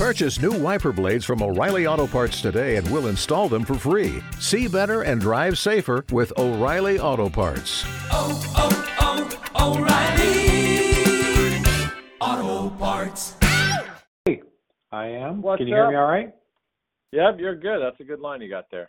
Purchase 0.00 0.40
new 0.40 0.52
wiper 0.52 0.92
blades 0.92 1.26
from 1.26 1.42
O'Reilly 1.42 1.86
Auto 1.86 2.06
Parts 2.06 2.40
today 2.40 2.76
and 2.76 2.90
we'll 2.90 3.08
install 3.08 3.50
them 3.50 3.66
for 3.66 3.74
free. 3.74 4.22
See 4.38 4.66
better 4.66 5.02
and 5.02 5.20
drive 5.20 5.58
safer 5.58 6.06
with 6.10 6.32
O'Reilly 6.38 6.98
Auto 6.98 7.28
Parts. 7.28 7.84
oh, 8.10 8.42
oh, 8.56 9.50
oh 9.54 9.76
O'Reilly 9.76 11.62
Auto 12.18 12.70
Parts. 12.76 13.36
Hey, 14.24 14.40
I 14.90 15.08
am. 15.08 15.42
What's 15.42 15.58
Can 15.58 15.68
you 15.68 15.74
hear 15.74 15.90
me 15.90 15.96
all 15.96 16.08
right? 16.08 16.32
Yep, 17.12 17.38
you're 17.38 17.56
good. 17.56 17.82
That's 17.82 18.00
a 18.00 18.04
good 18.04 18.20
line 18.20 18.40
you 18.40 18.48
got 18.48 18.70
there. 18.70 18.88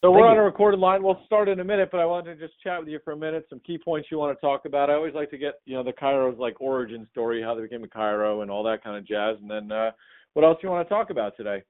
So 0.00 0.12
Thank 0.12 0.20
we're 0.20 0.28
on 0.28 0.36
a 0.36 0.42
recorded 0.42 0.78
line. 0.78 1.02
We'll 1.02 1.20
start 1.26 1.48
in 1.48 1.58
a 1.58 1.64
minute, 1.64 1.88
but 1.90 1.98
I 1.98 2.06
wanted 2.06 2.38
to 2.38 2.46
just 2.46 2.60
chat 2.62 2.78
with 2.78 2.88
you 2.88 3.00
for 3.04 3.14
a 3.14 3.16
minute. 3.16 3.46
Some 3.50 3.60
key 3.66 3.78
points 3.78 4.08
you 4.12 4.18
want 4.18 4.36
to 4.36 4.40
talk 4.40 4.64
about. 4.64 4.90
I 4.90 4.94
always 4.94 5.14
like 5.14 5.28
to 5.30 5.38
get 5.38 5.54
you 5.64 5.74
know 5.74 5.82
the 5.82 5.92
chiro's 5.92 6.38
like 6.38 6.60
origin 6.60 7.06
story, 7.10 7.42
how 7.42 7.56
they 7.56 7.62
became 7.62 7.82
a 7.82 7.88
Cairo, 7.88 8.42
and 8.42 8.50
all 8.50 8.62
that 8.62 8.84
kind 8.84 8.96
of 8.96 9.04
jazz. 9.06 9.36
And 9.40 9.50
then 9.50 9.72
uh, 9.72 9.90
what 10.34 10.44
else 10.44 10.58
you 10.62 10.68
want 10.68 10.88
to 10.88 10.94
talk 10.94 11.10
about 11.10 11.36
today? 11.36 11.64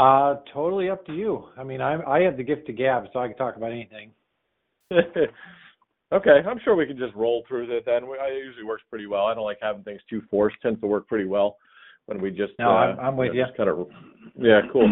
Uh, 0.00 0.36
totally 0.52 0.90
up 0.90 1.06
to 1.06 1.12
you. 1.14 1.44
I 1.56 1.62
mean, 1.62 1.80
I 1.80 2.02
I 2.02 2.20
have 2.22 2.36
the 2.36 2.42
gift 2.42 2.68
of 2.68 2.76
gab, 2.76 3.04
so 3.12 3.20
I 3.20 3.28
can 3.28 3.36
talk 3.36 3.56
about 3.56 3.70
anything. 3.70 4.10
okay, 4.92 6.40
I'm 6.48 6.58
sure 6.64 6.74
we 6.74 6.86
can 6.86 6.98
just 6.98 7.14
roll 7.14 7.44
through 7.46 7.68
that. 7.68 7.82
Then 7.86 8.08
We- 8.08 8.16
it 8.18 8.44
usually 8.44 8.64
works 8.64 8.82
pretty 8.90 9.06
well. 9.06 9.26
I 9.26 9.34
don't 9.34 9.44
like 9.44 9.58
having 9.62 9.84
things 9.84 10.00
too 10.10 10.22
forced. 10.32 10.56
Tends 10.62 10.80
to 10.80 10.88
work 10.88 11.06
pretty 11.06 11.26
well 11.26 11.58
when 12.06 12.20
we 12.20 12.30
just 12.30 12.54
No, 12.58 12.70
uh, 12.70 12.74
I'm- 12.74 12.98
I'm 13.00 13.16
with 13.16 13.28
know, 13.28 13.34
you. 13.34 13.44
Just 13.44 13.56
kind 13.56 13.68
of 13.70 13.88
yeah, 14.36 14.62
cool. 14.72 14.88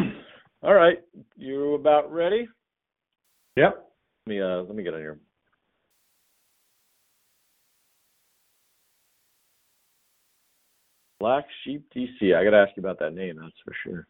All 0.65 0.75
right, 0.75 0.99
you 1.37 1.75
about 1.75 2.13
ready? 2.13 2.49
Yep. 3.57 3.87
Let 4.27 4.31
me 4.31 4.41
uh 4.41 4.63
let 4.63 4.75
me 4.75 4.83
get 4.83 4.95
on 4.95 5.01
here. 5.01 5.19
Black 11.21 11.45
Sheep 11.65 11.87
DC. 11.95 12.35
I 12.35 12.45
gotta 12.45 12.56
ask 12.56 12.77
you 12.77 12.83
about 12.83 12.98
that 12.98 13.15
name, 13.15 13.37
that's 13.41 13.55
for 13.65 13.75
sure. 13.83 14.06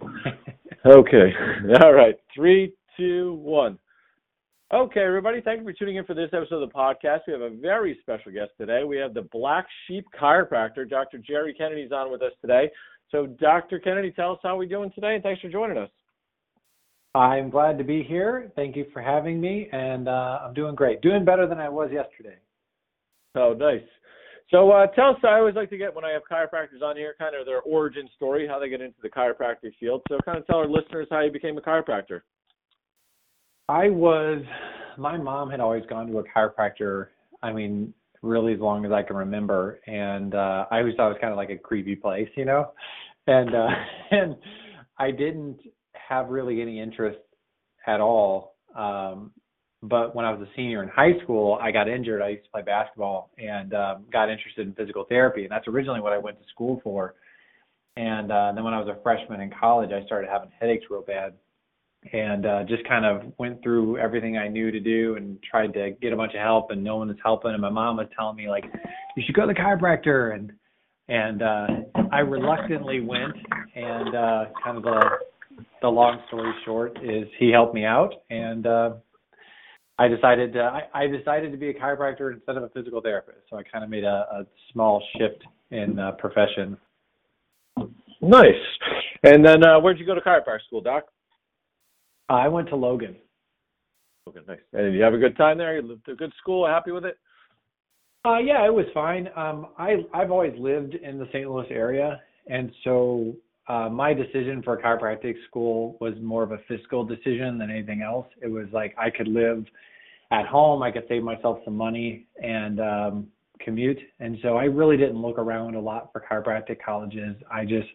Okay. 0.86 1.32
All 1.82 1.92
right. 1.92 2.14
Three, 2.34 2.72
two, 2.96 3.34
one. 3.42 3.78
Okay, 4.72 5.00
everybody, 5.00 5.40
thank 5.40 5.58
you 5.58 5.64
for 5.64 5.72
tuning 5.72 5.96
in 5.96 6.04
for 6.04 6.14
this 6.14 6.30
episode 6.32 6.62
of 6.62 6.70
the 6.70 6.74
podcast. 6.74 7.20
We 7.26 7.32
have 7.32 7.42
a 7.42 7.50
very 7.50 7.98
special 8.02 8.30
guest 8.30 8.52
today. 8.56 8.84
We 8.84 8.96
have 8.98 9.14
the 9.14 9.28
Black 9.32 9.66
Sheep 9.86 10.06
chiropractor, 10.18 10.88
Dr. 10.88 11.18
Jerry 11.18 11.52
Kennedy's 11.52 11.90
on 11.90 12.12
with 12.12 12.22
us 12.22 12.30
today. 12.40 12.70
So, 13.10 13.26
Dr. 13.26 13.78
Kennedy, 13.78 14.12
tell 14.12 14.32
us 14.32 14.38
how 14.42 14.56
we're 14.56 14.66
doing 14.66 14.92
today, 14.94 15.14
and 15.14 15.22
thanks 15.22 15.40
for 15.40 15.48
joining 15.48 15.78
us. 15.78 15.90
I'm 17.14 17.50
glad 17.50 17.76
to 17.78 17.84
be 17.84 18.04
here. 18.04 18.52
Thank 18.54 18.76
you 18.76 18.86
for 18.92 19.02
having 19.02 19.40
me, 19.40 19.68
and 19.72 20.08
uh, 20.08 20.40
I'm 20.44 20.54
doing 20.54 20.76
great. 20.76 21.02
Doing 21.02 21.24
better 21.24 21.46
than 21.48 21.58
I 21.58 21.68
was 21.68 21.90
yesterday. 21.92 22.36
Oh, 23.34 23.52
nice. 23.52 23.82
So 24.50 24.70
uh, 24.70 24.86
tell 24.88 25.10
us, 25.10 25.16
I 25.24 25.38
always 25.38 25.54
like 25.54 25.70
to 25.70 25.76
get 25.76 25.94
when 25.94 26.04
I 26.04 26.10
have 26.10 26.22
chiropractors 26.30 26.82
on 26.82 26.96
here, 26.96 27.14
kind 27.18 27.34
of 27.34 27.46
their 27.46 27.62
origin 27.62 28.08
story, 28.16 28.46
how 28.48 28.58
they 28.58 28.68
get 28.68 28.80
into 28.80 28.98
the 29.02 29.08
chiropractic 29.08 29.72
field. 29.78 30.02
So 30.08 30.18
kind 30.24 30.38
of 30.38 30.46
tell 30.46 30.56
our 30.56 30.68
listeners 30.68 31.08
how 31.10 31.20
you 31.20 31.32
became 31.32 31.58
a 31.58 31.60
chiropractor. 31.60 32.20
I 33.68 33.88
was. 33.88 34.42
My 34.98 35.16
mom 35.16 35.50
had 35.50 35.60
always 35.60 35.84
gone 35.86 36.08
to 36.08 36.18
a 36.18 36.24
chiropractor. 36.24 37.08
I 37.42 37.52
mean, 37.52 37.94
really 38.22 38.52
as 38.52 38.60
long 38.60 38.84
as 38.84 38.92
I 38.92 39.02
can 39.02 39.16
remember, 39.16 39.80
and 39.86 40.34
uh, 40.34 40.66
I 40.70 40.78
always 40.78 40.94
thought 40.96 41.06
it 41.06 41.14
was 41.14 41.18
kind 41.20 41.32
of 41.32 41.36
like 41.36 41.50
a 41.50 41.56
creepy 41.56 41.96
place, 41.96 42.28
you 42.36 42.44
know. 42.44 42.72
And 43.26 43.54
uh, 43.54 43.68
and 44.10 44.36
I 44.98 45.10
didn't 45.10 45.60
have 45.94 46.28
really 46.28 46.60
any 46.60 46.80
interest 46.80 47.18
at 47.86 48.00
all. 48.00 48.56
Um, 48.76 49.32
but 49.82 50.14
when 50.14 50.26
I 50.26 50.32
was 50.32 50.46
a 50.46 50.50
senior 50.54 50.82
in 50.82 50.90
high 50.90 51.18
school, 51.22 51.58
I 51.60 51.70
got 51.70 51.88
injured. 51.88 52.20
I 52.20 52.30
used 52.30 52.44
to 52.44 52.50
play 52.50 52.62
basketball 52.62 53.30
and 53.38 53.72
um, 53.72 54.04
got 54.12 54.28
interested 54.28 54.66
in 54.66 54.74
physical 54.74 55.04
therapy, 55.08 55.42
and 55.42 55.50
that's 55.50 55.66
originally 55.68 56.00
what 56.00 56.12
I 56.12 56.18
went 56.18 56.38
to 56.38 56.48
school 56.50 56.80
for. 56.84 57.14
And 57.96 58.30
uh, 58.30 58.52
then 58.54 58.62
when 58.62 58.74
I 58.74 58.78
was 58.78 58.88
a 58.88 59.02
freshman 59.02 59.40
in 59.40 59.50
college, 59.58 59.90
I 59.92 60.04
started 60.04 60.28
having 60.30 60.50
headaches 60.58 60.84
real 60.90 61.02
bad, 61.02 61.32
and 62.12 62.46
uh, 62.46 62.64
just 62.64 62.86
kind 62.88 63.04
of 63.04 63.32
went 63.38 63.62
through 63.62 63.98
everything 63.98 64.38
I 64.38 64.48
knew 64.48 64.70
to 64.70 64.80
do 64.80 65.16
and 65.16 65.38
tried 65.42 65.72
to 65.74 65.90
get 66.00 66.12
a 66.12 66.16
bunch 66.16 66.32
of 66.34 66.40
help, 66.40 66.70
and 66.70 66.82
no 66.82 66.96
one 66.96 67.08
was 67.08 67.16
helping. 67.22 67.52
And 67.52 67.60
my 67.60 67.70
mom 67.70 67.96
was 67.96 68.06
telling 68.16 68.36
me 68.36 68.48
like, 68.48 68.64
you 69.16 69.22
should 69.24 69.34
go 69.34 69.42
to 69.42 69.48
the 69.48 69.54
chiropractor, 69.54 70.34
and 70.34 70.52
and 71.08 71.42
uh, 71.42 71.66
I 72.12 72.20
reluctantly 72.20 73.00
went. 73.00 73.34
And 73.74 74.14
uh, 74.16 74.44
kind 74.64 74.76
of 74.76 74.82
the 74.82 75.00
the 75.82 75.88
long 75.88 76.20
story 76.28 76.52
short 76.64 76.98
is 77.02 77.28
he 77.38 77.50
helped 77.50 77.74
me 77.74 77.84
out, 77.84 78.14
and 78.30 78.66
uh, 78.66 78.90
I 79.98 80.08
decided 80.08 80.54
to, 80.54 80.60
I, 80.60 81.02
I 81.02 81.06
decided 81.06 81.52
to 81.52 81.58
be 81.58 81.68
a 81.68 81.74
chiropractor 81.74 82.32
instead 82.32 82.56
of 82.56 82.62
a 82.62 82.70
physical 82.70 83.02
therapist. 83.02 83.40
So 83.50 83.58
I 83.58 83.62
kind 83.62 83.84
of 83.84 83.90
made 83.90 84.04
a, 84.04 84.26
a 84.32 84.46
small 84.72 85.02
shift 85.18 85.44
in 85.70 85.98
uh, 85.98 86.12
profession. 86.12 86.78
Nice. 88.22 88.54
And 89.22 89.44
then 89.44 89.62
uh, 89.62 89.78
where'd 89.78 89.98
you 89.98 90.06
go 90.06 90.14
to 90.14 90.20
chiropractic 90.22 90.64
school, 90.66 90.80
Doc? 90.80 91.04
I 92.30 92.48
went 92.48 92.68
to 92.68 92.76
Logan. 92.76 93.16
Okay, 94.28 94.40
nice. 94.46 94.58
And 94.72 94.82
did 94.82 94.94
you 94.94 95.02
have 95.02 95.14
a 95.14 95.18
good 95.18 95.36
time 95.36 95.58
there? 95.58 95.76
You 95.76 95.82
lived 95.82 96.08
a 96.08 96.14
good 96.14 96.32
school, 96.40 96.66
happy 96.66 96.92
with 96.92 97.04
it? 97.04 97.18
Uh, 98.24 98.38
yeah, 98.38 98.64
it 98.66 98.72
was 98.72 98.86
fine. 98.94 99.28
Um, 99.36 99.68
I 99.78 100.04
I've 100.14 100.30
always 100.30 100.52
lived 100.58 100.94
in 100.94 101.18
the 101.18 101.26
St. 101.32 101.50
Louis 101.50 101.66
area, 101.70 102.20
and 102.46 102.70
so 102.84 103.34
uh, 103.66 103.88
my 103.88 104.12
decision 104.12 104.62
for 104.62 104.76
chiropractic 104.76 105.34
school 105.48 105.96
was 106.00 106.14
more 106.22 106.42
of 106.42 106.52
a 106.52 106.58
fiscal 106.68 107.02
decision 107.04 107.58
than 107.58 107.70
anything 107.70 108.02
else. 108.02 108.26
It 108.42 108.48
was 108.48 108.66
like 108.72 108.94
I 108.98 109.10
could 109.10 109.28
live 109.28 109.64
at 110.30 110.46
home, 110.46 110.82
I 110.82 110.90
could 110.92 111.04
save 111.08 111.22
myself 111.22 111.58
some 111.64 111.76
money 111.76 112.26
and 112.40 112.78
um, 112.78 113.26
commute, 113.58 113.98
and 114.20 114.36
so 114.42 114.56
I 114.56 114.64
really 114.64 114.96
didn't 114.98 115.20
look 115.20 115.38
around 115.38 115.74
a 115.74 115.80
lot 115.80 116.10
for 116.12 116.22
chiropractic 116.30 116.76
colleges. 116.84 117.34
I 117.50 117.64
just 117.64 117.88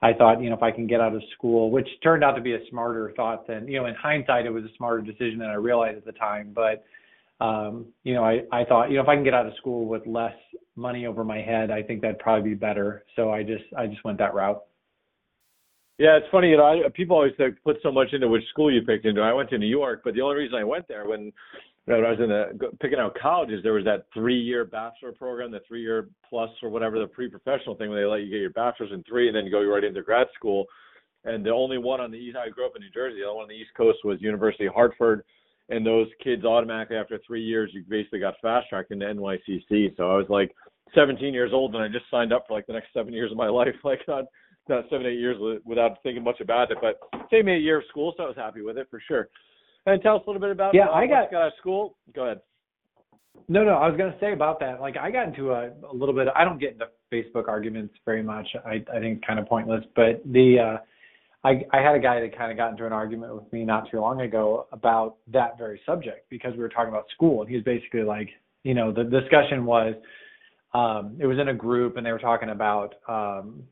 I 0.00 0.12
thought, 0.12 0.40
you 0.40 0.48
know, 0.48 0.56
if 0.56 0.62
I 0.62 0.70
can 0.70 0.86
get 0.86 1.00
out 1.00 1.14
of 1.14 1.22
school, 1.36 1.70
which 1.70 1.88
turned 2.02 2.22
out 2.22 2.32
to 2.32 2.40
be 2.40 2.54
a 2.54 2.60
smarter 2.70 3.12
thought 3.16 3.46
than, 3.46 3.66
you 3.66 3.80
know, 3.80 3.86
in 3.86 3.94
hindsight, 3.94 4.46
it 4.46 4.50
was 4.50 4.64
a 4.64 4.76
smarter 4.76 5.02
decision 5.02 5.38
than 5.38 5.48
I 5.48 5.54
realized 5.54 5.96
at 5.98 6.04
the 6.04 6.12
time. 6.12 6.52
But 6.54 6.84
um, 7.40 7.86
you 8.02 8.14
know, 8.14 8.24
I, 8.24 8.42
I 8.52 8.64
thought, 8.64 8.90
you 8.90 8.96
know, 8.96 9.02
if 9.02 9.08
I 9.08 9.14
can 9.14 9.24
get 9.24 9.34
out 9.34 9.46
of 9.46 9.52
school 9.56 9.86
with 9.86 10.06
less 10.06 10.34
money 10.76 11.06
over 11.06 11.24
my 11.24 11.40
head, 11.40 11.70
I 11.70 11.82
think 11.82 12.02
that'd 12.02 12.18
probably 12.18 12.50
be 12.50 12.56
better. 12.56 13.04
So 13.16 13.30
I 13.30 13.42
just, 13.42 13.64
I 13.76 13.86
just 13.86 14.04
went 14.04 14.18
that 14.18 14.34
route. 14.34 14.62
Yeah, 15.98 16.16
it's 16.16 16.26
funny. 16.30 16.50
You 16.50 16.58
know, 16.58 16.64
I, 16.64 16.88
people 16.94 17.16
always 17.16 17.32
say, 17.36 17.46
put 17.64 17.78
so 17.82 17.90
much 17.90 18.12
into 18.12 18.28
which 18.28 18.44
school 18.50 18.72
you 18.72 18.82
picked 18.82 19.04
into. 19.04 19.20
I 19.20 19.32
went 19.32 19.50
to 19.50 19.58
New 19.58 19.66
York, 19.66 20.02
but 20.04 20.14
the 20.14 20.20
only 20.20 20.36
reason 20.36 20.56
I 20.56 20.62
went 20.62 20.86
there 20.86 21.08
when, 21.08 21.24
you 21.24 21.32
know, 21.88 21.96
when 21.96 22.04
I 22.04 22.10
was 22.10 22.20
in 22.20 22.28
the 22.28 22.70
picking 22.80 23.00
out 23.00 23.16
colleges, 23.20 23.64
there 23.64 23.72
was 23.72 23.84
that 23.84 24.06
three-year 24.14 24.64
bachelor 24.64 25.10
program, 25.10 25.50
the 25.50 25.60
three-year 25.66 26.08
plus 26.28 26.50
or 26.62 26.70
whatever 26.70 27.00
the 27.00 27.06
pre-professional 27.08 27.74
thing, 27.74 27.90
where 27.90 28.00
they 28.00 28.06
let 28.06 28.20
you 28.20 28.30
get 28.30 28.40
your 28.40 28.50
bachelor's 28.50 28.92
in 28.92 29.02
three 29.02 29.26
and 29.26 29.36
then 29.36 29.50
go 29.50 29.60
right 29.64 29.82
into 29.82 30.02
grad 30.02 30.28
school. 30.36 30.66
And 31.24 31.44
the 31.44 31.50
only 31.50 31.78
one 31.78 32.00
on 32.00 32.12
the 32.12 32.16
east, 32.16 32.36
I 32.36 32.48
grew 32.48 32.66
up 32.66 32.76
in 32.76 32.82
New 32.82 32.90
Jersey. 32.90 33.18
The 33.18 33.24
only 33.24 33.36
one 33.36 33.42
on 33.44 33.48
the 33.48 33.56
East 33.56 33.70
Coast 33.76 33.98
was 34.04 34.22
University 34.22 34.66
of 34.66 34.74
Hartford, 34.74 35.24
and 35.68 35.84
those 35.84 36.06
kids 36.22 36.44
automatically 36.44 36.96
after 36.96 37.18
three 37.26 37.42
years, 37.42 37.70
you 37.74 37.82
basically 37.88 38.20
got 38.20 38.34
fast 38.40 38.68
tracked 38.68 38.92
into 38.92 39.04
NYCC. 39.04 39.96
So 39.96 40.12
I 40.12 40.16
was 40.16 40.26
like 40.28 40.54
17 40.94 41.34
years 41.34 41.50
old, 41.52 41.74
and 41.74 41.82
I 41.82 41.88
just 41.88 42.08
signed 42.08 42.32
up 42.32 42.44
for 42.46 42.54
like 42.54 42.68
the 42.68 42.72
next 42.72 42.92
seven 42.94 43.12
years 43.12 43.32
of 43.32 43.36
my 43.36 43.48
life, 43.48 43.74
like 43.84 44.00
not 44.06 44.26
not 44.68 44.84
seven 44.90 45.06
eight 45.06 45.18
years 45.18 45.36
without 45.64 46.02
thinking 46.02 46.22
much 46.24 46.40
about 46.40 46.70
it. 46.70 46.78
But 46.80 47.00
saved 47.30 47.46
me 47.46 47.54
a 47.54 47.58
year 47.58 47.78
of 47.78 47.84
school, 47.88 48.14
so 48.16 48.24
I 48.24 48.26
was 48.26 48.36
happy 48.36 48.62
with 48.62 48.78
it 48.78 48.88
for 48.90 49.00
sure. 49.06 49.28
And 49.86 50.02
tell 50.02 50.16
us 50.16 50.22
a 50.26 50.30
little 50.30 50.40
bit 50.40 50.50
about 50.50 50.74
Yeah, 50.74 50.88
uh, 50.88 50.92
I 50.92 51.06
got- 51.06 51.30
got 51.30 51.42
out 51.42 51.46
of 51.48 51.52
school. 51.58 51.96
Go 52.14 52.24
ahead. 52.24 52.40
No, 53.48 53.64
no, 53.64 53.74
I 53.74 53.88
was 53.88 53.96
going 53.96 54.12
to 54.12 54.18
say 54.18 54.32
about 54.32 54.58
that. 54.60 54.80
Like 54.80 54.96
I 54.96 55.10
got 55.10 55.28
into 55.28 55.52
a, 55.52 55.70
a 55.90 55.94
little 55.94 56.14
bit, 56.14 56.28
I 56.34 56.44
don't 56.44 56.58
get 56.58 56.72
into 56.72 56.88
Facebook 57.12 57.48
arguments 57.48 57.94
very 58.04 58.22
much. 58.22 58.46
I, 58.66 58.84
I 58.92 58.98
think 58.98 59.24
kind 59.24 59.38
of 59.38 59.46
pointless, 59.46 59.84
but 59.94 60.20
the, 60.26 60.58
uh, 60.58 60.76
I, 61.44 61.62
I 61.72 61.80
had 61.80 61.94
a 61.94 62.00
guy 62.00 62.20
that 62.20 62.36
kind 62.36 62.50
of 62.50 62.56
got 62.58 62.72
into 62.72 62.84
an 62.84 62.92
argument 62.92 63.34
with 63.34 63.50
me 63.52 63.64
not 63.64 63.88
too 63.90 64.00
long 64.00 64.20
ago 64.22 64.66
about 64.72 65.16
that 65.32 65.56
very 65.56 65.80
subject 65.86 66.28
because 66.30 66.52
we 66.54 66.58
were 66.58 66.68
talking 66.68 66.88
about 66.88 67.04
school 67.14 67.40
and 67.40 67.48
he 67.48 67.54
was 67.54 67.64
basically 67.64 68.02
like, 68.02 68.28
you 68.64 68.74
know, 68.74 68.92
the 68.92 69.04
discussion 69.04 69.64
was, 69.64 69.94
um, 70.74 71.16
it 71.20 71.26
was 71.26 71.38
in 71.38 71.48
a 71.48 71.54
group 71.54 71.96
and 71.96 72.04
they 72.04 72.12
were 72.12 72.18
talking 72.18 72.50
about, 72.50 72.96
um, 73.08 73.62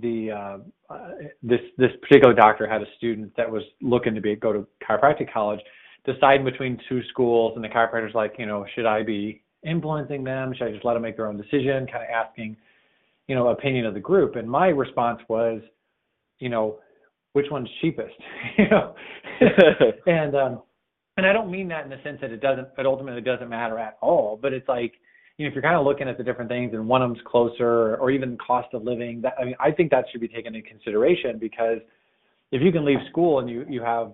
the, 0.00 0.30
uh, 0.30 0.58
uh, 0.92 1.10
this, 1.42 1.60
this 1.78 1.90
particular 2.02 2.34
doctor 2.34 2.68
had 2.68 2.82
a 2.82 2.86
student 2.96 3.32
that 3.36 3.50
was 3.50 3.62
looking 3.80 4.14
to 4.14 4.20
be, 4.20 4.36
go 4.36 4.52
to 4.52 4.66
chiropractic 4.88 5.32
college 5.32 5.60
deciding 6.04 6.44
between 6.44 6.78
two 6.88 7.00
schools 7.10 7.52
and 7.56 7.64
the 7.64 7.68
chiropractor's 7.68 8.14
like, 8.14 8.34
you 8.38 8.46
know, 8.46 8.64
should 8.74 8.86
I 8.86 9.02
be 9.02 9.42
influencing 9.66 10.22
them? 10.22 10.52
Should 10.56 10.68
I 10.68 10.72
just 10.72 10.84
let 10.84 10.94
them 10.94 11.02
make 11.02 11.16
their 11.16 11.26
own 11.26 11.36
decision? 11.36 11.86
Kind 11.86 12.04
of 12.04 12.10
asking, 12.14 12.56
you 13.26 13.34
know, 13.34 13.48
opinion 13.48 13.86
of 13.86 13.94
the 13.94 14.00
group. 14.00 14.36
And 14.36 14.48
my 14.48 14.68
response 14.68 15.20
was, 15.28 15.62
you 16.38 16.48
know, 16.48 16.78
which 17.32 17.46
one's 17.50 17.68
cheapest? 17.80 18.14
you 18.58 18.68
know, 18.70 18.94
and 20.06 20.36
um, 20.36 20.62
and 21.16 21.26
I 21.26 21.32
don't 21.32 21.50
mean 21.50 21.68
that 21.68 21.84
in 21.84 21.90
the 21.90 22.00
sense 22.02 22.18
that 22.20 22.32
it 22.32 22.40
doesn't, 22.40 22.68
it 22.76 22.86
ultimately 22.86 23.20
doesn't 23.20 23.48
matter 23.48 23.78
at 23.78 23.96
all. 24.00 24.38
But 24.40 24.52
it's 24.52 24.68
like, 24.68 24.94
you 25.36 25.44
know, 25.44 25.48
if 25.48 25.54
you're 25.54 25.62
kind 25.62 25.76
of 25.76 25.84
looking 25.84 26.08
at 26.08 26.16
the 26.16 26.24
different 26.24 26.48
things 26.48 26.72
and 26.74 26.86
one 26.86 27.02
of 27.02 27.10
them's 27.10 27.22
closer, 27.26 27.96
or 27.96 28.10
even 28.10 28.38
cost 28.38 28.68
of 28.72 28.84
living, 28.84 29.20
that 29.22 29.34
I 29.40 29.44
mean, 29.44 29.56
I 29.58 29.70
think 29.70 29.90
that 29.90 30.04
should 30.10 30.20
be 30.20 30.28
taken 30.28 30.54
into 30.54 30.68
consideration 30.68 31.38
because 31.38 31.78
if 32.52 32.62
you 32.62 32.70
can 32.70 32.84
leave 32.84 32.98
school 33.10 33.40
and 33.40 33.48
you 33.48 33.66
you 33.68 33.82
have 33.82 34.12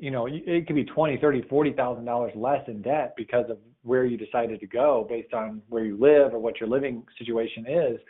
you 0.00 0.10
know, 0.10 0.28
it 0.30 0.66
could 0.66 0.76
be 0.76 0.84
twenty, 0.84 1.18
thirty, 1.18 1.42
forty 1.48 1.72
thousand 1.72 2.04
dollars 2.04 2.32
less 2.36 2.62
in 2.68 2.82
debt 2.82 3.14
because 3.16 3.50
of 3.50 3.58
where 3.82 4.04
you 4.04 4.16
decided 4.16 4.60
to 4.60 4.66
go 4.66 5.06
based 5.08 5.34
on 5.34 5.60
where 5.68 5.84
you 5.84 5.96
live 5.96 6.34
or 6.34 6.38
what 6.38 6.60
your 6.60 6.68
living 6.68 7.02
situation 7.18 7.66
is. 7.66 8.00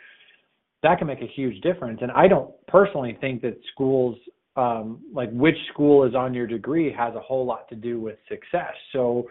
That 0.83 0.97
can 0.97 1.07
make 1.07 1.21
a 1.21 1.27
huge 1.27 1.61
difference. 1.61 1.99
And 2.01 2.11
I 2.11 2.27
don't 2.27 2.51
personally 2.67 3.17
think 3.19 3.41
that 3.41 3.59
schools, 3.73 4.17
um, 4.55 5.01
like 5.13 5.31
which 5.31 5.57
school 5.73 6.03
is 6.03 6.15
on 6.15 6.33
your 6.33 6.47
degree, 6.47 6.93
has 6.93 7.15
a 7.15 7.19
whole 7.19 7.45
lot 7.45 7.67
to 7.69 7.75
do 7.75 7.99
with 7.99 8.17
success. 8.29 8.73
So, 8.93 9.27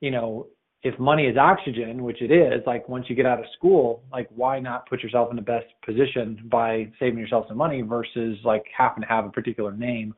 you 0.00 0.10
know, 0.10 0.46
if 0.82 0.98
money 0.98 1.26
is 1.26 1.36
oxygen, 1.36 2.02
which 2.02 2.22
it 2.22 2.30
is, 2.30 2.62
like 2.66 2.88
once 2.88 3.04
you 3.08 3.14
get 3.14 3.26
out 3.26 3.38
of 3.38 3.44
school, 3.56 4.02
like 4.10 4.28
why 4.34 4.58
not 4.58 4.88
put 4.88 5.02
yourself 5.02 5.28
in 5.30 5.36
the 5.36 5.42
best 5.42 5.66
position 5.84 6.48
by 6.50 6.90
saving 6.98 7.18
yourself 7.18 7.46
some 7.48 7.58
money 7.58 7.82
versus 7.82 8.38
like 8.44 8.64
having 8.76 9.02
to 9.02 9.08
have 9.08 9.26
a 9.26 9.30
particular 9.30 9.72
name 9.72 10.14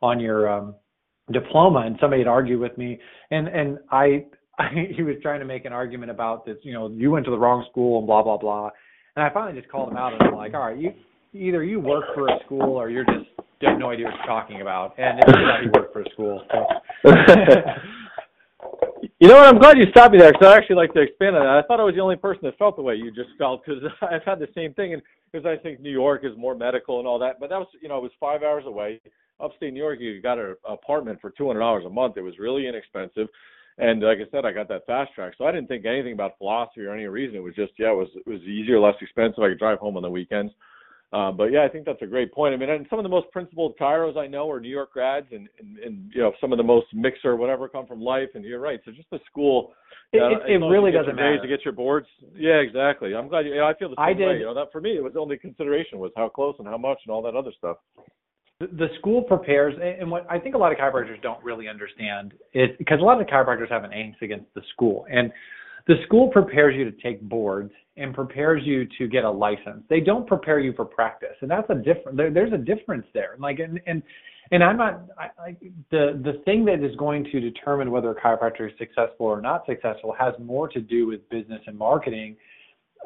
on 0.00 0.18
your 0.18 0.48
um, 0.48 0.74
diploma? 1.30 1.80
And 1.80 1.96
somebody 2.00 2.22
had 2.22 2.28
argued 2.28 2.58
with 2.58 2.76
me, 2.78 2.98
and 3.30 3.48
and 3.48 3.78
I, 3.90 4.24
I 4.58 4.88
he 4.96 5.02
was 5.02 5.16
trying 5.20 5.40
to 5.40 5.46
make 5.46 5.66
an 5.66 5.72
argument 5.74 6.10
about 6.10 6.46
this. 6.46 6.56
You 6.62 6.72
know, 6.72 6.88
you 6.88 7.10
went 7.10 7.26
to 7.26 7.30
the 7.30 7.38
wrong 7.38 7.66
school 7.70 7.98
and 7.98 8.06
blah 8.06 8.22
blah 8.22 8.38
blah. 8.38 8.70
And 9.14 9.24
I 9.24 9.30
finally 9.30 9.60
just 9.60 9.70
called 9.70 9.90
him 9.90 9.96
out 9.96 10.12
and 10.12 10.22
I'm 10.22 10.34
like, 10.34 10.54
all 10.54 10.60
right, 10.60 10.78
you 10.78 10.92
either 11.34 11.64
you 11.64 11.80
work 11.80 12.04
for 12.14 12.28
a 12.28 12.38
school 12.46 12.76
or 12.76 12.88
you're 12.88 13.04
just 13.04 13.26
have 13.62 13.78
no 13.78 13.90
idea 13.90 14.06
what 14.06 14.14
you're 14.14 14.26
talking 14.26 14.60
about. 14.62 14.94
And 14.98 15.18
it's 15.18 15.28
not 15.28 15.64
you 15.64 15.70
work 15.74 15.92
for 15.92 16.02
a 16.02 16.10
school. 16.12 16.42
So. 16.52 17.10
You 19.20 19.26
know 19.26 19.34
what? 19.34 19.48
I'm 19.48 19.58
glad 19.58 19.78
you 19.78 19.86
stopped 19.90 20.12
me 20.12 20.20
there 20.20 20.30
because 20.30 20.46
I'd 20.46 20.58
actually 20.58 20.76
like 20.76 20.92
to 20.94 21.00
expand 21.00 21.34
on 21.34 21.42
that. 21.42 21.64
I 21.64 21.66
thought 21.66 21.80
I 21.80 21.84
was 21.84 21.96
the 21.96 22.00
only 22.00 22.14
person 22.14 22.42
that 22.44 22.56
felt 22.56 22.76
the 22.76 22.82
way 22.82 22.94
you 22.94 23.10
just 23.10 23.30
felt 23.36 23.64
because 23.64 23.82
I've 24.02 24.22
had 24.22 24.38
the 24.38 24.46
same 24.54 24.74
thing, 24.74 24.92
and 24.94 25.02
because 25.32 25.44
I 25.44 25.60
think 25.60 25.80
New 25.80 25.90
York 25.90 26.22
is 26.24 26.32
more 26.36 26.54
medical 26.54 27.00
and 27.00 27.08
all 27.08 27.18
that. 27.18 27.40
But 27.40 27.50
that 27.50 27.58
was, 27.58 27.66
you 27.82 27.88
know, 27.88 27.98
it 27.98 28.02
was 28.02 28.12
five 28.20 28.44
hours 28.44 28.62
away. 28.64 29.00
Upstate 29.40 29.72
New 29.72 29.80
York, 29.80 29.98
you 30.00 30.22
got 30.22 30.38
an 30.38 30.54
apartment 30.68 31.20
for 31.20 31.30
two 31.30 31.48
hundred 31.48 31.60
dollars 31.60 31.84
a 31.84 31.90
month. 31.90 32.16
It 32.16 32.22
was 32.22 32.38
really 32.38 32.68
inexpensive, 32.68 33.26
and 33.78 34.00
like 34.02 34.18
I 34.18 34.30
said, 34.30 34.44
I 34.44 34.52
got 34.52 34.68
that 34.68 34.86
fast 34.86 35.12
track, 35.14 35.34
so 35.36 35.46
I 35.46 35.52
didn't 35.52 35.66
think 35.66 35.84
anything 35.84 36.12
about 36.12 36.38
philosophy 36.38 36.82
or 36.82 36.94
any 36.94 37.06
reason. 37.06 37.36
It 37.36 37.42
was 37.42 37.54
just, 37.56 37.72
yeah, 37.76 37.90
it 37.90 37.96
was 37.96 38.08
it 38.14 38.28
was 38.28 38.40
easier, 38.42 38.78
less 38.78 38.96
expensive. 39.00 39.42
I 39.42 39.48
could 39.48 39.58
drive 39.58 39.78
home 39.78 39.96
on 39.96 40.02
the 40.02 40.10
weekends. 40.10 40.52
Uh, 41.10 41.32
but 41.32 41.44
yeah, 41.44 41.64
I 41.64 41.68
think 41.68 41.86
that's 41.86 42.02
a 42.02 42.06
great 42.06 42.32
point. 42.32 42.52
I 42.52 42.58
mean, 42.58 42.68
and 42.68 42.86
some 42.90 42.98
of 42.98 43.02
the 43.02 43.08
most 43.08 43.30
principled 43.30 43.74
chiros 43.80 44.18
I 44.18 44.26
know 44.26 44.50
are 44.50 44.60
New 44.60 44.68
York 44.68 44.92
grads, 44.92 45.28
and, 45.32 45.48
and 45.58 45.78
and 45.78 46.12
you 46.14 46.20
know 46.20 46.32
some 46.38 46.52
of 46.52 46.58
the 46.58 46.64
most 46.64 46.86
mixer 46.92 47.34
whatever 47.34 47.66
come 47.66 47.86
from 47.86 48.00
Life. 48.00 48.28
And 48.34 48.44
you're 48.44 48.60
right. 48.60 48.78
So 48.84 48.92
just 48.92 49.08
the 49.10 49.18
school. 49.30 49.72
It, 50.12 50.20
uh, 50.20 50.28
it, 50.46 50.52
it 50.52 50.58
really 50.58 50.90
doesn't 50.90 51.16
matter 51.16 51.40
to 51.40 51.48
get 51.48 51.64
your 51.64 51.72
boards. 51.72 52.06
Yeah, 52.34 52.56
exactly. 52.56 53.14
I'm 53.14 53.28
glad 53.28 53.46
you. 53.46 53.52
you 53.52 53.58
know, 53.58 53.66
I 53.66 53.74
feel 53.74 53.88
the 53.88 53.96
same 53.96 54.04
I 54.04 54.12
did, 54.12 54.26
way. 54.26 54.38
You 54.38 54.44
know, 54.44 54.54
that 54.54 54.70
for 54.70 54.82
me, 54.82 54.96
it 54.96 55.02
was 55.02 55.14
the 55.14 55.20
only 55.20 55.38
consideration 55.38 55.98
was 55.98 56.12
how 56.14 56.28
close 56.28 56.56
and 56.58 56.68
how 56.68 56.78
much 56.78 56.98
and 57.06 57.12
all 57.12 57.22
that 57.22 57.34
other 57.34 57.52
stuff. 57.56 57.78
The, 58.60 58.66
the 58.66 58.88
school 58.98 59.22
prepares, 59.22 59.74
and 59.80 60.10
what 60.10 60.26
I 60.28 60.38
think 60.38 60.56
a 60.56 60.58
lot 60.58 60.72
of 60.72 60.78
chiropractors 60.78 61.22
don't 61.22 61.42
really 61.42 61.68
understand 61.68 62.34
is 62.52 62.68
because 62.76 62.98
a 63.00 63.04
lot 63.04 63.18
of 63.18 63.26
the 63.26 63.32
chiropractors 63.32 63.70
have 63.70 63.84
an 63.84 63.92
angst 63.92 64.20
against 64.20 64.52
the 64.54 64.62
school, 64.72 65.06
and 65.10 65.32
the 65.88 65.94
school 66.04 66.28
prepares 66.28 66.76
you 66.76 66.84
to 66.84 66.92
take 67.02 67.20
boards 67.22 67.72
and 67.96 68.14
prepares 68.14 68.62
you 68.64 68.86
to 68.98 69.08
get 69.08 69.24
a 69.24 69.30
license. 69.30 69.82
They 69.88 70.00
don't 70.00 70.26
prepare 70.26 70.60
you 70.60 70.74
for 70.74 70.84
practice, 70.84 71.34
and 71.40 71.50
that's 71.50 71.68
a 71.70 71.74
different. 71.74 72.16
There, 72.16 72.30
there's 72.30 72.52
a 72.52 72.58
difference 72.58 73.06
there. 73.14 73.36
Like, 73.38 73.58
and 73.58 73.80
and 73.86 74.02
and 74.52 74.62
I'm 74.62 74.76
not. 74.76 75.06
I, 75.18 75.42
I, 75.42 75.56
the 75.90 76.20
the 76.22 76.42
thing 76.44 76.66
that 76.66 76.84
is 76.84 76.94
going 76.96 77.24
to 77.24 77.40
determine 77.40 77.90
whether 77.90 78.10
a 78.10 78.14
chiropractor 78.14 78.70
is 78.70 78.72
successful 78.78 79.26
or 79.26 79.40
not 79.40 79.64
successful 79.66 80.14
has 80.18 80.34
more 80.38 80.68
to 80.68 80.80
do 80.80 81.06
with 81.06 81.26
business 81.30 81.62
and 81.66 81.76
marketing, 81.76 82.36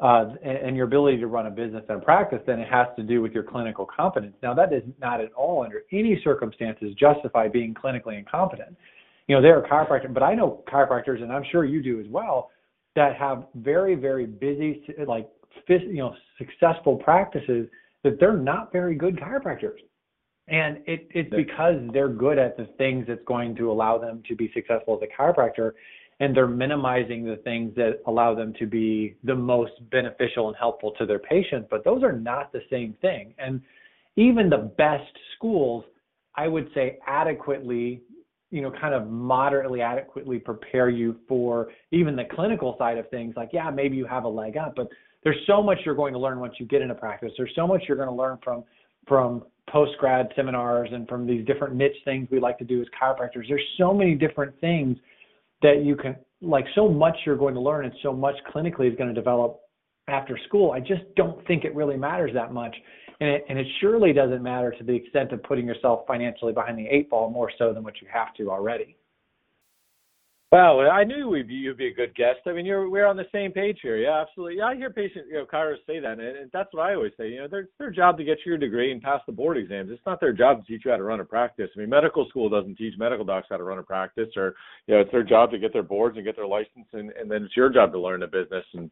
uh, 0.01 0.31
and, 0.43 0.57
and 0.57 0.75
your 0.75 0.85
ability 0.85 1.17
to 1.19 1.27
run 1.27 1.47
a 1.47 1.51
business 1.51 1.85
and 1.87 2.03
practice 2.03 2.39
than 2.45 2.59
it 2.59 2.67
has 2.67 2.87
to 2.97 3.03
do 3.03 3.21
with 3.21 3.31
your 3.31 3.43
clinical 3.43 3.85
competence. 3.85 4.35
Now, 4.43 4.53
that 4.55 4.71
does 4.71 4.83
not 4.99 5.21
at 5.21 5.31
all, 5.33 5.63
under 5.63 5.83
any 5.93 6.19
circumstances, 6.21 6.93
justify 6.99 7.47
being 7.47 7.73
clinically 7.73 8.19
incompetent. 8.19 8.75
You 9.27 9.37
know, 9.37 9.41
there 9.41 9.57
are 9.57 9.65
chiropractors, 9.65 10.13
but 10.13 10.21
I 10.21 10.35
know 10.35 10.65
chiropractors, 10.67 11.23
and 11.23 11.31
I'm 11.31 11.45
sure 11.49 11.63
you 11.63 11.81
do 11.81 12.01
as 12.01 12.07
well 12.09 12.49
that 12.95 13.15
have 13.15 13.45
very 13.55 13.95
very 13.95 14.25
busy 14.25 14.83
like 15.07 15.29
you 15.67 15.97
know 15.97 16.15
successful 16.37 16.97
practices 16.97 17.67
that 18.03 18.19
they're 18.19 18.37
not 18.37 18.71
very 18.71 18.95
good 18.95 19.15
chiropractors. 19.15 19.79
And 20.49 20.79
it, 20.85 21.07
it's 21.11 21.33
because 21.33 21.75
they're 21.93 22.09
good 22.09 22.37
at 22.37 22.57
the 22.57 22.65
things 22.77 23.05
that's 23.07 23.23
going 23.25 23.55
to 23.55 23.71
allow 23.71 23.97
them 23.97 24.21
to 24.27 24.35
be 24.35 24.51
successful 24.53 24.99
as 25.01 25.07
a 25.09 25.21
chiropractor 25.21 25.71
and 26.19 26.35
they're 26.35 26.47
minimizing 26.47 27.23
the 27.25 27.37
things 27.37 27.73
that 27.75 28.01
allow 28.07 28.35
them 28.35 28.53
to 28.59 28.67
be 28.67 29.15
the 29.23 29.33
most 29.33 29.71
beneficial 29.89 30.49
and 30.49 30.57
helpful 30.57 30.91
to 30.99 31.05
their 31.05 31.19
patients 31.19 31.67
but 31.71 31.83
those 31.85 32.03
are 32.03 32.11
not 32.11 32.51
the 32.51 32.61
same 32.69 32.93
thing. 33.01 33.33
And 33.37 33.61
even 34.15 34.49
the 34.49 34.71
best 34.77 35.11
schools 35.35 35.85
i 36.35 36.47
would 36.47 36.69
say 36.73 36.99
adequately 37.07 38.01
you 38.53 38.61
know, 38.61 38.69
kind 38.69 38.93
of 38.93 39.09
moderately 39.09 39.81
adequately 39.81 40.37
prepare 40.37 40.87
you 40.87 41.15
for 41.27 41.69
even 41.89 42.15
the 42.15 42.25
clinical 42.35 42.75
side 42.77 42.99
of 42.99 43.09
things. 43.09 43.33
Like, 43.35 43.49
yeah, 43.51 43.71
maybe 43.71 43.97
you 43.97 44.05
have 44.05 44.25
a 44.25 44.29
leg 44.29 44.57
up, 44.57 44.75
but 44.75 44.89
there's 45.23 45.39
so 45.47 45.63
much 45.63 45.79
you're 45.83 45.95
going 45.95 46.13
to 46.13 46.19
learn 46.19 46.39
once 46.39 46.53
you 46.59 46.67
get 46.67 46.83
into 46.83 46.93
practice. 46.93 47.31
There's 47.35 47.51
so 47.55 47.65
much 47.65 47.81
you're 47.87 47.97
going 47.97 48.09
to 48.09 48.15
learn 48.15 48.37
from 48.43 48.63
from 49.07 49.43
post 49.71 49.93
grad 49.99 50.29
seminars 50.35 50.89
and 50.93 51.07
from 51.07 51.25
these 51.25 51.43
different 51.47 51.73
niche 51.73 51.97
things 52.05 52.27
we 52.31 52.39
like 52.39 52.59
to 52.59 52.63
do 52.63 52.79
as 52.79 52.87
chiropractors. 53.01 53.47
There's 53.49 53.67
so 53.79 53.91
many 53.91 54.13
different 54.13 54.53
things 54.61 54.97
that 55.63 55.83
you 55.83 55.95
can 55.95 56.15
like 56.39 56.65
so 56.75 56.87
much 56.87 57.17
you're 57.25 57.35
going 57.35 57.55
to 57.55 57.59
learn 57.59 57.85
and 57.85 57.93
so 58.03 58.13
much 58.13 58.35
clinically 58.53 58.87
is 58.87 58.95
going 58.95 59.09
to 59.09 59.15
develop 59.15 59.61
after 60.07 60.37
school. 60.47 60.73
I 60.73 60.79
just 60.79 61.01
don't 61.15 61.43
think 61.47 61.65
it 61.65 61.73
really 61.73 61.97
matters 61.97 62.31
that 62.35 62.53
much 62.53 62.75
and 63.19 63.29
it, 63.29 63.45
and 63.49 63.59
it 63.59 63.67
surely 63.79 64.13
doesn't 64.13 64.41
matter 64.41 64.71
to 64.71 64.83
the 64.83 64.93
extent 64.93 65.31
of 65.31 65.43
putting 65.43 65.65
yourself 65.65 66.05
financially 66.07 66.53
behind 66.53 66.77
the 66.77 66.87
eight 66.87 67.09
ball 67.09 67.29
more 67.29 67.51
so 67.57 67.73
than 67.73 67.83
what 67.83 68.01
you 68.01 68.07
have 68.11 68.33
to 68.35 68.49
already. 68.49 68.95
Wow, 70.53 70.81
I 70.81 71.03
knew 71.03 71.29
we'd 71.29 71.47
be, 71.47 71.55
you'd 71.55 71.77
be 71.77 71.87
a 71.87 71.93
good 71.95 72.13
guest. 72.13 72.41
I 72.45 72.51
mean, 72.51 72.63
you're 72.63 72.87
we're 72.87 73.07
on 73.07 73.17
the 73.17 73.25
same 73.31 73.51
page 73.51 73.79
here. 73.81 73.97
Yeah, 73.97 74.21
absolutely. 74.21 74.57
Yeah, 74.57 74.65
I 74.65 74.75
hear 74.75 74.91
patient, 74.91 75.25
you 75.27 75.33
know, 75.33 75.47
chiros 75.51 75.77
say 75.87 75.99
that, 75.99 76.19
and, 76.19 76.21
and 76.21 76.51
that's 76.53 76.69
what 76.73 76.83
I 76.83 76.93
always 76.93 77.11
say. 77.17 77.29
You 77.29 77.39
know, 77.39 77.47
their 77.47 77.69
their 77.79 77.89
job 77.89 78.19
to 78.19 78.23
get 78.23 78.37
your 78.45 78.59
degree 78.59 78.91
and 78.91 79.01
pass 79.01 79.19
the 79.25 79.31
board 79.31 79.57
exams. 79.57 79.89
It's 79.89 80.05
not 80.05 80.19
their 80.19 80.31
job 80.31 80.61
to 80.61 80.71
teach 80.71 80.85
you 80.85 80.91
how 80.91 80.97
to 80.97 81.03
run 81.03 81.21
a 81.21 81.25
practice. 81.25 81.71
I 81.75 81.79
mean, 81.79 81.89
medical 81.89 82.29
school 82.29 82.49
doesn't 82.49 82.75
teach 82.75 82.93
medical 82.99 83.25
docs 83.25 83.47
how 83.49 83.57
to 83.57 83.63
run 83.63 83.79
a 83.79 83.83
practice, 83.83 84.29
or 84.37 84.53
you 84.85 84.93
know, 84.93 85.01
it's 85.01 85.11
their 85.11 85.23
job 85.23 85.49
to 85.49 85.57
get 85.57 85.73
their 85.73 85.81
boards 85.81 86.17
and 86.17 86.23
get 86.23 86.35
their 86.35 86.45
license, 86.45 86.85
and 86.93 87.09
and 87.19 87.31
then 87.31 87.45
it's 87.45 87.57
your 87.57 87.71
job 87.71 87.91
to 87.91 87.99
learn 87.99 88.19
the 88.19 88.27
business. 88.27 88.65
And 88.75 88.91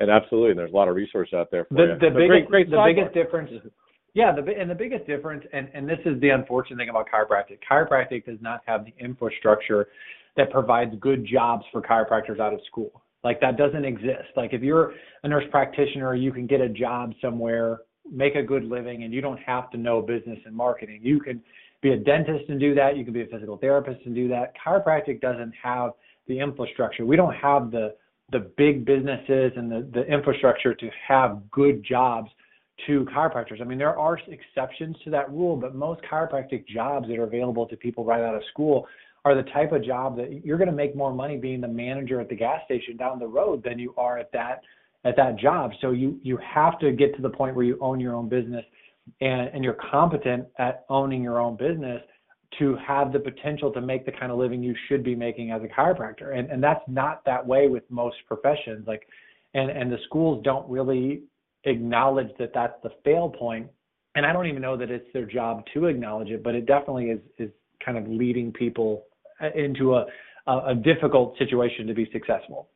and 0.00 0.10
absolutely, 0.10 0.50
and 0.50 0.58
there's 0.58 0.72
a 0.72 0.76
lot 0.76 0.88
of 0.88 0.94
resources 0.94 1.32
out 1.32 1.50
there 1.50 1.64
for 1.64 1.74
the, 1.74 1.82
you. 1.84 1.88
The 2.00 2.14
biggest, 2.14 2.28
great, 2.28 2.48
great 2.48 2.70
the 2.70 2.84
biggest 2.84 3.14
difference 3.14 3.50
yeah, 4.14 4.32
the 4.32 4.42
and 4.58 4.68
the 4.68 4.74
biggest 4.74 5.06
difference, 5.06 5.44
and 5.52 5.68
and 5.74 5.88
this 5.88 5.98
is 6.04 6.20
the 6.20 6.30
unfortunate 6.30 6.78
thing 6.78 6.88
about 6.88 7.06
chiropractic. 7.08 7.58
Chiropractic 7.70 8.26
does 8.26 8.38
not 8.40 8.62
have 8.66 8.84
the 8.84 8.92
infrastructure 8.98 9.88
that 10.36 10.50
provides 10.50 10.94
good 11.00 11.26
jobs 11.26 11.64
for 11.72 11.82
chiropractors 11.82 12.40
out 12.40 12.52
of 12.52 12.60
school. 12.66 13.02
Like 13.24 13.40
that 13.40 13.56
doesn't 13.56 13.84
exist. 13.84 14.28
Like 14.36 14.52
if 14.52 14.62
you're 14.62 14.92
a 15.22 15.28
nurse 15.28 15.44
practitioner, 15.50 16.14
you 16.14 16.32
can 16.32 16.46
get 16.46 16.60
a 16.60 16.68
job 16.68 17.12
somewhere, 17.20 17.80
make 18.10 18.36
a 18.36 18.42
good 18.42 18.64
living, 18.64 19.02
and 19.02 19.12
you 19.12 19.20
don't 19.20 19.40
have 19.40 19.70
to 19.70 19.76
know 19.76 20.00
business 20.00 20.38
and 20.46 20.54
marketing. 20.54 21.00
You 21.02 21.20
can 21.20 21.42
be 21.82 21.92
a 21.92 21.96
dentist 21.96 22.48
and 22.48 22.60
do 22.60 22.74
that. 22.74 22.96
You 22.96 23.04
can 23.04 23.12
be 23.12 23.22
a 23.22 23.26
physical 23.26 23.56
therapist 23.56 24.00
and 24.04 24.14
do 24.14 24.28
that. 24.28 24.52
Chiropractic 24.64 25.20
doesn't 25.20 25.52
have 25.62 25.92
the 26.26 26.38
infrastructure. 26.38 27.04
We 27.04 27.16
don't 27.16 27.34
have 27.34 27.70
the 27.70 27.94
the 28.30 28.50
big 28.58 28.84
businesses 28.84 29.52
and 29.56 29.72
the, 29.72 29.88
the 29.94 30.02
infrastructure 30.02 30.74
to 30.74 30.90
have 31.06 31.40
good 31.50 31.82
jobs 31.82 32.30
to 32.86 33.06
chiropractors. 33.06 33.60
I 33.60 33.64
mean, 33.64 33.78
there 33.78 33.98
are 33.98 34.18
exceptions 34.28 34.96
to 35.04 35.10
that 35.10 35.30
rule, 35.30 35.56
but 35.56 35.74
most 35.74 36.02
chiropractic 36.02 36.66
jobs 36.68 37.08
that 37.08 37.18
are 37.18 37.24
available 37.24 37.66
to 37.66 37.76
people 37.76 38.04
right 38.04 38.22
out 38.22 38.34
of 38.34 38.42
school 38.52 38.86
are 39.24 39.34
the 39.34 39.48
type 39.50 39.72
of 39.72 39.84
job 39.84 40.16
that 40.16 40.44
you're 40.44 40.58
going 40.58 40.70
to 40.70 40.74
make 40.74 40.96
more 40.96 41.12
money 41.12 41.36
being 41.36 41.60
the 41.60 41.68
manager 41.68 42.20
at 42.20 42.28
the 42.28 42.36
gas 42.36 42.60
station 42.64 42.96
down 42.96 43.18
the 43.18 43.26
road 43.26 43.62
than 43.64 43.78
you 43.78 43.94
are 43.96 44.18
at 44.18 44.30
that 44.32 44.62
at 45.04 45.16
that 45.16 45.36
job. 45.36 45.72
So 45.80 45.90
you 45.90 46.18
you 46.22 46.38
have 46.38 46.78
to 46.80 46.92
get 46.92 47.14
to 47.16 47.22
the 47.22 47.30
point 47.30 47.54
where 47.54 47.64
you 47.64 47.78
own 47.80 48.00
your 48.00 48.14
own 48.14 48.28
business 48.28 48.64
and 49.20 49.48
and 49.52 49.64
you're 49.64 49.78
competent 49.90 50.46
at 50.58 50.84
owning 50.88 51.22
your 51.22 51.40
own 51.40 51.56
business 51.56 52.02
to 52.58 52.76
have 52.76 53.12
the 53.12 53.18
potential 53.18 53.70
to 53.72 53.80
make 53.80 54.06
the 54.06 54.12
kind 54.12 54.32
of 54.32 54.38
living 54.38 54.62
you 54.62 54.74
should 54.88 55.04
be 55.04 55.14
making 55.14 55.50
as 55.50 55.62
a 55.62 55.66
chiropractor. 55.66 56.36
And 56.36 56.50
and 56.50 56.62
that's 56.62 56.82
not 56.88 57.24
that 57.26 57.46
way 57.46 57.68
with 57.68 57.84
most 57.90 58.16
professions. 58.26 58.86
Like 58.86 59.06
and 59.54 59.70
and 59.70 59.90
the 59.90 59.98
schools 60.06 60.42
don't 60.44 60.68
really 60.68 61.22
acknowledge 61.64 62.28
that 62.38 62.52
that's 62.54 62.80
the 62.82 62.90
fail 63.04 63.28
point 63.28 63.66
and 64.14 64.24
i 64.24 64.32
don't 64.32 64.46
even 64.46 64.62
know 64.62 64.76
that 64.76 64.90
it's 64.90 65.06
their 65.12 65.26
job 65.26 65.64
to 65.74 65.86
acknowledge 65.86 66.28
it 66.28 66.42
but 66.42 66.54
it 66.54 66.66
definitely 66.66 67.06
is 67.06 67.20
is 67.38 67.50
kind 67.84 67.98
of 67.98 68.06
leading 68.06 68.52
people 68.52 69.04
into 69.54 69.94
a 69.94 70.06
a, 70.46 70.70
a 70.70 70.74
difficult 70.74 71.36
situation 71.38 71.86
to 71.86 71.94
be 71.94 72.08
successful 72.12 72.68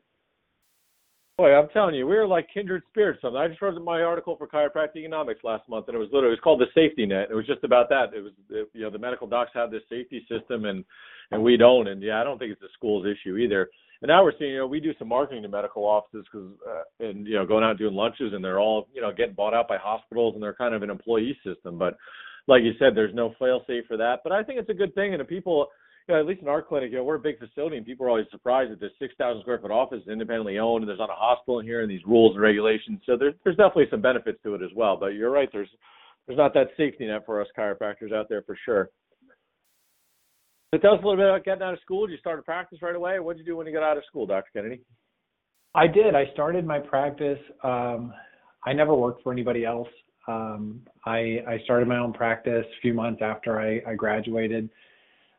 Boy, 1.39 1.55
I'm 1.55 1.69
telling 1.71 1.95
you, 1.95 2.07
we 2.07 2.17
are 2.17 2.27
like 2.27 2.47
kindred 2.53 2.83
spirits. 2.91 3.21
I 3.25 3.49
just 3.49 3.63
wrote 3.63 3.83
my 3.83 4.03
article 4.03 4.37
for 4.37 4.47
Chiropractic 4.47 4.97
Economics 4.97 5.41
last 5.43 5.67
month, 5.67 5.89
and 5.89 5.95
it 5.95 5.99
was 5.99 6.09
literally 6.13 6.35
it 6.35 6.39
was 6.39 6.45
called 6.45 6.61
the 6.61 6.67
safety 6.75 7.07
net. 7.07 7.29
It 7.31 7.35
was 7.35 7.47
just 7.47 7.65
about 7.65 7.89
that. 7.89 8.13
It 8.15 8.21
was 8.21 8.33
you 8.75 8.83
know 8.83 8.91
the 8.91 8.99
medical 8.99 9.27
docs 9.27 9.51
have 9.55 9.71
this 9.71 9.83
safety 9.89 10.27
system, 10.29 10.67
and 10.67 10.85
and 11.31 11.43
we 11.43 11.57
don't. 11.57 11.89
And 11.89 12.03
yeah, 12.03 12.21
I 12.21 12.25
don't 12.25 12.39
think 12.39 12.53
it's 12.53 12.61
the 12.61 12.69
school's 12.75 13.07
issue 13.07 13.39
either. 13.39 13.71
And 14.03 14.09
now 14.09 14.23
we're 14.23 14.33
seeing, 14.39 14.51
you 14.51 14.59
know, 14.59 14.67
we 14.67 14.79
do 14.79 14.93
some 14.99 15.09
marketing 15.09 15.43
to 15.45 15.49
medical 15.49 15.85
offices 15.85 16.27
because, 16.31 16.51
uh, 16.69 17.07
and 17.07 17.27
you 17.27 17.35
know, 17.35 17.47
going 17.47 17.65
out 17.65 17.79
doing 17.79 17.95
lunches, 17.95 18.35
and 18.35 18.45
they're 18.45 18.61
all, 18.61 18.89
you 18.93 19.01
know, 19.01 19.11
getting 19.11 19.35
bought 19.35 19.55
out 19.55 19.69
by 19.69 19.79
hospitals, 19.79 20.35
and 20.35 20.43
they're 20.43 20.55
kind 20.55 20.75
of 20.75 20.83
an 20.83 20.91
employee 20.91 21.39
system. 21.47 21.79
But 21.79 21.97
like 22.47 22.63
you 22.63 22.73
said, 22.79 22.95
there's 22.95 23.15
no 23.15 23.35
fail 23.39 23.63
safe 23.67 23.85
for 23.89 23.97
that. 23.97 24.21
But 24.23 24.33
I 24.33 24.43
think 24.43 24.61
it's 24.61 24.71
a 24.71 24.75
good 24.75 24.95
thing, 24.95 25.15
and 25.15 25.23
if 25.23 25.29
people, 25.29 25.69
you 26.09 26.15
know, 26.15 26.21
at 26.21 26.27
least 26.27 26.43
in 26.43 26.49
our 26.49 26.63
clinic, 26.63 26.91
you 26.91 26.99
know, 26.99 27.05
we're 27.05 27.17
a 27.17 27.21
big 27.21 27.39
facility, 27.39 27.77
and 27.77 27.87
people 27.87 28.07
are 28.07 28.11
always 28.11 28.27
surprised 28.31 28.73
that 28.73 28.81
this 28.81 28.93
6,000 28.99 29.43
square 29.43 29.59
foot 29.59 29.71
office 29.71 30.03
is 30.03 30.09
independently 30.09 30.59
owned, 30.59 30.83
and 30.83 30.89
there's 30.89 30.99
not 30.99 31.11
a 31.11 31.15
hospital 31.15 31.61
in 31.61 31.67
here, 31.67 31.83
and 31.83 31.91
these 31.91 32.05
rules 32.07 32.35
and 32.35 32.43
regulations. 32.43 33.01
So 33.07 33.17
there's 33.17 33.35
there's 33.45 33.57
definitely 33.57 33.87
some 33.91 34.03
benefits 34.03 34.39
to 34.43 34.55
it 34.55 34.63
as 34.63 34.71
well. 34.75 34.97
But 34.97 35.15
you're 35.15 35.31
right, 35.31 35.49
there's 35.53 35.69
there's 36.27 36.39
not 36.39 36.55
that 36.55 36.69
safety 36.77 37.07
net 37.07 37.23
for 37.27 37.41
us 37.41 37.49
chiropractors 37.57 38.13
out 38.13 38.29
there 38.29 38.43
for 38.43 38.57
sure. 38.65 38.91
So 40.75 40.81
tell 40.81 40.95
us 40.95 41.01
a 41.03 41.07
little 41.07 41.17
bit 41.17 41.29
about 41.29 41.45
getting 41.45 41.63
out 41.63 41.75
of 41.75 41.81
school. 41.81 42.07
Did 42.07 42.15
you 42.15 42.19
start 42.19 42.39
a 42.39 42.43
practice 42.43 42.81
right 42.81 42.97
away? 42.97 43.19
What 43.19 43.37
did 43.37 43.47
you 43.47 43.53
do 43.53 43.57
when 43.57 43.67
you 43.67 43.73
got 43.75 43.83
out 43.83 43.99
of 43.99 44.05
school, 44.07 44.27
Dr. 44.27 44.49
Kennedy? 44.55 44.81
I 45.75 45.87
did. 45.87 46.15
I 46.15 46.25
started 46.33 46.67
my 46.67 46.79
practice. 46.79 47.39
Um, 47.63 48.15
I 48.65 48.73
never 48.73 48.95
worked 48.95 49.23
for 49.23 49.33
anybody 49.33 49.67
else. 49.67 49.89
Um, 50.29 50.81
I, 51.05 51.39
I 51.47 51.59
started 51.65 51.89
my 51.89 51.99
own 51.99 52.13
practice 52.13 52.65
a 52.65 52.81
few 52.81 52.95
months 52.95 53.21
after 53.23 53.61
I, 53.61 53.83
I 53.91 53.95
graduated. 53.95 54.71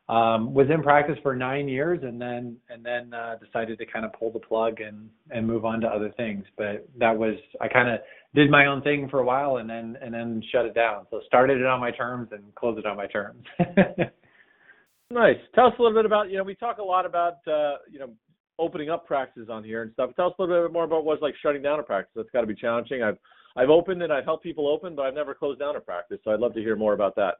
Um, 0.06 0.52
was 0.52 0.66
in 0.68 0.82
practice 0.82 1.16
for 1.22 1.34
nine 1.34 1.66
years 1.66 2.00
and 2.02 2.20
then 2.20 2.58
and 2.68 2.84
then 2.84 3.14
uh, 3.14 3.36
decided 3.42 3.78
to 3.78 3.86
kind 3.86 4.04
of 4.04 4.12
pull 4.12 4.30
the 4.30 4.38
plug 4.38 4.82
and 4.82 5.08
and 5.30 5.46
move 5.46 5.64
on 5.64 5.80
to 5.80 5.86
other 5.86 6.12
things. 6.18 6.44
But 6.58 6.86
that 6.98 7.16
was 7.16 7.36
I 7.60 7.68
kind 7.68 7.88
of 7.88 8.00
did 8.34 8.50
my 8.50 8.66
own 8.66 8.82
thing 8.82 9.08
for 9.08 9.20
a 9.20 9.24
while 9.24 9.56
and 9.56 9.70
then 9.70 9.96
and 10.02 10.12
then 10.12 10.42
shut 10.52 10.66
it 10.66 10.74
down. 10.74 11.06
So 11.10 11.20
started 11.26 11.58
it 11.58 11.66
on 11.66 11.80
my 11.80 11.90
terms 11.90 12.28
and 12.32 12.54
closed 12.54 12.78
it 12.78 12.84
on 12.84 12.98
my 12.98 13.06
terms. 13.06 13.44
nice. 15.10 15.38
Tell 15.54 15.68
us 15.68 15.74
a 15.78 15.82
little 15.82 15.96
bit 15.96 16.04
about 16.04 16.30
you 16.30 16.36
know 16.36 16.44
we 16.44 16.54
talk 16.54 16.76
a 16.76 16.84
lot 16.84 17.06
about 17.06 17.36
uh, 17.46 17.76
you 17.90 17.98
know 17.98 18.10
opening 18.58 18.90
up 18.90 19.06
practices 19.06 19.48
on 19.50 19.64
here 19.64 19.82
and 19.82 19.92
stuff. 19.94 20.10
Tell 20.16 20.26
us 20.26 20.34
a 20.38 20.42
little 20.42 20.64
bit 20.64 20.72
more 20.72 20.84
about 20.84 21.06
what's 21.06 21.22
like 21.22 21.34
shutting 21.42 21.62
down 21.62 21.80
a 21.80 21.82
practice. 21.82 22.12
That's 22.14 22.30
got 22.30 22.42
to 22.42 22.46
be 22.46 22.54
challenging. 22.54 23.02
I've 23.02 23.16
I've 23.56 23.70
opened 23.70 24.02
and 24.02 24.12
I've 24.12 24.24
helped 24.24 24.42
people 24.42 24.68
open, 24.68 24.94
but 24.94 25.06
I've 25.06 25.14
never 25.14 25.34
closed 25.34 25.60
down 25.60 25.76
a 25.76 25.80
practice. 25.80 26.18
So 26.24 26.32
I'd 26.32 26.40
love 26.40 26.54
to 26.54 26.60
hear 26.60 26.76
more 26.76 26.92
about 26.92 27.16
that. 27.16 27.36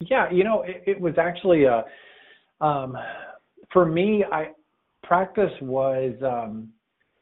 Yeah, 0.00 0.30
you 0.30 0.44
know, 0.44 0.62
it, 0.62 0.82
it 0.86 1.00
was 1.00 1.14
actually 1.18 1.64
a 1.64 1.84
um, 2.60 2.96
for 3.72 3.86
me. 3.86 4.24
I 4.30 4.48
practice 5.02 5.52
was 5.60 6.14
um, 6.22 6.68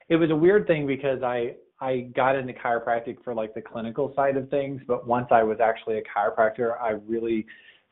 it 0.08 0.16
was 0.16 0.30
a 0.30 0.36
weird 0.36 0.66
thing 0.66 0.86
because 0.86 1.22
I 1.22 1.54
I 1.80 2.08
got 2.14 2.36
into 2.36 2.52
chiropractic 2.52 3.16
for 3.24 3.34
like 3.34 3.54
the 3.54 3.62
clinical 3.62 4.12
side 4.14 4.36
of 4.36 4.48
things, 4.50 4.80
but 4.86 5.06
once 5.06 5.26
I 5.30 5.42
was 5.42 5.58
actually 5.60 5.98
a 5.98 6.02
chiropractor, 6.02 6.80
I 6.80 6.90
really 7.06 7.46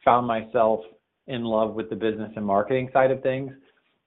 found 0.05 0.27
myself 0.27 0.81
in 1.27 1.45
love 1.45 1.75
with 1.75 1.91
the 1.91 1.97
business 1.97 2.33
and 2.37 2.45
marketing 2.45 2.89
side 2.93 3.11
of 3.11 3.23
things. 3.23 3.53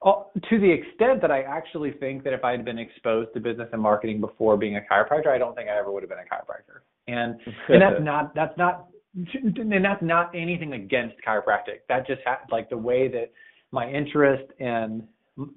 Oh, 0.04 0.30
to 0.50 0.58
the 0.58 0.70
extent 0.70 1.22
that 1.22 1.30
I 1.30 1.42
actually 1.42 1.92
think 1.92 2.24
that 2.24 2.34
if 2.34 2.44
I 2.44 2.50
had 2.50 2.64
been 2.64 2.78
exposed 2.78 3.32
to 3.34 3.40
business 3.40 3.68
and 3.72 3.80
marketing 3.80 4.20
before 4.20 4.56
being 4.56 4.76
a 4.76 4.80
chiropractor, 4.80 5.28
I 5.28 5.38
don't 5.38 5.54
think 5.54 5.68
I 5.68 5.78
ever 5.78 5.90
would 5.92 6.02
have 6.02 6.10
been 6.10 6.18
a 6.18 6.22
chiropractor. 6.22 6.80
And 7.06 7.38
and 7.68 7.80
that's 7.80 8.00
not 8.02 8.34
that's 8.34 8.56
not 8.58 8.88
and 9.14 9.84
that's 9.84 10.02
not 10.02 10.34
anything 10.34 10.72
against 10.72 11.16
chiropractic. 11.26 11.80
That 11.88 12.06
just 12.06 12.20
ha- 12.26 12.40
like 12.50 12.68
the 12.68 12.76
way 12.76 13.08
that 13.08 13.30
my 13.70 13.88
interest 13.90 14.44
and 14.60 15.02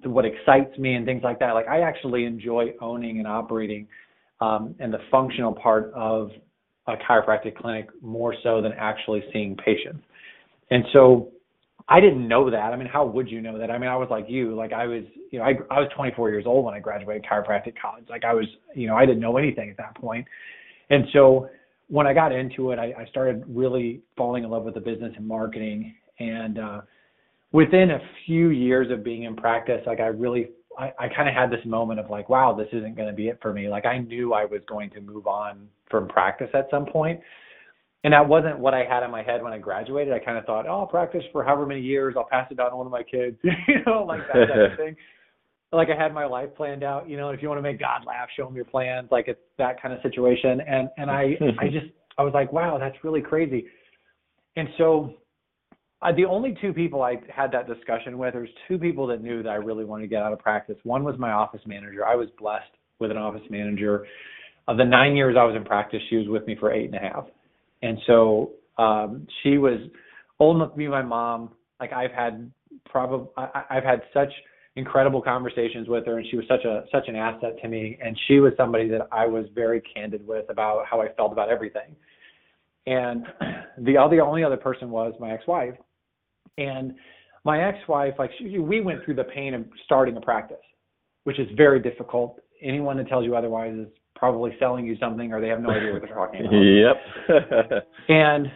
what 0.03 0.25
excites 0.25 0.77
me 0.77 0.95
and 0.95 1.05
things 1.05 1.21
like 1.23 1.39
that. 1.39 1.51
Like 1.51 1.67
I 1.67 1.81
actually 1.81 2.25
enjoy 2.25 2.73
owning 2.81 3.19
and 3.19 3.27
operating 3.27 3.87
um, 4.41 4.75
and 4.79 4.93
the 4.93 4.99
functional 5.11 5.53
part 5.53 5.91
of 5.95 6.29
a 6.87 6.95
chiropractic 6.95 7.55
clinic 7.57 7.89
more 8.01 8.35
so 8.43 8.61
than 8.61 8.71
actually 8.77 9.23
seeing 9.33 9.55
patients. 9.57 10.03
And 10.69 10.83
so 10.93 11.31
I 11.89 11.99
didn't 11.99 12.27
know 12.27 12.49
that. 12.49 12.73
I 12.73 12.75
mean, 12.75 12.87
how 12.87 13.05
would 13.05 13.29
you 13.29 13.41
know 13.41 13.57
that? 13.57 13.71
I 13.71 13.77
mean, 13.77 13.89
I 13.89 13.95
was 13.95 14.09
like 14.09 14.25
you. 14.27 14.55
Like 14.55 14.73
I 14.73 14.85
was, 14.85 15.03
you 15.31 15.39
know, 15.39 15.45
I 15.45 15.53
I 15.71 15.79
was 15.79 15.89
24 15.95 16.29
years 16.29 16.45
old 16.45 16.65
when 16.65 16.73
I 16.73 16.79
graduated 16.79 17.25
chiropractic 17.25 17.73
college. 17.81 18.05
Like 18.09 18.23
I 18.25 18.33
was, 18.33 18.45
you 18.75 18.87
know, 18.87 18.95
I 18.95 19.05
didn't 19.05 19.21
know 19.21 19.37
anything 19.37 19.69
at 19.69 19.77
that 19.77 19.95
point. 19.95 20.25
And 20.89 21.05
so 21.13 21.49
when 21.87 22.07
I 22.07 22.13
got 22.13 22.31
into 22.31 22.71
it, 22.71 22.79
I, 22.79 22.93
I 23.01 23.05
started 23.09 23.43
really 23.47 24.01
falling 24.15 24.43
in 24.43 24.49
love 24.49 24.63
with 24.63 24.73
the 24.73 24.81
business 24.81 25.13
and 25.15 25.27
marketing. 25.27 25.95
And 26.19 26.59
uh, 26.59 26.81
within 27.51 27.91
a 27.91 27.99
few 28.25 28.49
years 28.49 28.91
of 28.91 29.03
being 29.03 29.23
in 29.23 29.35
practice, 29.35 29.81
like 29.85 29.99
I 29.99 30.07
really, 30.07 30.49
I, 30.77 30.91
I 30.99 31.07
kind 31.07 31.29
of 31.29 31.35
had 31.35 31.49
this 31.49 31.65
moment 31.65 31.99
of 31.99 32.09
like, 32.09 32.29
wow, 32.29 32.53
this 32.53 32.67
isn't 32.73 32.95
going 32.95 33.07
to 33.07 33.13
be 33.13 33.29
it 33.29 33.39
for 33.41 33.53
me. 33.53 33.69
Like 33.69 33.85
I 33.85 33.99
knew 33.99 34.33
I 34.33 34.45
was 34.45 34.61
going 34.67 34.89
to 34.91 35.01
move 35.01 35.27
on 35.27 35.67
from 35.89 36.07
practice 36.07 36.49
at 36.53 36.67
some 36.69 36.85
point 36.85 37.19
and 38.03 38.13
that 38.13 38.27
wasn't 38.27 38.59
what 38.59 38.73
I 38.73 38.85
had 38.85 39.03
in 39.03 39.11
my 39.11 39.23
head 39.23 39.43
when 39.43 39.53
I 39.53 39.57
graduated. 39.57 40.13
I 40.13 40.19
kind 40.19 40.37
of 40.37 40.45
thought, 40.45 40.65
oh, 40.67 40.79
I'll 40.79 40.87
practice 40.87 41.23
for 41.31 41.43
however 41.43 41.65
many 41.65 41.81
years. 41.81 42.15
I'll 42.17 42.27
pass 42.29 42.47
it 42.51 42.55
down 42.55 42.69
to 42.69 42.77
one 42.77 42.85
of 42.85 42.91
my 42.91 43.03
kids, 43.03 43.37
you 43.43 43.83
know, 43.85 44.03
like 44.03 44.21
that 44.27 44.47
type 44.47 44.71
of 44.71 44.77
thing. 44.77 44.95
Like 45.71 45.89
I 45.89 46.01
had 46.01 46.13
my 46.13 46.25
life 46.25 46.49
planned 46.55 46.83
out, 46.83 47.09
you 47.09 47.17
know. 47.17 47.29
If 47.29 47.41
you 47.41 47.49
want 47.49 47.57
to 47.59 47.63
make 47.63 47.79
God 47.79 48.05
laugh, 48.05 48.29
show 48.35 48.47
him 48.47 48.55
your 48.55 48.65
plans. 48.65 49.09
Like 49.11 49.27
it's 49.27 49.39
that 49.57 49.81
kind 49.81 49.93
of 49.93 50.01
situation. 50.01 50.61
And 50.61 50.89
and 50.97 51.11
I 51.11 51.37
I 51.59 51.67
just 51.67 51.87
I 52.17 52.23
was 52.23 52.33
like, 52.33 52.51
wow, 52.53 52.77
that's 52.79 52.95
really 53.03 53.21
crazy. 53.21 53.65
And 54.55 54.69
so 54.77 55.13
uh, 56.01 56.11
the 56.13 56.25
only 56.25 56.57
two 56.61 56.73
people 56.73 57.01
I 57.01 57.17
had 57.33 57.51
that 57.51 57.67
discussion 57.67 58.17
with, 58.17 58.33
there's 58.33 58.49
two 58.67 58.77
people 58.77 59.05
that 59.07 59.21
knew 59.21 59.43
that 59.43 59.49
I 59.49 59.55
really 59.55 59.85
wanted 59.85 60.03
to 60.03 60.07
get 60.07 60.23
out 60.23 60.33
of 60.33 60.39
practice. 60.39 60.77
One 60.83 61.03
was 61.03 61.15
my 61.19 61.31
office 61.31 61.61
manager. 61.65 62.05
I 62.05 62.15
was 62.15 62.29
blessed 62.39 62.71
with 62.99 63.11
an 63.11 63.17
office 63.17 63.47
manager. 63.49 64.05
Of 64.67 64.77
the 64.77 64.85
nine 64.85 65.15
years 65.15 65.35
I 65.39 65.43
was 65.43 65.55
in 65.55 65.63
practice, 65.63 66.01
she 66.09 66.17
was 66.17 66.27
with 66.27 66.45
me 66.47 66.55
for 66.59 66.71
eight 66.71 66.85
and 66.85 66.95
a 66.95 66.99
half 66.99 67.25
and 67.81 67.97
so 68.07 68.51
um, 68.77 69.27
she 69.43 69.57
was 69.57 69.79
old 70.39 70.57
enough 70.57 70.71
to 70.71 70.77
be 70.77 70.87
my 70.87 71.01
mom. 71.01 71.51
Like 71.79 71.93
I've 71.93 72.11
had 72.11 72.51
probably 72.85 73.27
I've 73.37 73.83
had 73.83 74.01
such 74.13 74.31
incredible 74.77 75.21
conversations 75.21 75.89
with 75.89 76.05
her, 76.05 76.19
and 76.19 76.27
she 76.29 76.37
was 76.37 76.45
such 76.47 76.63
a 76.63 76.85
such 76.91 77.07
an 77.07 77.15
asset 77.15 77.59
to 77.61 77.67
me. 77.67 77.97
And 78.01 78.17
she 78.27 78.39
was 78.39 78.53
somebody 78.55 78.87
that 78.89 79.07
I 79.11 79.25
was 79.25 79.45
very 79.53 79.81
candid 79.81 80.25
with 80.25 80.49
about 80.49 80.85
how 80.85 81.01
I 81.01 81.09
felt 81.13 81.31
about 81.33 81.49
everything. 81.49 81.95
And 82.85 83.25
the 83.79 83.97
other 83.97 84.21
only 84.21 84.43
other 84.43 84.55
person 84.55 84.89
was 84.89 85.13
my 85.19 85.31
ex-wife, 85.31 85.73
and 86.57 86.93
my 87.43 87.67
ex-wife 87.67 88.13
like 88.19 88.31
she, 88.37 88.59
we 88.59 88.79
went 88.79 89.03
through 89.03 89.15
the 89.15 89.25
pain 89.25 89.53
of 89.53 89.65
starting 89.83 90.15
a 90.15 90.21
practice, 90.21 90.57
which 91.23 91.39
is 91.39 91.47
very 91.57 91.81
difficult. 91.81 92.39
Anyone 92.61 92.97
that 92.97 93.07
tells 93.07 93.25
you 93.25 93.35
otherwise 93.35 93.75
is 93.75 93.87
probably 94.15 94.55
selling 94.59 94.85
you 94.85 94.95
something 94.99 95.31
or 95.31 95.41
they 95.41 95.47
have 95.47 95.61
no 95.61 95.69
idea 95.69 95.91
what 95.93 96.01
they're 96.01 96.15
talking 96.15 96.41
about. 96.41 96.53
yep. 97.69 97.83
and 98.09 98.47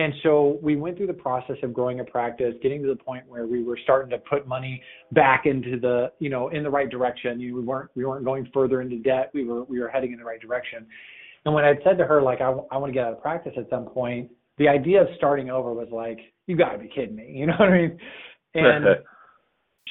and 0.00 0.14
so 0.22 0.58
we 0.62 0.76
went 0.76 0.96
through 0.96 1.08
the 1.08 1.12
process 1.12 1.56
of 1.62 1.74
growing 1.74 2.00
a 2.00 2.04
practice, 2.04 2.54
getting 2.62 2.80
to 2.82 2.88
the 2.88 2.96
point 2.96 3.24
where 3.28 3.46
we 3.46 3.62
were 3.62 3.78
starting 3.82 4.08
to 4.10 4.18
put 4.18 4.48
money 4.48 4.82
back 5.12 5.44
into 5.44 5.78
the, 5.78 6.10
you 6.20 6.30
know, 6.30 6.48
in 6.48 6.62
the 6.62 6.70
right 6.70 6.88
direction. 6.88 7.38
You 7.38 7.50
know, 7.50 7.56
we 7.56 7.62
weren't 7.62 7.90
we 7.94 8.06
weren't 8.06 8.24
going 8.24 8.48
further 8.54 8.80
into 8.80 8.96
debt. 8.96 9.30
We 9.34 9.44
were 9.44 9.64
we 9.64 9.78
were 9.78 9.88
heading 9.88 10.12
in 10.12 10.18
the 10.18 10.24
right 10.24 10.40
direction. 10.40 10.86
And 11.44 11.54
when 11.54 11.66
I'd 11.66 11.80
said 11.84 11.98
to 11.98 12.06
her 12.06 12.22
like 12.22 12.40
I, 12.40 12.46
I 12.70 12.78
want 12.78 12.86
to 12.86 12.92
get 12.94 13.04
out 13.04 13.12
of 13.12 13.20
practice 13.20 13.52
at 13.58 13.68
some 13.68 13.84
point, 13.84 14.30
the 14.56 14.68
idea 14.68 15.02
of 15.02 15.08
starting 15.18 15.50
over 15.50 15.74
was 15.74 15.88
like 15.92 16.18
you 16.46 16.56
got 16.56 16.72
to 16.72 16.78
be 16.78 16.88
kidding 16.88 17.16
me. 17.16 17.34
You 17.36 17.46
know 17.48 17.56
what 17.58 17.68
I 17.68 17.76
mean? 17.76 17.98
And 18.54 18.86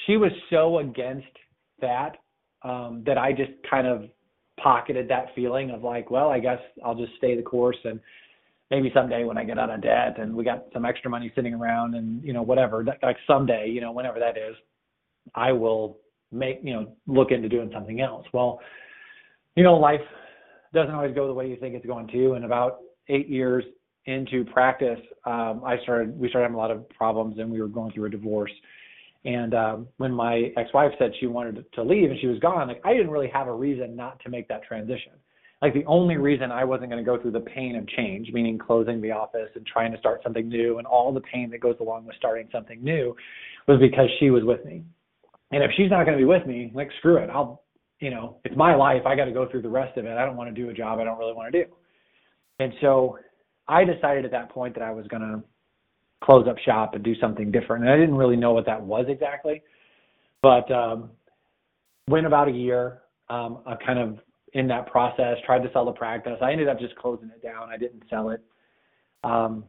she 0.08 0.18
was 0.18 0.32
so 0.50 0.80
against 0.80 1.28
that 1.82 2.13
um, 2.63 3.04
that 3.06 3.20
I 3.20 3.32
just 3.32 3.51
kind 3.70 3.86
of 3.86 4.06
pocketed 4.60 5.08
that 5.10 5.28
feeling 5.36 5.70
of 5.70 5.84
like, 5.84 6.10
well, 6.10 6.30
I 6.30 6.39
guess 6.39 6.60
I'll 6.84 6.96
just 6.96 7.12
stay 7.18 7.36
the 7.36 7.44
course 7.44 7.78
and 7.84 8.00
maybe 8.72 8.92
someday 8.94 9.24
when 9.24 9.38
I 9.38 9.44
get 9.44 9.58
out 9.58 9.70
of 9.70 9.82
debt 9.82 10.20
and 10.20 10.36
we 10.36 10.44
got 10.44 10.66
some 10.74 10.86
extra 10.86 11.10
money 11.10 11.32
sitting 11.36 11.54
around 11.54 11.96
and 11.96 12.24
you 12.24 12.34
know 12.34 12.42
whatever, 12.44 12.86
like 13.02 13.18
someday, 13.28 13.70
you 13.70 13.82
know, 13.82 13.92
whenever 13.92 14.20
that 14.20 14.38
is, 14.38 14.56
I 15.36 15.52
will 15.52 15.98
make 16.32 16.60
you 16.64 16.74
know 16.74 16.94
look 17.08 17.32
into 17.32 17.50
doing 17.50 17.72
something 17.74 18.02
else. 18.02 18.26
Well, 18.34 18.60
you 19.56 19.64
know, 19.64 19.76
life 19.76 20.02
doesn't 20.74 20.94
always 20.94 21.16
go 21.16 21.28
the 21.28 21.34
way 21.34 21.48
you 21.48 21.58
think 21.58 21.76
it's 21.76 21.86
going 21.86 22.08
to. 22.08 22.34
And 22.34 22.46
about 22.46 22.80
eight 23.08 23.28
years 23.28 23.64
into 24.06 24.46
practice, 24.46 25.00
um, 25.26 25.62
I 25.66 25.78
started 25.84 26.18
we 26.18 26.30
started 26.30 26.46
having 26.46 26.56
a 26.56 26.60
lot 26.60 26.72
of 26.72 26.88
problems 26.90 27.40
and 27.40 27.50
we 27.50 27.62
were 27.62 27.68
going 27.68 27.92
through 27.92 28.06
a 28.06 28.10
divorce. 28.10 28.52
And 29.26 29.54
um, 29.54 29.88
when 29.98 30.14
my 30.14 30.54
ex-wife 30.56 30.94
said 30.98 31.12
she 31.20 31.28
wanted 31.28 31.66
to 31.74 31.84
leave 31.84 32.10
and 32.10 32.20
she 32.22 32.28
was 32.28 32.40
gone, 32.40 32.70
like 32.70 32.82
I 32.86 32.94
didn't 32.94 33.10
really 33.10 33.30
have 33.34 33.48
a 33.48 33.54
reason 33.54 33.96
not 33.96 34.20
to 34.22 34.30
make 34.30 34.48
that 34.48 34.64
transition. 34.64 35.14
Like 35.62 35.74
the 35.74 35.86
only 35.86 36.16
reason 36.16 36.51
I 36.51 36.63
wasn't 36.63 36.89
going 36.89 37.04
to 37.04 37.10
go 37.10 37.22
through 37.22 37.32
the 37.32 37.42
pain 37.42 37.75
of 37.75 37.86
change, 37.89 38.30
meaning 38.32 38.58
closing 38.58 39.01
the 39.01 39.12
office 39.12 39.50
and 39.56 39.66
trying 39.66 39.92
to 39.92 39.98
start 39.98 40.22
something 40.24 40.48
new 40.48 40.78
and 40.78 40.88
all 40.88 41.13
the 41.13 41.22
pain 41.22 41.50
that 41.51 41.60
goes 41.60 41.75
along 41.82 42.06
with 42.06 42.16
starting 42.16 42.48
something 42.51 42.82
new, 42.82 43.16
was 43.68 43.78
because 43.80 44.08
she 44.20 44.30
was 44.30 44.44
with 44.44 44.63
me. 44.63 44.84
And 45.51 45.63
if 45.63 45.72
she's 45.75 45.89
not 45.89 46.06
going 46.06 46.18
to 46.18 46.22
be 46.22 46.25
with 46.25 46.46
me, 46.46 46.72
like 46.74 46.89
screw 47.00 47.18
it, 47.18 47.30
I'll, 47.30 47.63
you 48.00 48.10
know, 48.10 48.38
it's 48.46 48.56
my 48.56 48.74
life. 48.74 49.01
I 49.06 49.16
got 49.16 49.25
to 49.25 49.32
go 49.32 49.50
through 49.50 49.63
the 49.63 49.70
rest 49.70 49.98
of 49.98 50.06
it. 50.06 50.18
I 50.18 50.25
don't 50.25 50.38
want 50.38 50.54
to 50.54 50.62
do 50.62 50.70
a 50.70 50.74
job 50.74 51.00
I 51.00 51.04
don't 51.04 51.18
really 51.18 51.34
want 51.34 51.51
to 51.51 51.66
do. 51.66 51.70
And 52.60 52.72
so 52.80 53.18
I 53.68 53.84
decided 53.84 54.24
at 54.25 54.32
that 54.32 54.50
point 54.51 54.75
that 54.75 54.84
I 54.84 54.92
was 54.92 55.08
going 55.08 55.22
to 55.22 55.44
close 56.24 56.48
up 56.48 56.58
shop 56.66 56.94
and 56.94 57.04
do 57.04 57.16
something 57.20 57.51
different. 57.51 57.84
And 57.84 57.92
I 57.92 57.98
didn't 57.98 58.16
really 58.16 58.36
know 58.36 58.54
what 58.54 58.66
that 58.66 58.82
was 58.82 59.06
exactly, 59.10 59.62
but 60.42 60.72
um, 60.72 61.10
went 62.08 62.25
about 62.25 62.48
a 62.48 62.51
year. 62.51 63.00
Um, 63.30 63.60
I 63.66 63.75
kind 63.75 64.00
of 64.00 64.20
in 64.53 64.68
that 64.68 64.88
process 64.88 65.38
tried 65.46 65.63
to 65.63 65.72
sell 65.74 65.86
the 65.86 65.91
practice. 65.91 66.38
I 66.41 66.51
ended 66.51 66.68
up 66.68 66.79
just 66.79 66.96
closing 66.96 67.29
it 67.29 67.41
down. 67.44 67.70
I 67.70 67.77
didn't 67.77 68.03
sell 68.10 68.29
it. 68.29 68.41
Um, 69.24 69.63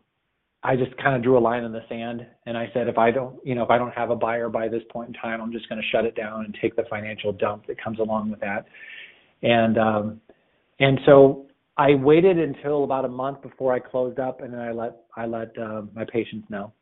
I 0.62 0.76
just 0.76 0.94
kind 0.98 1.16
of 1.16 1.22
drew 1.22 1.38
a 1.38 1.40
line 1.40 1.64
in 1.64 1.72
the 1.72 1.82
sand 1.88 2.26
and 2.46 2.56
I 2.56 2.68
said, 2.74 2.86
if 2.88 2.98
I 2.98 3.10
don't, 3.10 3.36
you 3.44 3.54
know, 3.54 3.62
if 3.62 3.70
I 3.70 3.78
don't 3.78 3.92
have 3.92 4.10
a 4.10 4.16
buyer 4.16 4.48
by 4.48 4.68
this 4.68 4.82
point 4.90 5.08
in 5.08 5.14
time, 5.14 5.40
I'm 5.40 5.52
just 5.52 5.68
going 5.68 5.80
to 5.80 5.88
shut 5.88 6.04
it 6.04 6.14
down 6.14 6.44
and 6.44 6.56
take 6.60 6.76
the 6.76 6.84
financial 6.90 7.32
dump 7.32 7.66
that 7.66 7.82
comes 7.82 7.98
along 7.98 8.30
with 8.30 8.40
that. 8.40 8.66
And, 9.42 9.78
um, 9.78 10.20
and 10.78 10.98
so 11.06 11.46
I 11.76 11.94
waited 11.94 12.38
until 12.38 12.84
about 12.84 13.06
a 13.06 13.08
month 13.08 13.40
before 13.40 13.72
I 13.72 13.78
closed 13.78 14.18
up, 14.18 14.42
and 14.42 14.52
then 14.52 14.60
I 14.60 14.70
let 14.72 14.96
I 15.16 15.24
let 15.24 15.56
uh, 15.58 15.82
my 15.94 16.04
patients 16.04 16.46
know. 16.50 16.72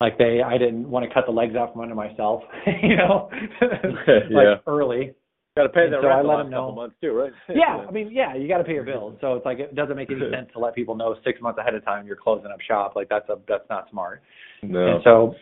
like 0.00 0.18
they 0.18 0.42
I 0.44 0.58
didn't 0.58 0.90
want 0.90 1.06
to 1.08 1.14
cut 1.14 1.24
the 1.26 1.32
legs 1.32 1.54
out 1.56 1.72
from 1.72 1.82
under 1.82 1.94
myself, 1.94 2.42
you 2.82 2.96
know, 2.96 3.30
like 3.62 4.28
Yeah. 4.30 4.54
early. 4.66 5.14
Got 5.60 5.66
to 5.66 5.68
pay 5.72 5.84
And 5.84 5.92
that 5.92 6.00
so 6.02 6.08
rent 6.08 6.18
I 6.18 6.22
let 6.22 6.34
last 6.36 6.44
them 6.44 6.52
couple 6.52 6.68
know. 6.68 6.74
months 6.74 6.96
too, 7.00 7.12
right? 7.12 7.32
Yeah, 7.48 7.84
I 7.88 7.90
mean, 7.90 8.10
yeah, 8.12 8.34
you 8.34 8.48
got 8.48 8.58
to 8.58 8.64
pay 8.64 8.74
your 8.74 8.84
bills. 8.84 9.16
So 9.20 9.34
it's 9.34 9.44
like 9.44 9.58
it 9.58 9.74
doesn't 9.74 9.96
make 9.96 10.10
any 10.10 10.20
sense 10.30 10.48
to 10.54 10.58
let 10.58 10.74
people 10.74 10.94
know 10.94 11.16
six 11.24 11.40
months 11.40 11.58
ahead 11.58 11.74
of 11.74 11.84
time 11.84 12.06
you're 12.06 12.16
closing 12.16 12.50
up 12.50 12.60
shop. 12.60 12.94
Like 12.96 13.08
that's 13.08 13.28
a 13.28 13.36
that's 13.48 13.68
not 13.68 13.88
smart. 13.90 14.22
no. 14.62 14.94
And 14.94 15.00
so 15.04 15.34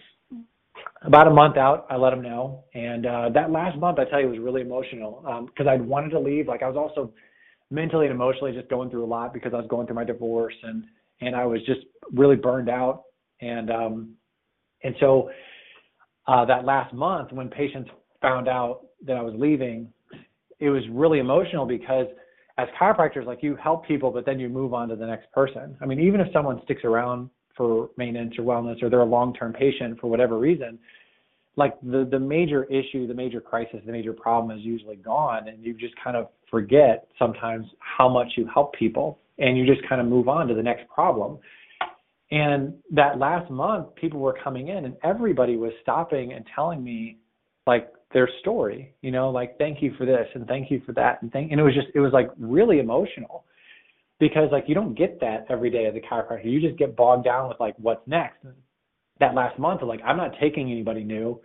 about 1.03 1.29
a 1.29 1.31
month 1.31 1.57
out, 1.57 1.87
I 1.91 1.97
let 1.97 2.11
them 2.11 2.23
know. 2.23 2.65
And 2.75 3.07
uh, 3.07 3.29
that 3.35 3.51
last 3.51 3.79
month, 3.79 3.99
I 3.99 4.05
tell 4.05 4.21
you, 4.21 4.29
was 4.29 4.39
really 4.39 4.63
emotional 4.63 5.47
because 5.47 5.67
I'd 5.67 5.83
wanted 5.83 6.11
to 6.11 6.21
leave. 6.21 6.49
Like 6.49 6.63
I 6.63 6.69
was 6.69 6.77
also 6.77 7.13
mentally 7.71 8.07
and 8.07 8.15
emotionally 8.15 8.53
just 8.53 8.69
going 8.69 8.91
through 8.91 9.05
a 9.05 9.07
lot 9.07 9.33
because 9.33 9.53
I 9.53 9.57
was 9.59 9.67
going 9.69 9.87
through 9.87 9.97
my 9.97 10.05
divorce 10.05 10.55
and 10.63 10.85
and 11.21 11.35
I 11.35 11.45
was 11.47 11.61
just 11.67 11.81
really 12.13 12.37
burned 12.37 12.69
out. 12.69 13.05
And 13.41 13.71
um, 13.71 14.15
and 14.83 14.95
so 15.01 15.31
uh, 16.27 16.45
that 16.45 16.65
last 16.65 16.93
month, 16.95 17.33
when 17.33 17.49
patients 17.49 17.91
found 18.21 18.49
out 18.49 18.87
that 19.07 19.17
I 19.17 19.23
was 19.23 19.35
leaving, 19.37 19.93
it 20.61 20.71
was 20.71 20.83
really 20.91 21.19
emotional 21.19 21.67
because 21.67 22.07
as 22.59 22.67
chiropractors, 22.81 23.25
like 23.25 23.43
you 23.43 23.57
help 23.57 23.87
people, 23.87 24.11
but 24.11 24.27
then 24.27 24.41
you 24.41 24.49
move 24.49 24.75
on 24.75 24.89
to 24.89 24.97
the 24.97 25.07
next 25.07 25.31
person. 25.33 25.77
I 25.81 25.87
mean, 25.87 26.01
even 26.01 26.21
if 26.21 26.33
someone 26.33 26.61
sticks 26.65 26.83
around 26.85 27.31
for 27.57 27.91
maintenance 27.97 28.35
or 28.39 28.43
wellness, 28.43 28.83
or 28.83 28.91
they're 28.91 29.01
a 29.01 29.05
long-term 29.05 29.53
patient 29.53 30.01
for 30.01 30.09
whatever 30.09 30.39
reason, 30.39 30.79
like 31.57 31.81
the 31.83 32.09
the 32.11 32.19
major 32.19 32.65
issue, 32.65 33.07
the 33.07 33.15
major 33.15 33.41
crisis, 33.41 33.81
the 33.85 33.93
major 33.93 34.13
problem 34.13 34.57
is 34.57 34.65
usually 34.65 34.97
gone, 34.97 35.49
and 35.49 35.65
you 35.65 35.75
just 35.75 35.95
kind 36.03 36.17
of 36.17 36.29
forget 36.51 37.09
sometimes 37.19 37.67
how 37.81 38.09
much 38.09 38.29
you 38.37 38.49
help 38.53 38.75
people, 38.75 39.19
and 39.39 39.59
you 39.59 39.67
just 39.67 39.87
kind 39.89 40.01
of 40.01 40.07
move 40.07 40.29
on 40.29 40.47
to 40.47 40.55
the 40.55 40.63
next 40.63 40.89
problem. 40.89 41.39
And 42.31 42.75
that 42.93 43.19
last 43.19 43.51
month, 43.51 43.95
people 43.95 44.21
were 44.21 44.37
coming 44.45 44.69
in, 44.69 44.85
and 44.85 44.97
everybody 45.03 45.57
was 45.57 45.73
stopping 45.83 46.33
and 46.33 46.45
telling 46.55 46.83
me, 46.85 47.19
like 47.69 47.93
their 48.13 48.29
story, 48.41 48.95
you 49.03 49.13
know, 49.13 49.31
like 49.31 49.59
thank 49.59 49.83
you 49.83 49.93
for 49.99 50.07
this 50.07 50.27
and 50.35 50.47
thank 50.47 50.71
you 50.73 50.81
for 50.87 50.93
that, 50.95 51.23
and 51.23 51.31
thank. 51.31 51.53
And 51.53 51.61
it 51.61 51.63
was 51.63 51.75
just, 51.75 51.89
it 51.95 52.01
was 52.01 52.13
like 52.13 52.31
really 52.39 52.79
emotional, 52.81 53.45
because 54.19 54.49
like 54.51 54.65
you 54.67 54.75
don't 54.75 54.95
get 54.95 55.21
that 55.21 55.47
every 55.49 55.71
day 55.71 55.85
as 55.87 55.95
a 55.95 56.01
chiropractor. 56.01 56.51
You 56.51 56.61
just 56.61 56.79
get 56.79 56.97
bogged 56.97 57.25
down 57.25 57.49
with 57.49 57.61
like 57.61 57.75
what's 57.79 58.07
next. 58.07 58.39
And 58.45 58.55
that 59.21 59.35
last 59.35 59.59
month, 59.59 59.83
like 59.83 60.01
I'm 60.05 60.17
not 60.17 60.33
taking 60.41 60.73
anybody 60.73 61.05
new. 61.05 61.41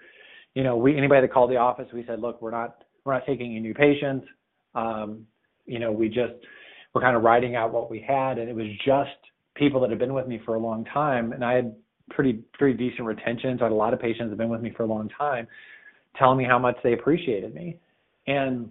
You 0.55 0.63
know, 0.63 0.77
we 0.77 0.97
anybody 0.97 1.21
that 1.21 1.33
called 1.33 1.51
the 1.51 1.57
office, 1.57 1.87
we 1.93 2.05
said, 2.07 2.19
look, 2.19 2.41
we're 2.41 2.51
not 2.51 2.83
we're 3.03 3.13
not 3.13 3.25
taking 3.25 3.47
any 3.51 3.59
new 3.59 3.73
patients. 3.73 4.25
Um, 4.73 5.27
you 5.65 5.79
know, 5.79 5.91
we 5.91 6.07
just 6.07 6.33
we're 6.93 7.01
kind 7.01 7.17
of 7.17 7.23
writing 7.23 7.55
out 7.55 7.73
what 7.73 7.91
we 7.91 7.99
had, 7.99 8.37
and 8.37 8.47
it 8.49 8.55
was 8.55 8.67
just 8.85 9.19
people 9.55 9.81
that 9.81 9.89
had 9.89 9.99
been 9.99 10.13
with 10.13 10.27
me 10.27 10.39
for 10.45 10.55
a 10.55 10.59
long 10.59 10.85
time, 10.85 11.33
and 11.33 11.43
I 11.43 11.53
had 11.53 11.75
pretty 12.09 12.33
pretty 12.57 12.77
decent 12.77 13.05
retention. 13.05 13.57
So 13.57 13.65
I 13.65 13.67
had 13.67 13.73
a 13.73 13.75
lot 13.75 13.93
of 13.93 13.99
patients 13.99 14.25
that 14.25 14.35
have 14.35 14.37
been 14.37 14.49
with 14.49 14.61
me 14.61 14.71
for 14.77 14.83
a 14.83 14.87
long 14.95 15.09
time, 15.17 15.47
telling 16.17 16.37
me 16.37 16.45
how 16.45 16.59
much 16.59 16.77
they 16.83 16.93
appreciated 16.93 17.53
me. 17.53 17.79
And 18.27 18.69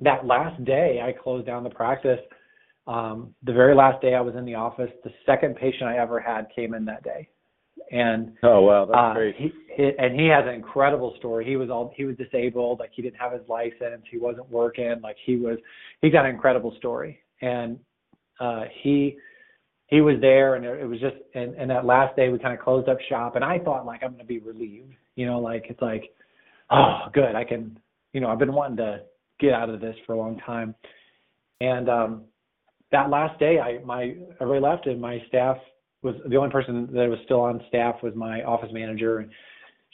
that 0.00 0.26
last 0.26 0.64
day, 0.64 1.00
I 1.02 1.12
closed 1.12 1.46
down 1.46 1.64
the 1.64 1.70
practice. 1.70 2.20
Um, 2.86 3.34
the 3.42 3.52
very 3.52 3.74
last 3.74 4.00
day 4.00 4.14
I 4.14 4.20
was 4.20 4.34
in 4.34 4.44
the 4.44 4.54
office, 4.54 4.90
the 5.04 5.10
second 5.26 5.56
patient 5.56 5.84
I 5.84 5.98
ever 5.98 6.18
had 6.18 6.46
came 6.54 6.72
in 6.72 6.84
that 6.86 7.04
day, 7.04 7.28
and 7.90 8.32
Oh 8.42 8.62
wow, 8.62 8.86
that's 8.86 8.98
uh, 8.98 9.14
great. 9.14 9.36
He, 9.36 9.52
he 9.76 9.90
and 9.98 10.18
he 10.18 10.26
has 10.26 10.44
an 10.46 10.54
incredible 10.54 11.14
story. 11.18 11.44
He 11.44 11.56
was 11.56 11.68
all 11.68 11.92
he 11.94 12.04
was 12.04 12.16
disabled, 12.16 12.80
like 12.80 12.90
he 12.94 13.02
didn't 13.02 13.18
have 13.18 13.32
his 13.32 13.46
license, 13.48 14.04
he 14.10 14.18
wasn't 14.18 14.50
working, 14.50 15.00
like 15.02 15.16
he 15.24 15.36
was 15.36 15.58
he 16.00 16.10
got 16.10 16.24
an 16.24 16.34
incredible 16.34 16.74
story. 16.78 17.20
And 17.42 17.78
uh 18.40 18.64
he 18.82 19.18
he 19.88 20.00
was 20.00 20.16
there 20.20 20.54
and 20.54 20.64
it 20.64 20.86
was 20.86 21.00
just 21.00 21.16
and, 21.34 21.54
and 21.54 21.70
that 21.70 21.84
last 21.84 22.16
day 22.16 22.28
we 22.28 22.38
kind 22.38 22.56
of 22.56 22.64
closed 22.64 22.88
up 22.88 22.98
shop 23.08 23.36
and 23.36 23.44
I 23.44 23.58
thought 23.58 23.86
like 23.86 24.02
I'm 24.02 24.12
gonna 24.12 24.24
be 24.24 24.38
relieved. 24.38 24.94
You 25.16 25.26
know, 25.26 25.40
like 25.40 25.66
it's 25.68 25.82
like, 25.82 26.10
oh 26.70 26.98
good, 27.12 27.34
I 27.34 27.44
can 27.44 27.78
you 28.12 28.20
know, 28.20 28.28
I've 28.28 28.38
been 28.38 28.52
wanting 28.54 28.78
to 28.78 29.00
get 29.38 29.52
out 29.52 29.68
of 29.68 29.80
this 29.80 29.94
for 30.06 30.14
a 30.14 30.18
long 30.18 30.38
time. 30.44 30.74
And 31.60 31.88
um 31.88 32.22
that 32.92 33.10
last 33.10 33.38
day 33.38 33.58
I 33.60 33.84
my 33.84 34.14
everybody 34.40 34.60
left 34.60 34.86
and 34.86 35.00
my 35.00 35.22
staff 35.28 35.56
was 36.02 36.14
the 36.28 36.36
only 36.36 36.50
person 36.50 36.88
that 36.92 37.08
was 37.08 37.18
still 37.24 37.40
on 37.40 37.60
staff 37.68 37.96
was 38.02 38.14
my 38.14 38.42
office 38.42 38.70
manager. 38.72 39.18
And 39.18 39.30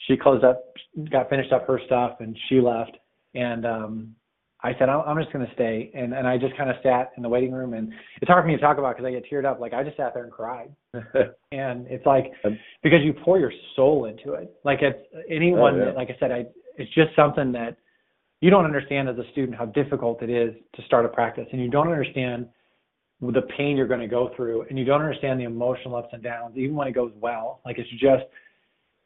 she 0.07 0.15
closed 0.17 0.43
up 0.43 0.63
got 1.11 1.29
finished 1.29 1.51
up 1.51 1.67
her 1.67 1.79
stuff 1.85 2.17
and 2.19 2.37
she 2.47 2.59
left. 2.61 2.97
And 3.33 3.65
um 3.65 4.15
I 4.63 4.73
said 4.79 4.89
I'm 4.89 5.01
I'm 5.01 5.17
just 5.21 5.31
going 5.33 5.45
to 5.45 5.53
stay. 5.53 5.91
And 5.93 6.13
and 6.13 6.27
I 6.27 6.37
just 6.37 6.55
kind 6.57 6.69
of 6.69 6.77
sat 6.81 7.11
in 7.17 7.23
the 7.23 7.29
waiting 7.29 7.51
room 7.51 7.73
and 7.73 7.91
it's 8.21 8.29
hard 8.29 8.43
for 8.43 8.47
me 8.47 8.55
to 8.55 8.61
talk 8.61 8.77
about 8.77 8.95
because 8.95 9.07
I 9.07 9.11
get 9.11 9.25
teared 9.29 9.45
up. 9.45 9.59
Like 9.59 9.73
I 9.73 9.83
just 9.83 9.97
sat 9.97 10.13
there 10.13 10.23
and 10.23 10.31
cried. 10.31 10.69
And 11.51 11.85
it's 11.87 12.05
like 12.05 12.31
Um, 12.45 12.57
because 12.81 12.99
you 13.03 13.13
pour 13.13 13.37
your 13.39 13.51
soul 13.75 14.05
into 14.05 14.33
it. 14.33 14.53
Like 14.63 14.79
it's 14.81 14.97
anyone 15.29 15.75
Oh, 15.75 15.77
yeah. 15.77 15.85
that 15.85 15.95
like 15.95 16.09
I 16.09 16.15
said 16.19 16.31
I 16.31 16.45
it's 16.77 16.93
just 16.93 17.15
something 17.15 17.51
that 17.53 17.77
you 18.41 18.49
don't 18.49 18.65
understand 18.65 19.09
as 19.09 19.17
a 19.17 19.29
student 19.31 19.57
how 19.57 19.65
difficult 19.65 20.21
it 20.21 20.29
is 20.29 20.53
to 20.75 20.81
start 20.83 21.05
a 21.05 21.09
practice 21.09 21.47
and 21.51 21.61
you 21.61 21.69
don't 21.69 21.87
understand 21.87 22.47
the 23.21 23.41
pain 23.57 23.77
you're 23.77 23.87
going 23.87 24.01
to 24.01 24.07
go 24.07 24.31
through 24.35 24.63
and 24.69 24.77
you 24.77 24.85
don't 24.85 25.01
understand 25.01 25.39
the 25.39 25.45
emotional 25.45 25.95
ups 25.95 26.09
and 26.11 26.21
downs 26.21 26.55
even 26.57 26.75
when 26.75 26.87
it 26.87 26.91
goes 26.91 27.11
well. 27.19 27.61
Like 27.65 27.77
it's 27.79 27.89
just 27.91 28.23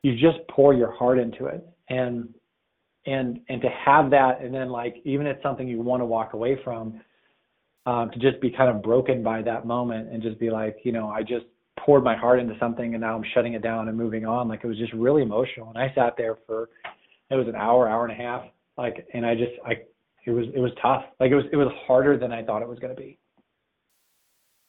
you 0.02 0.14
just 0.14 0.40
pour 0.50 0.74
your 0.74 0.92
heart 0.92 1.20
into 1.20 1.46
it. 1.46 1.68
And 1.90 2.34
and 3.06 3.40
and 3.50 3.62
to 3.62 3.70
have 3.70 4.10
that 4.12 4.42
and 4.42 4.54
then 4.54 4.70
like 4.70 4.98
even 5.06 5.26
if 5.26 5.38
it's 5.38 5.44
something 5.44 5.68
you 5.68 5.80
want 5.80 6.02
to 6.02 6.06
walk 6.06 6.34
away 6.34 6.60
from 6.64 7.00
um 7.86 8.12
to 8.12 8.20
just 8.20 8.42
be 8.42 8.50
kind 8.52 8.70
of 8.70 8.84
broken 8.84 9.24
by 9.24 9.42
that 9.42 9.66
moment 9.66 10.12
and 10.12 10.22
just 10.22 10.38
be 10.38 10.50
like 10.50 10.76
you 10.84 10.92
know 10.92 11.08
i 11.08 11.24
just 11.24 11.46
poured 11.80 12.04
my 12.04 12.16
heart 12.16 12.40
into 12.40 12.54
something 12.60 12.94
and 12.94 13.02
now 13.02 13.16
i'm 13.16 13.24
shutting 13.34 13.54
it 13.54 13.62
down 13.62 13.88
and 13.88 13.98
moving 13.98 14.26
on. 14.26 14.50
Like 14.50 14.66
it 14.66 14.68
was 14.68 14.78
just 14.78 14.92
really 14.92 15.22
emotional. 15.22 15.70
And 15.70 15.78
i 15.78 15.94
sat 15.96 16.16
there 16.18 16.38
for 16.46 16.70
it 17.30 17.36
was 17.36 17.48
an 17.48 17.56
hour 17.56 17.88
hour 17.88 18.06
and 18.06 18.14
a 18.20 18.22
half 18.24 18.44
like 18.78 19.08
and 19.14 19.26
i 19.26 19.34
just 19.34 19.52
i 19.66 19.74
it 20.26 20.32
was 20.32 20.46
it 20.54 20.60
was 20.60 20.72
tough 20.82 21.04
like 21.20 21.32
it 21.32 21.36
was 21.36 21.46
it 21.52 21.58
was 21.58 21.72
harder 21.88 22.18
than 22.18 22.32
i 22.32 22.44
thought 22.44 22.62
it 22.62 22.68
was 22.68 22.80
going 22.80 22.94
to 22.94 23.00
be 23.00 23.18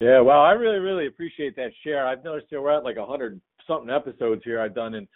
Yeah, 0.00 0.20
well, 0.20 0.40
I 0.40 0.52
really, 0.52 0.78
really 0.78 1.06
appreciate 1.06 1.54
that 1.56 1.72
share. 1.84 2.06
I've 2.06 2.24
noticed 2.24 2.48
that 2.50 2.60
we're 2.60 2.74
at 2.74 2.84
like 2.84 2.96
a 2.96 3.04
hundred 3.04 3.38
something 3.66 3.90
episodes 3.90 4.40
here 4.44 4.58
I've 4.58 4.74
done, 4.74 4.94
and 4.94 5.06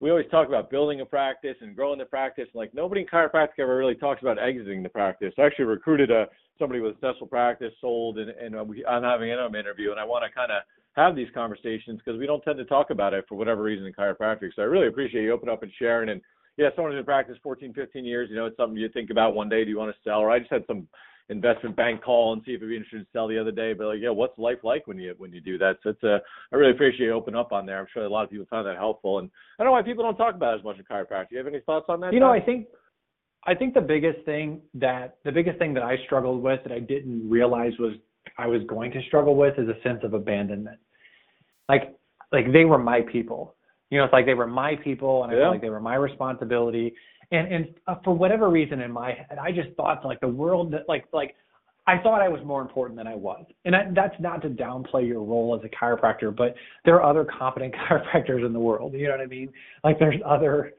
we 0.00 0.10
always 0.10 0.26
talk 0.32 0.48
about 0.48 0.68
building 0.68 1.00
a 1.00 1.06
practice 1.06 1.54
and 1.60 1.76
growing 1.76 2.00
the 2.00 2.04
practice. 2.04 2.48
Like 2.52 2.74
nobody 2.74 3.02
in 3.02 3.06
chiropractic 3.06 3.60
ever 3.60 3.76
really 3.76 3.94
talks 3.94 4.20
about 4.20 4.40
exiting 4.40 4.82
the 4.82 4.88
practice. 4.88 5.32
I 5.38 5.42
actually 5.42 5.66
recruited 5.66 6.10
a 6.10 6.26
somebody 6.58 6.80
with 6.80 6.92
a 6.92 6.94
successful 6.94 7.28
practice, 7.28 7.72
sold, 7.80 8.18
and, 8.18 8.30
and 8.30 8.56
uh, 8.56 8.64
we, 8.64 8.84
I'm 8.84 9.04
having 9.04 9.30
an 9.30 9.38
interview, 9.54 9.92
and 9.92 10.00
I 10.00 10.04
want 10.04 10.24
to 10.24 10.34
kind 10.34 10.50
of 10.50 10.62
have 10.94 11.14
these 11.14 11.28
conversations 11.32 12.00
because 12.04 12.18
we 12.18 12.26
don't 12.26 12.42
tend 12.42 12.58
to 12.58 12.64
talk 12.64 12.90
about 12.90 13.14
it 13.14 13.24
for 13.28 13.36
whatever 13.36 13.62
reason 13.62 13.86
in 13.86 13.92
chiropractic. 13.92 14.50
So 14.56 14.62
I 14.62 14.66
really 14.66 14.88
appreciate 14.88 15.22
you 15.22 15.32
opening 15.32 15.52
up 15.52 15.62
and 15.62 15.72
sharing. 15.78 16.08
And 16.08 16.20
yeah, 16.56 16.68
someone 16.74 16.92
who's 16.92 16.96
been 16.96 17.00
in 17.00 17.04
practice 17.04 17.36
14, 17.42 17.72
15 17.72 18.04
years, 18.04 18.28
you 18.30 18.36
know, 18.36 18.46
it's 18.46 18.56
something 18.56 18.76
you 18.76 18.88
think 18.88 19.10
about 19.10 19.34
one 19.34 19.48
day. 19.48 19.64
Do 19.64 19.70
you 19.70 19.78
want 19.78 19.94
to 19.94 20.00
sell? 20.02 20.20
Or 20.20 20.30
I 20.30 20.38
just 20.38 20.50
had 20.50 20.64
some 20.66 20.86
investment 21.28 21.76
bank 21.76 22.02
call 22.02 22.32
and 22.32 22.42
see 22.44 22.52
if 22.52 22.58
it'd 22.58 22.68
be 22.68 22.76
interested 22.76 23.00
to 23.00 23.06
sell 23.12 23.26
the 23.26 23.38
other 23.38 23.50
day. 23.50 23.72
But 23.72 23.86
like, 23.86 23.98
yeah, 24.00 24.10
what's 24.10 24.38
life 24.38 24.58
like 24.62 24.86
when 24.86 24.98
you 24.98 25.14
when 25.18 25.32
you 25.32 25.40
do 25.40 25.58
that? 25.58 25.78
So 25.82 25.90
it's 25.90 26.02
a 26.02 26.20
I 26.52 26.56
really 26.56 26.72
appreciate 26.72 27.06
you 27.06 27.12
opening 27.12 27.40
up 27.40 27.52
on 27.52 27.66
there. 27.66 27.78
I'm 27.78 27.86
sure 27.92 28.04
a 28.04 28.08
lot 28.08 28.24
of 28.24 28.30
people 28.30 28.46
found 28.50 28.66
that 28.66 28.76
helpful. 28.76 29.18
And 29.18 29.30
I 29.58 29.62
don't 29.62 29.70
know 29.70 29.72
why 29.72 29.82
people 29.82 30.04
don't 30.04 30.16
talk 30.16 30.34
about 30.34 30.54
it 30.54 30.58
as 30.58 30.64
much 30.64 30.78
in 30.78 30.84
chiropractic. 30.84 31.30
Do 31.30 31.36
you 31.36 31.38
have 31.38 31.46
any 31.46 31.60
thoughts 31.60 31.86
on 31.88 32.00
that? 32.00 32.12
You 32.12 32.20
know, 32.20 32.32
Tom? 32.32 32.40
I 32.42 32.44
think 32.44 32.66
I 33.46 33.54
think 33.54 33.74
the 33.74 33.80
biggest 33.80 34.24
thing 34.24 34.60
that 34.74 35.18
the 35.24 35.32
biggest 35.32 35.58
thing 35.58 35.74
that 35.74 35.82
I 35.82 35.96
struggled 36.04 36.42
with 36.42 36.60
that 36.64 36.72
I 36.72 36.80
didn't 36.80 37.28
realize 37.28 37.72
was 37.78 37.94
I 38.38 38.46
was 38.46 38.62
going 38.68 38.92
to 38.92 39.02
struggle 39.08 39.34
with 39.34 39.58
is 39.58 39.68
a 39.68 39.80
sense 39.82 40.00
of 40.04 40.14
abandonment. 40.14 40.78
Like 41.68 41.96
like 42.30 42.52
they 42.52 42.64
were 42.64 42.78
my 42.78 43.00
people. 43.00 43.54
You 43.92 43.98
know, 43.98 44.04
it's 44.04 44.12
like 44.14 44.24
they 44.24 44.32
were 44.32 44.46
my 44.46 44.74
people 44.76 45.22
and 45.22 45.30
I 45.30 45.34
Yeah. 45.36 45.42
felt 45.42 45.52
like 45.52 45.60
they 45.60 45.68
were 45.68 45.78
my 45.78 45.96
responsibility. 45.96 46.94
And 47.30 47.46
and 47.52 47.74
uh, 47.86 47.96
for 48.02 48.14
whatever 48.14 48.48
reason 48.48 48.80
in 48.80 48.90
my 48.90 49.12
head, 49.12 49.38
I 49.38 49.52
just 49.52 49.68
thought 49.76 50.02
like 50.02 50.18
the 50.20 50.28
world 50.28 50.72
that 50.72 50.88
like 50.88 51.04
like 51.12 51.36
I 51.86 51.98
thought 51.98 52.22
I 52.22 52.28
was 52.28 52.40
more 52.42 52.62
important 52.62 52.96
than 52.96 53.06
I 53.06 53.14
was. 53.14 53.44
And 53.66 53.74
that, 53.74 53.94
that's 53.94 54.14
not 54.18 54.40
to 54.42 54.48
downplay 54.48 55.06
your 55.06 55.22
role 55.22 55.54
as 55.58 55.62
a 55.64 55.68
chiropractor, 55.68 56.34
but 56.34 56.54
there 56.84 56.94
are 56.94 57.02
other 57.02 57.24
competent 57.24 57.74
chiropractors 57.90 58.46
in 58.46 58.54
the 58.54 58.60
world. 58.60 58.94
You 58.94 59.08
know 59.08 59.10
what 59.18 59.20
I 59.20 59.26
mean? 59.26 59.52
Like 59.84 59.98
there's 59.98 60.20
other 60.24 60.72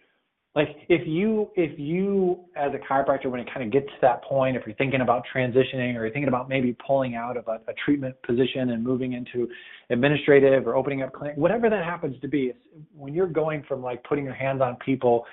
like 0.56 0.70
if 0.88 1.08
you 1.08 1.50
if 1.56 1.78
you 1.80 2.40
as 2.56 2.72
a 2.74 2.78
chiropractor 2.78 3.26
when 3.26 3.40
it 3.40 3.48
kind 3.52 3.66
of 3.66 3.72
gets 3.72 3.88
to 3.88 3.98
that 4.02 4.24
point 4.24 4.56
if 4.56 4.64
you're 4.66 4.76
thinking 4.76 5.02
about 5.02 5.24
transitioning 5.34 5.96
or 5.96 6.06
you're 6.06 6.12
thinking 6.12 6.28
about 6.28 6.48
maybe 6.48 6.76
pulling 6.86 7.16
out 7.16 7.38
of 7.38 7.48
a, 7.48 7.60
a 7.70 7.74
treatment 7.86 8.16
position 8.24 8.72
and 8.72 8.84
moving 8.84 9.14
into 9.14 9.48
administrative 9.90 10.68
or 10.68 10.76
opening 10.76 11.02
up 11.02 11.12
clinic 11.14 11.36
whatever 11.38 11.70
that 11.70 11.84
happens 11.84 12.20
to 12.22 12.28
be 12.28 12.54
when 12.96 13.14
you're 13.14 13.28
going 13.28 13.64
from 13.68 13.82
like 13.82 14.04
putting 14.04 14.26
your 14.26 14.34
hands 14.34 14.62
on 14.62 14.76
people 14.78 15.26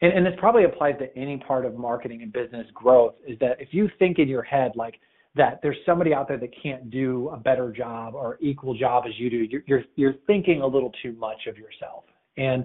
and, 0.00 0.12
and 0.12 0.26
this 0.26 0.34
probably 0.38 0.64
applies 0.64 0.94
to 0.98 1.16
any 1.16 1.38
part 1.38 1.64
of 1.64 1.76
marketing 1.76 2.22
and 2.22 2.32
business 2.32 2.66
growth 2.74 3.14
is 3.26 3.38
that 3.38 3.60
if 3.60 3.68
you 3.72 3.88
think 3.98 4.18
in 4.18 4.28
your 4.28 4.42
head 4.42 4.72
like 4.74 4.94
that 5.36 5.60
there's 5.62 5.78
somebody 5.86 6.12
out 6.12 6.26
there 6.26 6.38
that 6.38 6.50
can't 6.60 6.90
do 6.90 7.28
a 7.32 7.36
better 7.36 7.70
job 7.70 8.14
or 8.14 8.38
equal 8.40 8.74
job 8.74 9.04
as 9.06 9.12
you 9.18 9.30
do 9.30 9.36
you're 9.36 9.62
you're, 9.66 9.84
you're 9.94 10.14
thinking 10.26 10.62
a 10.62 10.66
little 10.66 10.90
too 11.00 11.12
much 11.12 11.46
of 11.48 11.56
yourself. 11.56 12.04
And 12.38 12.64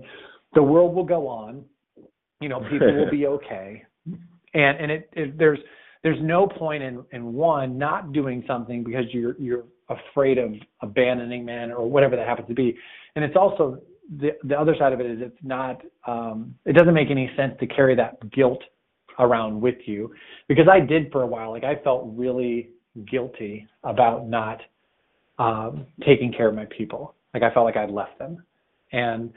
the 0.53 0.63
world 0.63 0.95
will 0.95 1.03
go 1.03 1.27
on. 1.27 1.63
You 2.39 2.49
know 2.49 2.61
people 2.69 2.93
will 2.95 3.11
be 3.11 3.27
okay. 3.27 3.83
And 4.53 4.79
and 4.79 4.91
it, 4.91 5.09
it 5.13 5.37
there's 5.37 5.59
there's 6.03 6.21
no 6.21 6.47
point 6.47 6.83
in 6.83 7.03
in 7.11 7.33
one 7.33 7.77
not 7.77 8.13
doing 8.13 8.43
something 8.47 8.83
because 8.83 9.05
you're 9.11 9.35
you're 9.39 9.63
afraid 9.89 10.37
of 10.37 10.53
abandoning 10.81 11.45
man 11.45 11.71
or 11.71 11.89
whatever 11.89 12.15
that 12.15 12.27
happens 12.27 12.47
to 12.47 12.53
be. 12.53 12.77
And 13.15 13.23
it's 13.25 13.35
also 13.35 13.81
the 14.19 14.31
the 14.43 14.57
other 14.57 14.75
side 14.77 14.93
of 14.93 14.99
it 14.99 15.05
is 15.05 15.19
it's 15.21 15.37
not 15.43 15.81
um 16.05 16.55
it 16.65 16.73
doesn't 16.73 16.93
make 16.93 17.11
any 17.11 17.29
sense 17.35 17.53
to 17.59 17.67
carry 17.67 17.95
that 17.95 18.31
guilt 18.31 18.61
around 19.19 19.59
with 19.59 19.77
you. 19.85 20.13
Because 20.47 20.67
I 20.71 20.79
did 20.79 21.11
for 21.11 21.23
a 21.23 21.27
while 21.27 21.51
like 21.51 21.63
I 21.63 21.75
felt 21.83 22.03
really 22.15 22.69
guilty 23.09 23.67
about 23.83 24.27
not 24.27 24.61
um 25.39 25.85
taking 26.05 26.31
care 26.31 26.47
of 26.47 26.55
my 26.55 26.65
people. 26.65 27.15
Like 27.33 27.43
I 27.43 27.53
felt 27.53 27.65
like 27.65 27.77
I'd 27.77 27.91
left 27.91 28.17
them. 28.17 28.43
And 28.91 29.33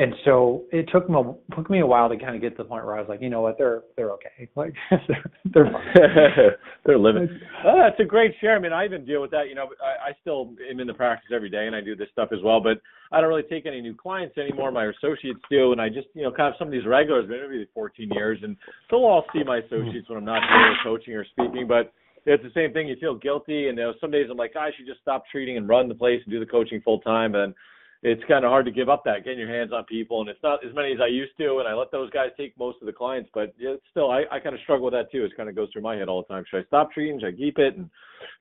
and 0.00 0.14
so 0.24 0.64
it 0.72 0.88
took 0.90 1.10
me 1.10 1.16
took 1.54 1.68
me 1.68 1.80
a 1.80 1.86
while 1.86 2.08
to 2.08 2.16
kind 2.16 2.34
of 2.34 2.40
get 2.40 2.56
to 2.56 2.62
the 2.62 2.68
point 2.68 2.86
where 2.86 2.96
I 2.96 3.00
was 3.00 3.08
like, 3.10 3.20
you 3.20 3.28
know 3.28 3.42
what, 3.42 3.58
they're 3.58 3.82
they're 3.96 4.12
okay, 4.12 4.48
like 4.56 4.72
they're 4.90 5.70
they're 5.94 6.58
they're 6.86 6.98
living. 6.98 7.28
Oh, 7.66 7.78
that's 7.78 8.00
a 8.00 8.04
great 8.04 8.32
share. 8.40 8.56
I 8.56 8.60
mean, 8.60 8.72
I 8.72 8.86
even 8.86 9.04
deal 9.04 9.20
with 9.20 9.30
that. 9.32 9.48
You 9.50 9.54
know, 9.54 9.68
I, 9.84 10.08
I 10.08 10.12
still 10.22 10.54
am 10.70 10.80
in 10.80 10.86
the 10.86 10.94
practice 10.94 11.30
every 11.34 11.50
day, 11.50 11.66
and 11.66 11.76
I 11.76 11.82
do 11.82 11.94
this 11.94 12.08
stuff 12.12 12.30
as 12.32 12.38
well. 12.42 12.62
But 12.62 12.80
I 13.12 13.20
don't 13.20 13.28
really 13.28 13.42
take 13.42 13.66
any 13.66 13.82
new 13.82 13.94
clients 13.94 14.38
anymore. 14.38 14.72
My 14.72 14.86
associates 14.86 15.40
do, 15.50 15.72
and 15.72 15.82
I 15.82 15.90
just 15.90 16.08
you 16.14 16.22
know 16.22 16.32
kind 16.32 16.48
of 16.48 16.54
some 16.58 16.68
of 16.68 16.72
these 16.72 16.86
regulars, 16.86 17.26
maybe 17.28 17.68
14 17.74 18.10
years, 18.10 18.38
and 18.42 18.56
they'll 18.90 19.00
all 19.00 19.26
see 19.34 19.44
my 19.44 19.58
associates 19.58 20.08
when 20.08 20.16
I'm 20.16 20.24
not 20.24 20.40
doing 20.40 20.76
coaching 20.82 21.14
or 21.14 21.26
speaking, 21.26 21.66
but. 21.68 21.92
It's 22.26 22.42
the 22.42 22.50
same 22.54 22.74
thing. 22.74 22.86
You 22.86 22.96
feel 23.00 23.14
guilty, 23.14 23.68
and 23.68 23.78
you 23.78 23.84
know, 23.84 23.94
some 23.98 24.10
days 24.10 24.26
I'm 24.30 24.36
like, 24.36 24.54
I 24.54 24.68
should 24.76 24.86
just 24.86 25.00
stop 25.00 25.24
treating 25.32 25.56
and 25.56 25.66
run 25.66 25.88
the 25.88 25.94
place 25.94 26.20
and 26.22 26.30
do 26.30 26.38
the 26.38 26.44
coaching 26.44 26.82
full 26.82 27.00
time. 27.00 27.34
And 27.34 27.54
it's 28.02 28.22
kind 28.26 28.44
of 28.46 28.48
hard 28.48 28.64
to 28.64 28.70
give 28.70 28.88
up 28.88 29.04
that 29.04 29.24
getting 29.24 29.38
your 29.38 29.52
hands 29.52 29.72
on 29.74 29.84
people, 29.84 30.20
and 30.20 30.30
it's 30.30 30.42
not 30.42 30.64
as 30.64 30.74
many 30.74 30.92
as 30.92 30.98
I 31.02 31.08
used 31.08 31.36
to. 31.38 31.58
And 31.58 31.68
I 31.68 31.74
let 31.74 31.92
those 31.92 32.08
guys 32.10 32.30
take 32.36 32.58
most 32.58 32.78
of 32.80 32.86
the 32.86 32.94
clients, 32.94 33.28
but 33.34 33.54
yeah, 33.58 33.74
still, 33.90 34.10
I, 34.10 34.24
I 34.32 34.40
kind 34.40 34.54
of 34.54 34.60
struggle 34.62 34.86
with 34.86 34.94
that 34.94 35.12
too. 35.12 35.24
It 35.24 35.36
kind 35.36 35.50
of 35.50 35.54
goes 35.54 35.68
through 35.72 35.82
my 35.82 35.96
head 35.96 36.08
all 36.08 36.24
the 36.26 36.32
time. 36.32 36.44
Should 36.48 36.60
I 36.60 36.66
stop 36.66 36.92
treating? 36.92 37.20
Should 37.20 37.34
I 37.34 37.36
keep 37.36 37.58
it? 37.58 37.76
And 37.76 37.90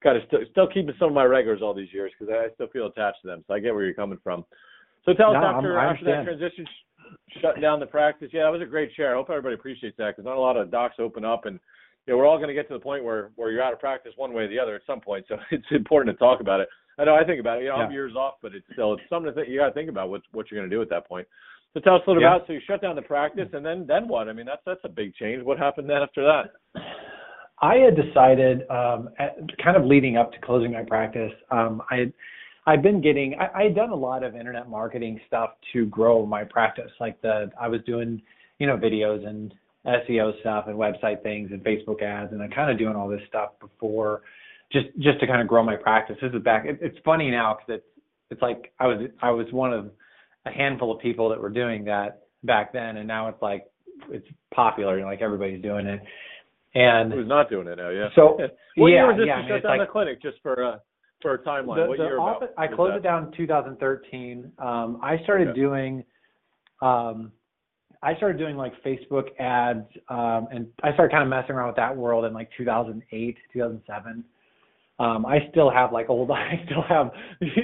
kind 0.01 0.15
of 0.15 0.23
st- 0.31 0.47
still 0.51 0.67
keeping 0.67 0.95
some 0.97 1.09
of 1.09 1.13
my 1.13 1.25
regulars 1.25 1.61
all 1.61 1.73
these 1.73 1.91
years 1.91 2.11
because 2.17 2.33
I 2.33 2.53
still 2.53 2.67
feel 2.67 2.87
attached 2.87 3.21
to 3.23 3.27
them. 3.27 3.43
So 3.47 3.53
I 3.53 3.59
get 3.59 3.73
where 3.73 3.83
you're 3.83 3.93
coming 3.93 4.19
from. 4.23 4.45
So 5.03 5.13
tell 5.13 5.33
no, 5.33 5.39
us 5.39 5.55
after 5.55 5.77
after 5.77 6.05
that 6.05 6.23
transition, 6.23 6.65
sh- 6.65 7.39
shutting 7.41 7.61
down 7.61 7.81
the 7.81 7.85
practice. 7.85 8.29
Yeah, 8.31 8.43
that 8.43 8.53
was 8.53 8.61
a 8.61 8.65
great 8.65 8.91
share. 8.95 9.11
I 9.13 9.17
hope 9.17 9.29
everybody 9.29 9.55
appreciates 9.55 9.97
that 9.97 10.15
because 10.15 10.23
not 10.23 10.37
a 10.37 10.39
lot 10.39 10.55
of 10.55 10.71
docs 10.71 10.95
open 10.99 11.25
up 11.25 11.45
and. 11.45 11.59
You 12.07 12.15
know, 12.15 12.19
we're 12.19 12.27
all 12.27 12.37
going 12.37 12.47
to 12.47 12.55
get 12.55 12.67
to 12.69 12.73
the 12.73 12.79
point 12.79 13.03
where 13.03 13.29
where 13.35 13.51
you're 13.51 13.61
out 13.61 13.73
of 13.73 13.79
practice 13.79 14.13
one 14.15 14.33
way 14.33 14.43
or 14.43 14.47
the 14.47 14.57
other 14.57 14.73
at 14.73 14.81
some 14.87 14.99
point. 14.99 15.25
So 15.27 15.35
it's 15.51 15.65
important 15.69 16.15
to 16.15 16.17
talk 16.17 16.39
about 16.39 16.59
it. 16.59 16.67
I 16.99 17.05
know 17.05 17.15
I 17.15 17.23
think 17.23 17.39
about 17.39 17.59
it. 17.59 17.63
You 17.63 17.69
know, 17.69 17.77
yeah. 17.77 17.83
I'm 17.83 17.91
years 17.91 18.15
off, 18.15 18.35
but 18.41 18.53
it's 18.53 18.65
still 18.73 18.93
it's 18.93 19.03
something 19.09 19.33
that 19.33 19.47
you 19.47 19.59
got 19.59 19.67
to 19.67 19.73
think 19.73 19.89
about 19.89 20.09
what 20.09 20.21
what 20.31 20.51
you're 20.51 20.59
going 20.59 20.69
to 20.69 20.75
do 20.75 20.81
at 20.81 20.89
that 20.89 21.07
point. 21.07 21.27
So 21.73 21.79
tell 21.79 21.95
us 21.95 22.01
a 22.05 22.09
little 22.09 22.21
yeah. 22.21 22.35
about. 22.35 22.47
So 22.47 22.53
you 22.53 22.61
shut 22.67 22.81
down 22.81 22.95
the 22.95 23.01
practice, 23.01 23.47
and 23.53 23.65
then 23.65 23.85
then 23.87 24.07
what? 24.07 24.27
I 24.27 24.33
mean, 24.33 24.45
that's 24.45 24.61
that's 24.65 24.81
a 24.83 24.89
big 24.89 25.15
change. 25.15 25.43
What 25.43 25.57
happened 25.57 25.89
then 25.89 26.01
after 26.01 26.23
that? 26.23 26.81
I 27.61 27.75
had 27.75 27.95
decided, 27.95 28.61
um, 28.69 29.09
at, 29.19 29.37
kind 29.63 29.75
of 29.75 29.85
leading 29.85 30.15
up 30.15 30.31
to 30.31 30.39
closing 30.39 30.71
my 30.71 30.83
practice, 30.83 31.31
um, 31.51 31.81
I 31.89 31.97
had 31.97 32.13
I've 32.65 32.81
been 32.81 33.01
getting 33.01 33.35
I, 33.39 33.59
I 33.59 33.63
had 33.63 33.75
done 33.75 33.91
a 33.91 33.95
lot 33.95 34.23
of 34.23 34.35
internet 34.35 34.69
marketing 34.69 35.19
stuff 35.27 35.51
to 35.73 35.85
grow 35.85 36.25
my 36.25 36.43
practice. 36.43 36.91
Like 36.99 37.21
the 37.21 37.49
I 37.59 37.67
was 37.67 37.81
doing 37.85 38.21
you 38.59 38.67
know 38.67 38.77
videos 38.77 39.25
and 39.25 39.53
SEO 39.85 40.39
stuff 40.41 40.65
and 40.67 40.75
website 40.75 41.23
things 41.23 41.51
and 41.51 41.63
Facebook 41.63 42.01
ads, 42.01 42.33
and 42.33 42.41
I'm 42.41 42.51
kind 42.51 42.69
of 42.69 42.77
doing 42.77 42.95
all 42.95 43.07
this 43.07 43.21
stuff 43.27 43.51
before 43.61 44.21
just 44.71 44.87
just 44.99 45.19
to 45.19 45.27
kind 45.27 45.41
of 45.41 45.47
grow 45.47 45.63
my 45.63 45.75
practice. 45.75 46.17
This 46.21 46.31
is 46.33 46.41
back. 46.43 46.65
It, 46.65 46.79
it's 46.81 46.97
funny 47.03 47.31
now 47.31 47.55
because 47.55 47.81
it's 47.81 48.03
it's 48.31 48.41
like 48.41 48.71
I 48.79 48.87
was 48.87 49.09
I 49.21 49.31
was 49.31 49.47
one 49.51 49.73
of 49.73 49.91
a 50.45 50.51
handful 50.51 50.93
of 50.93 51.01
people 51.01 51.29
that 51.29 51.41
were 51.41 51.49
doing 51.49 51.85
that 51.85 52.23
back 52.43 52.73
then, 52.73 52.97
and 52.97 53.07
now 53.07 53.27
it's 53.27 53.41
like 53.41 53.65
it's 54.09 54.27
popular. 54.53 55.03
Like 55.03 55.21
everybody's 55.21 55.61
doing 55.61 55.85
it. 55.85 56.01
And 56.75 57.11
who's 57.11 57.27
not 57.27 57.49
doing 57.49 57.67
it 57.67 57.77
now? 57.77 57.89
Yeah. 57.89 58.09
So 58.15 58.37
what 58.75 58.87
yeah, 58.87 58.95
year 58.95 59.07
was 59.07 59.17
this 59.17 59.27
yeah, 59.27 59.35
to 59.35 59.39
I 59.39 59.41
mean, 59.41 59.49
shut 59.49 59.63
down 59.63 59.77
like, 59.79 59.87
the 59.87 59.91
clinic? 59.91 60.21
Just 60.21 60.37
for 60.43 60.63
uh, 60.63 60.77
for 61.21 61.33
a 61.33 61.39
timeline. 61.39 61.83
The, 61.83 61.89
what 61.89 61.97
the 61.97 62.03
year 62.03 62.19
office? 62.19 62.49
I 62.57 62.67
closed 62.67 62.93
that? 62.93 62.97
it 62.97 63.03
down 63.03 63.27
in 63.27 63.31
2013. 63.33 64.51
Um, 64.59 64.99
I 65.01 65.17
started 65.23 65.49
Okay. 65.49 65.59
doing 65.59 66.03
um, 66.81 67.31
I 68.01 68.15
started 68.15 68.37
doing 68.37 68.55
like 68.55 68.71
Facebook 68.83 69.37
ads, 69.39 69.85
um, 70.07 70.47
and 70.51 70.67
I 70.83 70.93
started 70.93 71.11
kind 71.11 71.23
of 71.23 71.29
messing 71.29 71.55
around 71.55 71.67
with 71.67 71.75
that 71.75 71.95
world 71.95 72.23
in 72.23 72.33
like 72.33 72.49
2008, 72.55 73.37
2007. 73.51 74.23
Um, 74.99 75.25
I 75.25 75.47
still 75.51 75.69
have 75.69 75.93
like 75.93 76.09
old, 76.09 76.29
I 76.31 76.61
still 76.65 76.83
have, 76.87 77.11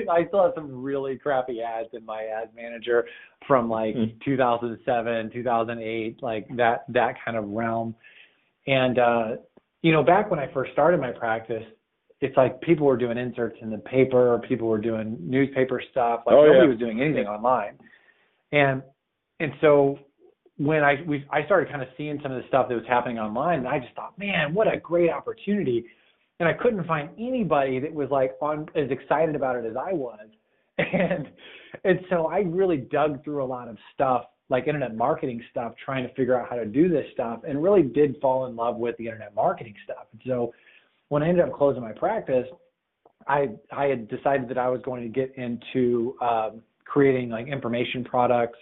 I 0.09 0.25
still 0.27 0.43
have 0.43 0.53
some 0.55 0.81
really 0.81 1.17
crappy 1.17 1.61
ads 1.61 1.89
in 1.93 2.05
my 2.05 2.23
ad 2.23 2.49
manager 2.55 3.05
from 3.47 3.69
like 3.69 3.95
Hmm. 3.95 4.05
2007, 4.23 5.31
2008, 5.31 6.23
like 6.23 6.47
that, 6.55 6.85
that 6.89 7.15
kind 7.23 7.37
of 7.37 7.49
realm. 7.49 7.95
And, 8.67 8.97
uh, 8.97 9.27
you 9.81 9.91
know, 9.91 10.01
back 10.03 10.31
when 10.31 10.39
I 10.39 10.51
first 10.53 10.71
started 10.71 10.99
my 10.99 11.11
practice, 11.11 11.63
it's 12.21 12.35
like 12.37 12.59
people 12.61 12.87
were 12.87 12.97
doing 12.97 13.17
inserts 13.17 13.57
in 13.61 13.69
the 13.69 13.77
paper, 13.77 14.41
people 14.47 14.67
were 14.67 14.79
doing 14.79 15.17
newspaper 15.19 15.81
stuff, 15.91 16.21
like 16.25 16.35
Oh, 16.35 16.45
nobody 16.45 16.59
yeah. 16.63 16.69
was 16.69 16.79
doing 16.79 17.01
anything 17.01 17.27
online. 17.27 17.77
And, 18.51 18.81
and 19.39 19.51
so 19.61 19.99
when 20.57 20.83
I 20.83 20.95
we 21.05 21.25
I 21.29 21.43
started 21.45 21.69
kind 21.69 21.81
of 21.81 21.89
seeing 21.97 22.19
some 22.23 22.31
of 22.31 22.41
the 22.41 22.47
stuff 22.47 22.69
that 22.69 22.75
was 22.75 22.85
happening 22.87 23.19
online, 23.19 23.59
and 23.59 23.67
I 23.67 23.79
just 23.79 23.93
thought, 23.93 24.17
man, 24.17 24.53
what 24.53 24.73
a 24.73 24.77
great 24.77 25.09
opportunity. 25.09 25.85
And 26.39 26.49
I 26.49 26.53
couldn't 26.53 26.85
find 26.85 27.09
anybody 27.17 27.79
that 27.79 27.93
was 27.93 28.09
like 28.11 28.33
on 28.41 28.67
as 28.75 28.91
excited 28.91 29.35
about 29.35 29.55
it 29.55 29.65
as 29.65 29.75
I 29.75 29.93
was. 29.93 30.19
And 30.77 31.29
and 31.85 31.99
so 32.09 32.27
I 32.27 32.39
really 32.39 32.77
dug 32.77 33.23
through 33.23 33.41
a 33.41 33.45
lot 33.45 33.69
of 33.69 33.77
stuff, 33.93 34.25
like 34.49 34.67
internet 34.67 34.93
marketing 34.93 35.41
stuff, 35.49 35.73
trying 35.83 36.05
to 36.05 36.13
figure 36.15 36.37
out 36.37 36.49
how 36.49 36.57
to 36.57 36.65
do 36.65 36.89
this 36.89 37.05
stuff, 37.13 37.39
and 37.47 37.63
really 37.63 37.83
did 37.83 38.17
fall 38.21 38.45
in 38.47 38.57
love 38.57 38.75
with 38.75 38.97
the 38.97 39.05
internet 39.05 39.33
marketing 39.33 39.75
stuff. 39.85 40.07
And 40.11 40.21
so 40.25 40.53
when 41.07 41.23
I 41.23 41.29
ended 41.29 41.45
up 41.45 41.53
closing 41.53 41.81
my 41.81 41.93
practice, 41.93 42.45
I 43.27 43.49
I 43.71 43.85
had 43.85 44.07
decided 44.07 44.49
that 44.49 44.57
I 44.57 44.69
was 44.69 44.81
going 44.83 45.03
to 45.03 45.09
get 45.09 45.33
into 45.37 46.15
um, 46.21 46.61
creating 46.85 47.29
like 47.29 47.47
information 47.47 48.03
products, 48.03 48.59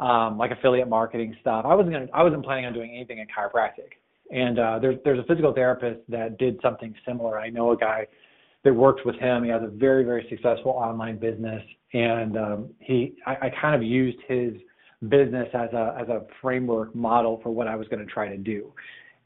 um, 0.00 0.38
like 0.38 0.50
affiliate 0.50 0.88
marketing 0.88 1.36
stuff. 1.40 1.64
I 1.66 1.74
wasn't 1.74 1.92
gonna 1.94 2.08
I 2.12 2.22
wasn't 2.22 2.44
planning 2.44 2.66
on 2.66 2.72
doing 2.72 2.90
anything 2.94 3.18
in 3.18 3.26
chiropractic. 3.26 3.98
And 4.30 4.58
uh, 4.58 4.78
there's 4.80 4.96
there's 5.04 5.18
a 5.18 5.24
physical 5.24 5.52
therapist 5.52 6.00
that 6.08 6.38
did 6.38 6.58
something 6.62 6.94
similar. 7.06 7.38
I 7.38 7.50
know 7.50 7.72
a 7.72 7.76
guy 7.76 8.06
that 8.64 8.74
worked 8.74 9.04
with 9.04 9.16
him. 9.16 9.44
He 9.44 9.50
has 9.50 9.62
a 9.62 9.68
very 9.68 10.04
very 10.04 10.26
successful 10.30 10.72
online 10.72 11.18
business, 11.18 11.62
and 11.92 12.36
um, 12.36 12.70
he 12.80 13.14
I, 13.26 13.32
I 13.32 13.52
kind 13.60 13.74
of 13.74 13.82
used 13.82 14.18
his 14.26 14.54
business 15.08 15.48
as 15.52 15.70
a 15.72 15.96
as 16.00 16.08
a 16.08 16.22
framework 16.40 16.94
model 16.94 17.40
for 17.42 17.50
what 17.50 17.68
I 17.68 17.76
was 17.76 17.86
going 17.88 18.04
to 18.04 18.10
try 18.10 18.28
to 18.28 18.38
do 18.38 18.72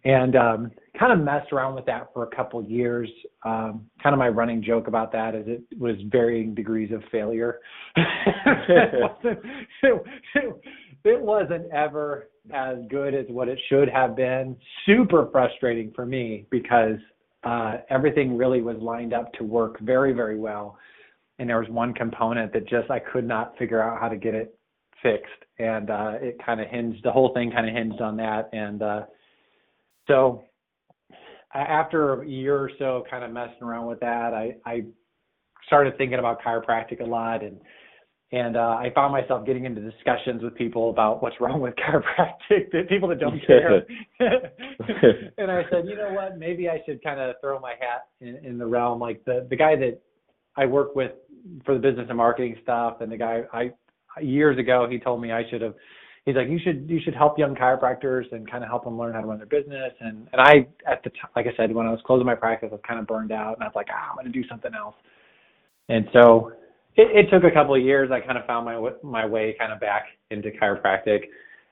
and 0.05 0.37
um, 0.37 0.71
kind 0.99 1.13
of 1.13 1.25
messed 1.25 1.53
around 1.53 1.75
with 1.75 1.85
that 1.87 2.09
for 2.13 2.25
a 2.25 2.37
couple 2.37 2.63
years. 2.63 3.09
Um, 3.45 3.87
kind 4.03 4.15
of 4.15 4.19
my 4.19 4.29
running 4.29 4.63
joke 4.63 4.87
about 4.87 5.13
that 5.13 5.35
is 5.35 5.45
it 5.47 5.63
was 5.79 5.97
varying 6.07 6.55
degrees 6.55 6.93
of 6.93 7.03
failure. 7.11 7.59
it, 7.97 9.01
wasn't, 9.01 9.45
it, 9.83 10.03
it, 10.35 10.63
it 11.05 11.21
wasn't 11.21 11.71
ever 11.73 12.29
as 12.53 12.79
good 12.89 13.15
as 13.15 13.27
what 13.29 13.49
it 13.49 13.59
should 13.69 13.89
have 13.89 14.17
been. 14.17 14.57
Super 14.87 15.29
frustrating 15.31 15.93
for 15.95 16.07
me 16.07 16.47
because 16.51 16.99
uh, 17.45 17.79
everything 17.91 18.37
really 18.37 18.63
was 18.63 18.77
lined 18.81 19.13
up 19.13 19.33
to 19.35 19.45
work 19.45 19.81
very, 19.81 20.13
very 20.13 20.39
well. 20.39 20.79
And 21.39 21.49
there 21.49 21.61
was 21.61 21.69
one 21.69 21.95
component 21.95 22.53
that 22.53 22.69
just 22.69 22.91
I 22.91 22.99
could 22.99 23.27
not 23.27 23.57
figure 23.59 23.83
out 23.83 24.01
how 24.01 24.09
to 24.09 24.17
get 24.17 24.35
it 24.35 24.59
fixed. 25.03 25.31
And 25.59 25.91
uh, 25.91 26.13
it 26.21 26.41
kind 26.45 26.61
of 26.61 26.69
hinged, 26.69 27.05
the 27.05 27.13
whole 27.13 27.33
thing 27.35 27.51
kind 27.51 27.69
of 27.69 27.75
hinged 27.75 28.01
on 28.01 28.17
that. 28.17 28.49
And 28.53 28.83
uh, 28.83 29.03
so 30.07 30.43
after 31.55 32.23
a 32.23 32.27
year 32.27 32.57
or 32.57 32.71
so 32.79 33.05
kind 33.11 33.25
of 33.25 33.31
messing 33.31 33.63
around 33.63 33.87
with 33.87 34.01
that, 34.01 34.35
I, 34.35 34.57
I 34.67 34.85
started 35.67 35.97
thinking 35.97 36.19
about 36.19 36.43
chiropractic 36.43 37.01
a 37.01 37.05
lot 37.05 37.43
and 37.43 37.61
and 38.31 38.57
uh, 38.57 38.77
I 38.79 38.91
found 38.95 39.13
myself 39.13 39.47
getting 39.47 39.65
into 39.65 39.81
discussions 39.81 40.43
with 40.43 40.55
people 40.55 40.91
about 40.91 41.23
what's 41.23 41.41
wrong 41.41 41.61
with 41.61 41.75
chiropractic, 41.89 42.71
the 42.71 42.83
people 42.89 43.09
that 43.09 43.21
don't 43.21 43.41
care. 43.47 43.87
and 45.39 45.51
I 45.51 45.63
said, 45.71 45.87
you 45.87 45.97
know 45.97 46.13
what, 46.13 46.39
maybe 46.39 46.69
I 46.69 46.83
should 46.85 47.03
kind 47.03 47.21
of 47.21 47.37
throw 47.41 47.59
my 47.59 47.75
hat 47.81 48.09
in, 48.21 48.37
in 48.45 48.59
the 48.59 48.67
realm. 48.67 49.01
Like 49.01 49.25
the 49.25 49.47
the 49.49 49.57
guy 49.57 49.77
that 49.77 50.01
I 50.57 50.67
work 50.67 50.95
with 50.95 51.13
for 51.65 51.75
the 51.75 51.81
business 51.81 52.07
and 52.09 52.19
marketing 52.19 52.57
stuff, 52.63 53.01
and 53.01 53.11
the 53.11 53.17
guy 53.17 53.43
I 53.53 53.71
years 54.21 54.59
ago 54.59 54.87
he 54.91 54.99
told 54.99 55.21
me 55.21 55.33
I 55.33 55.43
should 55.51 55.63
have 55.63 55.75
he's 56.25 56.35
like 56.35 56.49
you 56.49 56.59
should 56.63 56.89
you 56.89 57.01
should 57.03 57.15
help 57.15 57.39
young 57.39 57.55
chiropractors 57.55 58.31
and 58.33 58.51
kind 58.51 58.63
of 58.65 58.69
help 58.71 58.85
them 58.85 58.99
learn 58.99 59.15
how 59.15 59.21
to 59.21 59.27
run 59.27 59.39
their 59.39 59.47
business 59.47 59.93
and 60.01 60.29
and 60.33 60.41
I 60.41 60.67
at 60.91 61.03
the 61.05 61.11
t- 61.11 61.21
like 61.37 61.47
I 61.47 61.57
said 61.57 61.73
when 61.73 61.87
I 61.87 61.91
was 61.91 62.01
closing 62.05 62.27
my 62.27 62.35
practice 62.35 62.69
I 62.71 62.75
was 62.75 62.83
kind 62.87 63.01
of 63.01 63.07
burned 63.07 63.33
out 63.33 63.55
and 63.55 63.63
I 63.63 63.67
was 63.67 63.75
like 63.75 63.89
ah, 63.91 64.11
I'm 64.11 64.17
going 64.17 64.31
to 64.31 64.33
do 64.33 64.47
something 64.49 64.73
else 64.75 64.97
and 65.89 66.07
so 66.13 66.53
it, 66.99 67.27
it 67.27 67.31
took 67.31 67.45
a 67.45 67.55
couple 67.55 67.75
of 67.75 67.83
years. 67.83 68.11
I 68.13 68.21
kind 68.21 68.37
of 68.37 68.45
found 68.45 68.67
my 68.67 68.91
my 69.03 69.25
way 69.25 69.55
kind 69.59 69.73
of 69.73 69.81
back 69.81 70.07
into 70.31 70.51
chiropractic. 70.51 71.21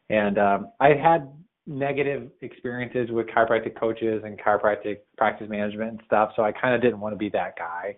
And 0.08 0.38
um 0.38 0.68
I 0.80 0.90
had 0.90 1.28
negative 1.66 2.30
experiences 2.42 3.10
with 3.10 3.26
chiropractic 3.26 3.78
coaches 3.78 4.22
and 4.24 4.40
chiropractic 4.40 4.98
practice 5.18 5.48
management 5.50 5.90
and 5.90 6.00
stuff 6.06 6.30
so 6.36 6.44
I 6.44 6.52
kind 6.52 6.76
of 6.76 6.80
didn't 6.80 7.00
want 7.00 7.12
to 7.12 7.18
be 7.18 7.28
that 7.30 7.56
guy. 7.58 7.96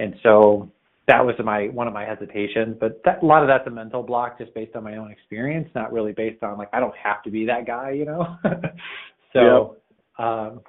And 0.00 0.14
so 0.24 0.68
that 1.06 1.24
was 1.24 1.36
my 1.42 1.68
one 1.68 1.86
of 1.86 1.94
my 1.94 2.04
hesitations 2.04 2.76
but 2.78 3.00
that, 3.04 3.22
a 3.22 3.26
lot 3.26 3.42
of 3.42 3.48
that's 3.48 3.66
a 3.66 3.70
mental 3.70 4.02
block 4.02 4.36
just 4.36 4.52
based 4.52 4.74
on 4.76 4.84
my 4.84 4.96
own 4.96 5.10
experience 5.10 5.68
not 5.74 5.90
really 5.92 6.12
based 6.12 6.42
on 6.42 6.58
like 6.58 6.68
i 6.74 6.78
don't 6.78 6.94
have 7.02 7.22
to 7.22 7.30
be 7.30 7.46
that 7.46 7.66
guy 7.66 7.90
you 7.90 8.04
know? 8.04 8.36
So 9.32 9.76
um 10.18 10.60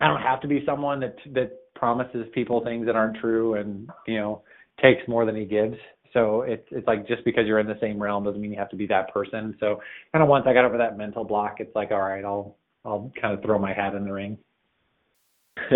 i 0.00 0.06
don't 0.06 0.20
have 0.20 0.40
to 0.42 0.48
be 0.48 0.62
someone 0.66 1.00
that 1.00 1.16
that 1.32 1.52
promises 1.74 2.26
people 2.34 2.62
things 2.62 2.84
that 2.84 2.94
aren't 2.94 3.16
true 3.18 3.54
and 3.54 3.88
you 4.06 4.16
know 4.16 4.42
takes 4.82 5.06
more 5.08 5.24
than 5.24 5.36
he 5.36 5.44
gives 5.44 5.76
So 6.12 6.42
it's 6.42 6.66
it's 6.70 6.86
like 6.86 7.06
just 7.06 7.24
because 7.24 7.46
you're 7.46 7.60
in 7.60 7.66
the 7.66 7.78
same 7.80 8.02
realm 8.02 8.24
doesn't 8.24 8.40
mean 8.40 8.52
you 8.52 8.58
have 8.58 8.70
to 8.70 8.76
be 8.76 8.86
that 8.88 9.12
person. 9.12 9.56
So 9.60 9.80
kind 10.12 10.22
of 10.22 10.28
once 10.28 10.44
I 10.48 10.52
got 10.52 10.64
over 10.64 10.78
that 10.78 10.98
mental 10.98 11.24
block, 11.24 11.56
it's 11.58 11.74
like 11.74 11.90
all 11.90 12.00
right, 12.00 12.24
I'll 12.24 12.56
I'll 12.84 13.12
kind 13.20 13.36
of 13.36 13.42
throw 13.44 13.58
my 13.58 13.72
hat 13.72 13.94
in 13.94 14.04
the 14.04 14.12
ring. 14.12 14.38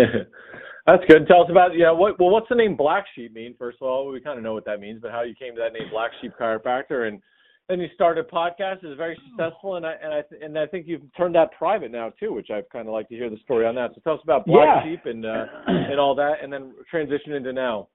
That's 0.85 1.03
good. 1.07 1.27
Tell 1.27 1.43
us 1.43 1.49
about 1.49 1.75
yeah. 1.75 1.91
What 1.91 2.19
well, 2.19 2.29
what's 2.29 2.49
the 2.49 2.55
name 2.55 2.75
Black 2.75 3.05
Sheep 3.15 3.33
mean? 3.33 3.55
First 3.57 3.77
of 3.81 3.87
all, 3.87 4.11
we 4.11 4.19
kind 4.19 4.37
of 4.37 4.43
know 4.43 4.53
what 4.53 4.65
that 4.65 4.79
means, 4.79 5.01
but 5.01 5.11
how 5.11 5.23
you 5.23 5.35
came 5.35 5.55
to 5.55 5.61
that 5.61 5.73
name 5.73 5.89
Black 5.91 6.11
Sheep 6.21 6.33
Chiropractor, 6.39 7.07
and 7.07 7.21
then 7.67 7.79
you 7.79 7.87
started 7.95 8.25
a 8.25 8.29
podcast 8.29 8.83
is 8.83 8.95
very 8.95 9.17
successful, 9.29 9.77
and 9.77 9.85
I 9.85 9.93
and 10.03 10.13
I 10.13 10.21
and 10.43 10.59
I 10.59 10.67
think 10.67 10.85
you've 10.87 11.01
turned 11.17 11.33
that 11.35 11.51
private 11.57 11.91
now 11.91 12.11
too, 12.19 12.33
which 12.33 12.49
I've 12.51 12.69
kind 12.69 12.87
of 12.87 12.93
like 12.93 13.09
to 13.09 13.15
hear 13.15 13.29
the 13.29 13.37
story 13.43 13.65
on 13.65 13.73
that. 13.75 13.91
So 13.95 14.01
tell 14.03 14.13
us 14.13 14.19
about 14.23 14.45
Black 14.45 14.83
Yeah. 14.85 14.91
Sheep 14.91 15.05
and 15.05 15.25
uh, 15.25 15.45
and 15.67 15.99
all 15.99 16.13
that, 16.15 16.43
and 16.43 16.53
then 16.53 16.73
transition 16.89 17.33
into 17.33 17.53
now. 17.53 17.87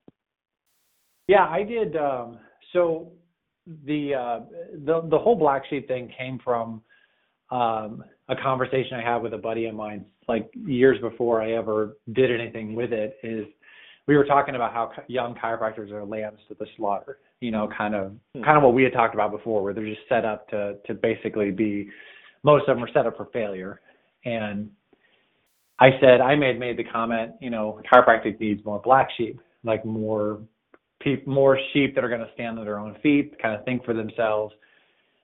Yeah, 1.31 1.47
I 1.47 1.63
did. 1.63 1.97
Um, 1.97 2.39
so 2.73 3.13
the 3.87 4.15
uh, 4.15 4.41
the 4.85 5.03
the 5.09 5.17
whole 5.17 5.37
black 5.37 5.63
sheep 5.71 5.87
thing 5.87 6.13
came 6.19 6.41
from 6.43 6.83
um, 7.53 8.03
a 8.29 8.35
conversation 8.35 8.95
I 8.95 9.03
had 9.13 9.19
with 9.23 9.33
a 9.33 9.39
buddy 9.39 9.67
of 9.67 9.77
mine, 9.77 10.05
like 10.27 10.51
years 10.67 11.01
before 11.01 11.41
I 11.41 11.53
ever 11.53 11.97
did 12.15 12.33
anything 12.33 12.75
with 12.75 12.93
it. 12.93 13.17
Is 13.23 13.47
we 14.09 14.17
were 14.17 14.25
talking 14.25 14.57
about 14.57 14.73
how 14.73 14.91
young 15.07 15.37
chiropractors 15.37 15.93
are 15.93 16.05
lambs 16.05 16.41
to 16.49 16.57
the 16.59 16.67
slaughter. 16.77 17.19
You 17.39 17.53
know, 17.53 17.69
kind 17.79 17.95
of 17.95 18.13
Hmm. 18.35 18.43
kind 18.43 18.57
of 18.57 18.65
what 18.65 18.75
we 18.75 18.83
had 18.83 18.93
talked 18.93 19.15
about 19.15 19.31
before, 19.31 19.63
where 19.63 19.73
they're 19.73 19.87
just 19.87 20.09
set 20.09 20.25
up 20.25 20.49
to 20.49 20.79
to 20.85 20.95
basically 20.95 21.53
be. 21.53 21.89
Most 22.43 22.63
of 22.69 22.77
them 22.77 22.83
are 22.83 22.93
set 22.93 23.07
up 23.07 23.17
for 23.17 23.27
failure, 23.27 23.81
and 24.25 24.69
I 25.79 25.91
said 26.01 26.21
I 26.21 26.35
made 26.35 26.59
made 26.59 26.77
the 26.77 26.85
comment, 26.85 27.35
you 27.41 27.51
know, 27.51 27.81
chiropractic 27.89 28.41
needs 28.41 28.65
more 28.65 28.81
black 28.81 29.11
sheep, 29.17 29.41
like 29.63 29.85
more 29.85 30.41
peop 31.01 31.27
more 31.27 31.59
sheep 31.73 31.95
that 31.95 32.05
are 32.05 32.09
going 32.09 32.21
to 32.21 32.31
stand 32.35 32.59
on 32.59 32.65
their 32.65 32.79
own 32.79 32.97
feet, 33.03 33.41
kind 33.41 33.59
of 33.59 33.65
think 33.65 33.85
for 33.85 33.95
themselves, 33.95 34.55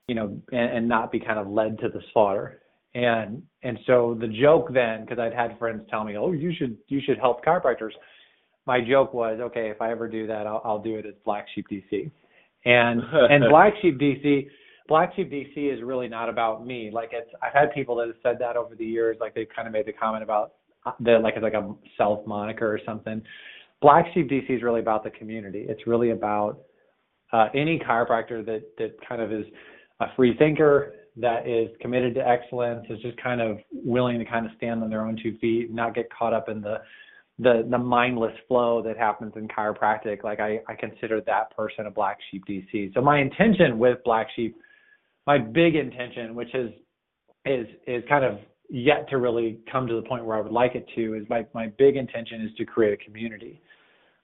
you 0.08 0.14
know, 0.14 0.36
and, 0.52 0.78
and 0.78 0.88
not 0.88 1.12
be 1.12 1.20
kind 1.20 1.38
of 1.38 1.48
led 1.48 1.78
to 1.80 1.88
the 1.88 2.00
slaughter. 2.12 2.60
And 2.94 3.42
and 3.62 3.78
so 3.86 4.16
the 4.18 4.28
joke 4.28 4.72
then, 4.72 5.02
because 5.02 5.18
I'd 5.18 5.34
had 5.34 5.58
friends 5.58 5.82
tell 5.90 6.02
me, 6.02 6.16
oh, 6.16 6.32
you 6.32 6.52
should 6.56 6.78
you 6.88 7.00
should 7.04 7.18
help 7.18 7.44
chiropractors. 7.44 7.90
My 8.66 8.80
joke 8.80 9.12
was, 9.12 9.38
okay, 9.40 9.70
if 9.70 9.80
I 9.80 9.92
ever 9.92 10.08
do 10.08 10.26
that, 10.26 10.46
I'll, 10.46 10.62
I'll 10.64 10.82
do 10.82 10.96
it 10.96 11.06
as 11.06 11.14
Black 11.24 11.46
Sheep 11.54 11.66
DC. 11.70 12.10
And 12.64 13.02
and 13.30 13.44
Black 13.50 13.74
Sheep 13.82 13.98
DC, 13.98 14.48
Black 14.88 15.14
Sheep 15.14 15.30
DC 15.30 15.72
is 15.72 15.82
really 15.82 16.08
not 16.08 16.30
about 16.30 16.66
me. 16.66 16.90
Like 16.90 17.10
it's, 17.12 17.30
I've 17.42 17.52
had 17.52 17.74
people 17.74 17.96
that 17.96 18.06
have 18.06 18.16
said 18.22 18.38
that 18.40 18.56
over 18.56 18.74
the 18.74 18.86
years. 18.86 19.18
Like 19.20 19.34
they've 19.34 19.48
kind 19.54 19.68
of 19.68 19.74
made 19.74 19.86
the 19.86 19.92
comment 19.92 20.22
about 20.22 20.54
uh, 20.86 20.92
that, 21.00 21.20
like 21.22 21.34
it's 21.36 21.42
like 21.42 21.52
a 21.52 21.74
self 21.98 22.26
moniker 22.26 22.66
or 22.66 22.80
something. 22.86 23.20
Black 23.86 24.06
Sheep 24.14 24.28
DC 24.28 24.50
is 24.50 24.64
really 24.64 24.80
about 24.80 25.04
the 25.04 25.10
community. 25.10 25.64
It's 25.68 25.86
really 25.86 26.10
about 26.10 26.58
uh, 27.32 27.46
any 27.54 27.78
chiropractor 27.78 28.44
that 28.44 28.64
that 28.78 28.96
kind 29.08 29.22
of 29.22 29.32
is 29.32 29.44
a 30.00 30.06
free 30.16 30.36
thinker, 30.36 30.94
that 31.16 31.46
is 31.46 31.68
committed 31.80 32.12
to 32.16 32.28
excellence, 32.28 32.84
is 32.90 32.98
just 33.00 33.16
kind 33.22 33.40
of 33.40 33.58
willing 33.72 34.18
to 34.18 34.24
kind 34.24 34.44
of 34.44 34.50
stand 34.56 34.82
on 34.82 34.90
their 34.90 35.06
own 35.06 35.16
two 35.22 35.38
feet, 35.38 35.72
not 35.72 35.94
get 35.94 36.08
caught 36.10 36.34
up 36.34 36.48
in 36.48 36.60
the 36.60 36.78
the 37.38 37.64
the 37.70 37.78
mindless 37.78 38.32
flow 38.48 38.82
that 38.82 38.96
happens 38.96 39.34
in 39.36 39.46
chiropractic. 39.46 40.24
Like 40.24 40.40
I 40.40 40.58
I 40.66 40.74
consider 40.74 41.20
that 41.20 41.56
person 41.56 41.86
a 41.86 41.90
Black 41.92 42.18
Sheep 42.32 42.42
DC. 42.44 42.92
So 42.92 43.00
my 43.00 43.20
intention 43.20 43.78
with 43.78 43.98
Black 44.04 44.26
Sheep, 44.34 44.56
my 45.28 45.38
big 45.38 45.76
intention, 45.76 46.34
which 46.34 46.52
is 46.56 46.72
is 47.44 47.68
is 47.86 48.02
kind 48.08 48.24
of 48.24 48.40
yet 48.68 49.08
to 49.10 49.18
really 49.18 49.60
come 49.70 49.86
to 49.86 49.94
the 49.94 50.02
point 50.02 50.24
where 50.24 50.36
I 50.36 50.40
would 50.40 50.50
like 50.50 50.74
it 50.74 50.88
to 50.96 51.14
is 51.14 51.22
my 51.28 51.46
my 51.54 51.68
big 51.78 51.94
intention 51.94 52.40
is 52.40 52.50
to 52.56 52.64
create 52.64 52.92
a 52.92 53.04
community 53.04 53.62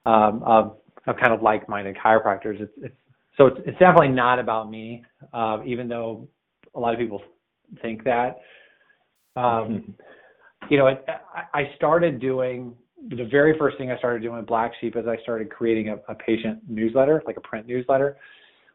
um, 0.05 0.43
of 0.45 0.77
of 1.05 1.17
kind 1.17 1.33
of 1.33 1.41
like-minded 1.41 1.97
chiropractors. 1.97 2.61
It's, 2.61 2.71
it's 2.77 2.95
so 3.37 3.47
it's, 3.47 3.57
it's 3.65 3.79
definitely 3.79 4.09
not 4.09 4.39
about 4.39 4.69
me, 4.69 5.03
uh, 5.33 5.59
even 5.65 5.87
though 5.87 6.27
a 6.75 6.79
lot 6.79 6.93
of 6.93 6.99
people 6.99 7.21
think 7.81 8.03
that. 8.03 8.39
Um, 9.35 9.95
you 10.69 10.77
know, 10.77 10.87
it, 10.87 11.05
I, 11.53 11.71
started 11.75 12.21
doing 12.21 12.73
the 13.09 13.25
very 13.29 13.57
first 13.57 13.77
thing 13.77 13.91
I 13.91 13.97
started 13.97 14.21
doing 14.21 14.37
with 14.37 14.45
Black 14.45 14.71
Sheep 14.79 14.95
is 14.95 15.05
I 15.07 15.17
started 15.23 15.49
creating 15.49 15.89
a, 15.89 15.95
a 16.09 16.15
patient 16.15 16.59
newsletter, 16.69 17.21
like 17.25 17.35
a 17.35 17.41
print 17.41 17.67
newsletter, 17.67 18.15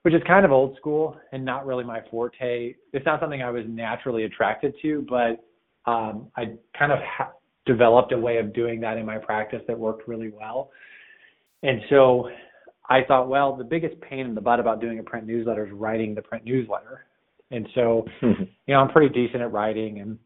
which 0.02 0.12
is 0.12 0.20
kind 0.26 0.44
of 0.44 0.52
old 0.52 0.76
school 0.76 1.16
and 1.32 1.44
not 1.44 1.66
really 1.66 1.84
my 1.84 2.00
forte. 2.10 2.74
It's 2.92 3.06
not 3.06 3.20
something 3.20 3.42
I 3.42 3.50
was 3.50 3.64
naturally 3.68 4.24
attracted 4.24 4.74
to, 4.82 5.06
but 5.08 5.44
um, 5.90 6.28
I 6.36 6.56
kind 6.78 6.92
of 6.92 6.98
ha- 7.02 7.32
developed 7.64 8.12
a 8.12 8.18
way 8.18 8.36
of 8.38 8.52
doing 8.52 8.80
that 8.80 8.98
in 8.98 9.06
my 9.06 9.16
practice 9.16 9.62
that 9.66 9.78
worked 9.78 10.06
really 10.06 10.30
well. 10.30 10.70
And 11.62 11.80
so 11.90 12.28
I 12.88 13.02
thought, 13.06 13.28
well, 13.28 13.56
the 13.56 13.64
biggest 13.64 14.00
pain 14.00 14.20
in 14.20 14.34
the 14.34 14.40
butt 14.40 14.60
about 14.60 14.80
doing 14.80 14.98
a 14.98 15.02
print 15.02 15.26
newsletter 15.26 15.66
is 15.66 15.72
writing 15.72 16.14
the 16.14 16.22
print 16.22 16.44
newsletter. 16.44 17.04
And 17.50 17.68
so, 17.74 18.06
you 18.22 18.46
know, 18.68 18.76
I'm 18.76 18.90
pretty 18.90 19.12
decent 19.12 19.42
at 19.42 19.52
writing. 19.52 20.00
And 20.00 20.18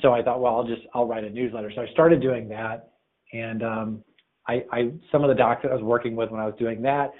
so 0.00 0.12
I 0.12 0.22
thought, 0.22 0.40
well, 0.40 0.54
I'll 0.54 0.66
just, 0.66 0.82
I'll 0.94 1.06
write 1.06 1.24
a 1.24 1.30
newsletter. 1.30 1.72
So 1.74 1.82
I 1.82 1.86
started 1.92 2.20
doing 2.20 2.48
that. 2.48 2.90
And 3.32 3.62
um, 3.62 4.04
I, 4.46 4.64
I, 4.72 4.92
some 5.10 5.24
of 5.24 5.28
the 5.28 5.34
docs 5.34 5.62
that 5.62 5.72
I 5.72 5.74
was 5.74 5.82
working 5.82 6.14
with 6.14 6.30
when 6.30 6.40
I 6.40 6.46
was 6.46 6.54
doing 6.58 6.82
that, 6.82 7.12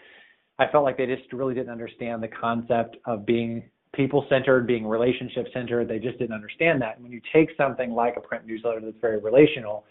I 0.59 0.67
felt 0.71 0.85
like 0.85 0.97
they 0.97 1.07
just 1.07 1.33
really 1.33 1.55
didn't 1.55 1.71
understand 1.71 2.23
the 2.23 2.29
concept 2.29 2.97
of 3.07 3.27
being 3.27 3.65
people 3.95 4.27
centered, 4.29 4.67
being 4.67 4.87
relationship 4.87 5.47
centered. 5.53 5.89
They 5.89 5.99
just 5.99 6.19
didn't 6.19 6.35
understand 6.35 6.81
that. 6.83 6.97
And 6.97 7.03
when 7.03 7.13
you 7.13 7.21
take 7.33 7.49
something 7.57 7.93
like 7.93 8.17
a 8.17 8.21
print 8.21 8.47
newsletter 8.47 8.81
that's 8.81 8.97
very 9.01 9.19
relational 9.19 9.85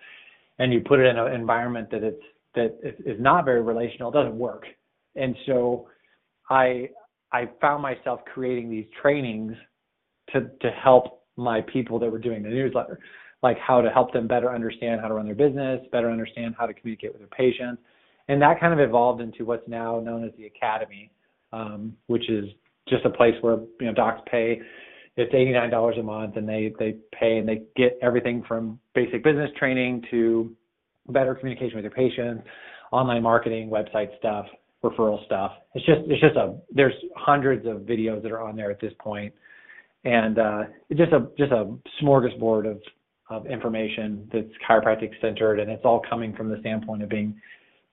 and 0.60 0.72
you 0.72 0.82
put 0.82 1.00
it 1.00 1.08
in 1.08 1.18
an 1.18 1.34
environment 1.34 1.90
that 1.92 2.04
it's, 2.04 2.22
that 2.56 2.78
is 2.84 3.20
not 3.20 3.46
very 3.46 3.62
relational, 3.62 4.12
doesn't 4.12 4.38
work. 4.38 4.66
And 5.16 5.36
so 5.46 5.88
I 6.50 6.90
I 7.32 7.50
found 7.62 7.82
myself 7.82 8.22
creating 8.32 8.70
these 8.70 8.86
trainings 9.02 9.54
to 10.32 10.42
to 10.62 10.72
help 10.72 11.24
my 11.36 11.62
people 11.62 12.00
that 12.00 12.12
were 12.12 12.20
doing 12.20 12.44
the 12.44 12.50
newsletter, 12.50 13.00
like 13.42 13.58
how 13.58 13.82
to 13.82 13.90
help 13.90 14.14
them 14.14 14.28
better 14.28 14.54
understand 14.54 15.02
how 15.02 15.08
to 15.08 15.14
run 15.16 15.26
their 15.26 15.36
business, 15.36 15.82
better 15.92 16.10
understand 16.10 16.56
how 16.58 16.66
to 16.66 16.74
communicate 16.74 17.12
with 17.12 17.22
their 17.22 17.28
patients, 17.30 17.82
and 18.28 18.42
that 18.42 18.60
kind 18.60 18.74
of 18.74 18.80
evolved 18.80 19.22
into 19.22 19.46
what's 19.46 19.68
now 19.68 20.00
known 20.00 20.24
as 20.24 20.32
the 20.38 20.46
Academy, 20.46 21.12
um, 21.52 21.94
which 22.08 22.30
is 22.30 22.46
just 22.88 23.06
a 23.06 23.10
place 23.10 23.36
where 23.42 23.58
you 23.80 23.88
know 23.88 23.94
docs 23.94 24.22
pay. 24.30 24.62
It's 25.16 25.34
eighty 25.34 25.52
nine 25.52 25.70
dollars 25.70 25.96
a 26.00 26.04
month, 26.04 26.38
and 26.38 26.48
they 26.48 26.74
they 26.80 26.96
pay 27.20 27.38
and 27.38 27.48
they 27.48 27.64
get 27.76 27.98
everything 28.02 28.44
from 28.48 28.80
basic 28.96 29.24
business 29.24 29.50
training 29.58 30.04
to 30.12 30.56
better 31.10 31.36
communication 31.36 31.76
with 31.76 31.84
your 31.84 31.92
patients, 31.92 32.44
online 32.92 33.24
marketing, 33.24 33.70
website 33.70 34.18
stuff, 34.18 34.46
referral 34.84 35.24
stuff. 35.26 35.52
It's 35.74 35.86
just 35.86 36.02
it's 36.08 36.22
just 36.22 36.36
a 36.36 36.56
there's 36.72 36.94
hundreds 37.16 37.66
of 37.66 37.78
videos 37.82 38.22
that 38.24 38.32
are 38.32 38.42
on 38.42 38.56
there 38.56 38.70
at 38.70 38.80
this 38.80 38.94
point, 39.00 39.34
and 40.04 40.38
uh, 40.38 40.64
it's 40.90 41.00
just 41.00 41.14
a 41.14 41.28
just 41.38 41.52
a 41.52 41.74
smorgasbord 42.02 42.70
of 42.70 42.82
of 43.30 43.48
information 43.48 44.30
that's 44.32 44.50
chiropractic 44.70 45.12
centered, 45.22 45.60
and 45.60 45.72
it's 45.72 45.86
all 45.86 46.02
coming 46.10 46.36
from 46.36 46.50
the 46.50 46.58
standpoint 46.60 47.02
of 47.02 47.10
being 47.10 47.40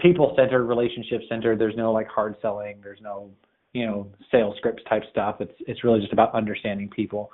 people 0.01 0.35
centered, 0.37 0.65
relationship 0.65 1.23
centered. 1.29 1.59
There's 1.59 1.77
no 1.77 1.93
like 1.93 2.09
hard 2.09 2.37
selling. 2.43 2.81
There's 2.83 3.01
no 3.01 3.31
you 3.73 3.87
know 3.87 4.09
sales 4.31 4.57
scripts 4.59 4.83
type 4.89 5.03
stuff. 5.11 5.37
It's 5.41 5.55
it's 5.61 5.85
really 5.85 6.01
just 6.01 6.13
about 6.13 6.35
understanding 6.35 6.91
people, 6.91 7.31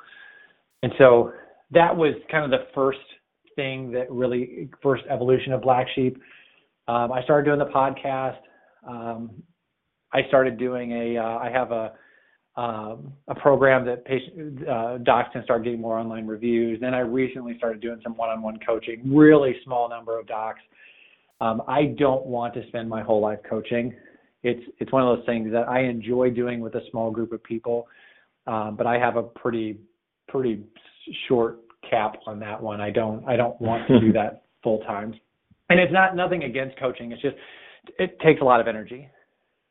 and 0.82 0.92
so 0.98 1.32
that 1.72 1.96
was 1.96 2.14
kind 2.30 2.44
of 2.44 2.50
the 2.50 2.66
first 2.74 2.98
thing 3.56 3.90
that 3.92 4.10
really 4.10 4.68
first 4.82 5.04
evolution 5.10 5.52
of 5.52 5.62
Black 5.62 5.86
Sheep. 5.94 6.20
Um, 6.88 7.10
I 7.10 7.22
started 7.24 7.46
doing 7.46 7.58
the 7.58 7.66
podcast. 7.66 8.38
Um, 8.88 9.42
I 10.12 10.20
started 10.28 10.58
doing 10.58 10.92
a. 10.92 11.18
Uh, 11.18 11.38
I 11.38 11.50
have 11.50 11.72
a 11.72 11.92
um, 12.56 13.12
a 13.28 13.34
program 13.34 13.84
that 13.84 14.04
patient 14.06 14.66
uh, 14.66 14.98
docs 14.98 15.28
can 15.32 15.44
start 15.44 15.62
getting 15.62 15.80
more 15.80 15.98
online 15.98 16.26
reviews. 16.26 16.80
Then 16.80 16.94
I 16.94 17.00
recently 17.00 17.56
started 17.58 17.82
doing 17.82 18.00
some 18.02 18.16
one-on-one 18.16 18.60
coaching. 18.66 19.02
Really 19.14 19.56
small 19.62 19.90
number 19.90 20.18
of 20.18 20.26
docs. 20.26 20.60
Um, 21.42 21.62
I 21.68 21.94
don't 21.98 22.24
want 22.24 22.54
to 22.54 22.66
spend 22.68 22.88
my 22.88 23.02
whole 23.02 23.20
life 23.20 23.40
coaching. 23.48 23.94
It's 24.42 24.62
it's 24.78 24.92
one 24.92 25.02
of 25.02 25.18
those 25.18 25.26
things 25.26 25.50
that 25.52 25.68
I 25.68 25.80
enjoy 25.80 26.30
doing 26.30 26.60
with 26.60 26.74
a 26.76 26.82
small 26.90 27.10
group 27.10 27.32
of 27.32 27.42
people, 27.42 27.88
um, 28.46 28.76
but 28.76 28.86
I 28.86 28.98
have 28.98 29.16
a 29.16 29.22
pretty 29.22 29.78
pretty 30.28 30.64
short 31.28 31.58
cap 31.88 32.16
on 32.26 32.38
that 32.40 32.60
one. 32.60 32.80
I 32.80 32.90
don't 32.90 33.26
I 33.28 33.36
don't 33.36 33.60
want 33.60 33.86
to 33.88 34.00
do 34.00 34.12
that 34.14 34.44
full 34.62 34.80
time. 34.80 35.14
And 35.68 35.80
it's 35.80 35.92
not 35.92 36.14
nothing 36.14 36.44
against 36.44 36.78
coaching. 36.78 37.12
It's 37.12 37.22
just 37.22 37.36
it 37.98 38.18
takes 38.20 38.40
a 38.40 38.44
lot 38.44 38.60
of 38.60 38.68
energy. 38.68 39.08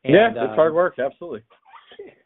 And, 0.04 0.14
yeah, 0.14 0.30
it's 0.30 0.38
um, 0.38 0.54
hard 0.54 0.74
work. 0.74 0.98
Absolutely. 0.98 1.42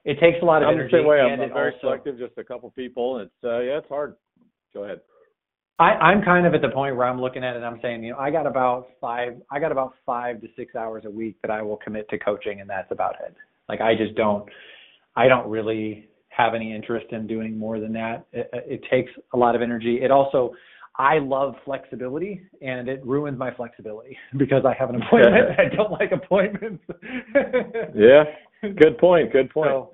It 0.05 0.19
takes 0.21 0.39
a 0.43 0.45
lot 0.45 0.63
of 0.63 0.69
I'm 0.69 0.79
the 0.79 0.89
same 0.91 1.07
way. 1.07 1.21
I'm, 1.21 1.33
and 1.33 1.43
I'm 1.43 1.53
very 1.53 1.73
also- 1.73 1.81
selective. 1.83 2.19
Just 2.19 2.37
a 2.39 2.45
couple 2.45 2.71
people. 2.71 3.19
It's 3.19 3.33
uh, 3.45 3.61
yeah, 3.61 3.79
it's 3.79 3.89
hard. 3.89 4.17
Go 4.75 4.85
ahead. 4.85 5.01
I, 5.81 5.93
I'm 5.95 6.23
kind 6.23 6.47
of 6.47 6.53
at 6.53 6.61
the 6.61 6.69
point 6.69 6.95
where 6.95 7.07
I'm 7.07 7.19
looking 7.19 7.43
at 7.43 7.55
it 7.55 7.57
and 7.57 7.65
I'm 7.65 7.79
saying, 7.81 8.05
you 8.05 8.13
know, 8.13 8.19
I 8.19 8.31
got 8.31 8.47
about 8.47 8.89
five, 9.01 9.41
I 9.51 9.59
got 9.59 9.73
about 9.73 9.95
five 10.05 10.39
to 10.43 10.49
six 10.55 10.75
hours 10.77 11.05
a 11.07 11.11
week 11.11 11.37
that 11.41 11.51
I 11.51 11.63
will 11.63 11.79
commit 11.79 12.07
to 12.11 12.19
coaching, 12.19 12.61
and 12.61 12.69
that's 12.69 12.93
about 12.93 13.15
it. 13.27 13.35
Like 13.67 13.81
I 13.81 13.95
just 13.97 14.15
don't, 14.15 14.47
I 15.17 15.27
don't 15.27 15.49
really 15.49 16.10
have 16.31 16.55
any 16.55 16.75
interest 16.75 17.07
in 17.11 17.27
doing 17.27 17.59
more 17.59 17.81
than 17.81 17.93
that. 17.93 18.27
It, 18.33 18.51
it 18.53 18.81
takes 18.91 19.11
a 19.35 19.37
lot 19.37 19.55
of 19.55 19.63
energy. 19.63 20.01
It 20.03 20.11
also, 20.11 20.53
I 20.97 21.19
love 21.19 21.55
flexibility, 21.65 22.41
and 22.63 22.89
it 22.89 23.05
ruins 23.05 23.39
my 23.39 23.53
flexibility 23.55 24.17
because 24.39 24.65
I 24.65 24.75
have 24.79 24.91
an 24.91 25.03
appointment. 25.03 25.47
I 25.59 25.75
don't 25.75 25.91
like 25.93 26.13
appointments. 26.13 26.83
Yeah. 27.95 28.25
Good 28.63 28.99
point. 28.99 29.33
Good 29.33 29.51
point. 29.51 29.71
So, 29.71 29.93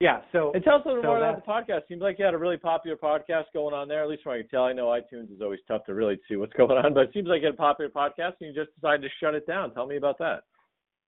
yeah. 0.00 0.20
So 0.32 0.52
and 0.54 0.62
tell 0.62 0.76
us 0.76 0.82
a 0.84 0.88
little 0.88 1.02
so 1.02 1.08
more 1.08 1.18
about 1.18 1.44
the 1.44 1.50
podcast. 1.50 1.82
Seems 1.88 2.00
like 2.00 2.18
you 2.18 2.24
had 2.24 2.34
a 2.34 2.38
really 2.38 2.56
popular 2.56 2.96
podcast 2.96 3.44
going 3.52 3.74
on 3.74 3.88
there. 3.88 4.02
At 4.02 4.08
least 4.08 4.22
from 4.22 4.30
what 4.30 4.38
I 4.38 4.42
can 4.42 4.50
tell. 4.50 4.64
I 4.64 4.72
know 4.72 4.86
iTunes 4.86 5.32
is 5.34 5.42
always 5.42 5.58
tough 5.66 5.84
to 5.86 5.94
really 5.94 6.18
see 6.28 6.36
what's 6.36 6.52
going 6.52 6.70
on, 6.70 6.94
but 6.94 7.00
it 7.00 7.10
seems 7.12 7.28
like 7.28 7.40
you 7.40 7.46
had 7.46 7.54
a 7.54 7.58
popular 7.58 7.90
podcast 7.90 8.34
and 8.40 8.54
you 8.54 8.54
just 8.54 8.74
decided 8.76 9.02
to 9.02 9.08
shut 9.20 9.34
it 9.34 9.46
down. 9.46 9.74
Tell 9.74 9.86
me 9.86 9.96
about 9.96 10.18
that. 10.18 10.44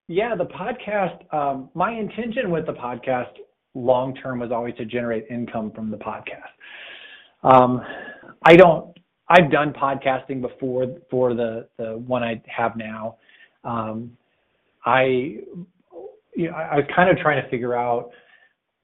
Yeah, 0.08 0.34
the 0.34 0.44
podcast. 0.44 1.32
Um, 1.32 1.70
my 1.74 1.92
intention 1.92 2.50
with 2.50 2.66
the 2.66 2.72
podcast 2.72 3.32
long 3.74 4.14
term 4.14 4.40
was 4.40 4.50
always 4.52 4.74
to 4.76 4.85
generate 4.85 5.26
income 5.30 5.72
from 5.74 5.90
the 5.90 5.96
podcast. 5.96 6.52
Um, 7.42 7.80
I 8.44 8.56
don't. 8.56 8.96
I've 9.28 9.50
done 9.50 9.72
podcasting 9.72 10.40
before 10.40 10.87
for 11.11 11.35
the 11.35 11.68
the 11.78 11.98
one 12.06 12.22
I 12.22 12.42
have 12.46 12.76
now. 12.76 13.16
Um, 13.64 14.16
I, 14.85 15.02
you 16.35 16.50
know, 16.50 16.52
I 16.52 16.76
was 16.76 16.85
kind 16.94 17.08
of 17.08 17.16
trying 17.18 17.42
to 17.42 17.48
figure 17.48 17.74
out 17.74 18.11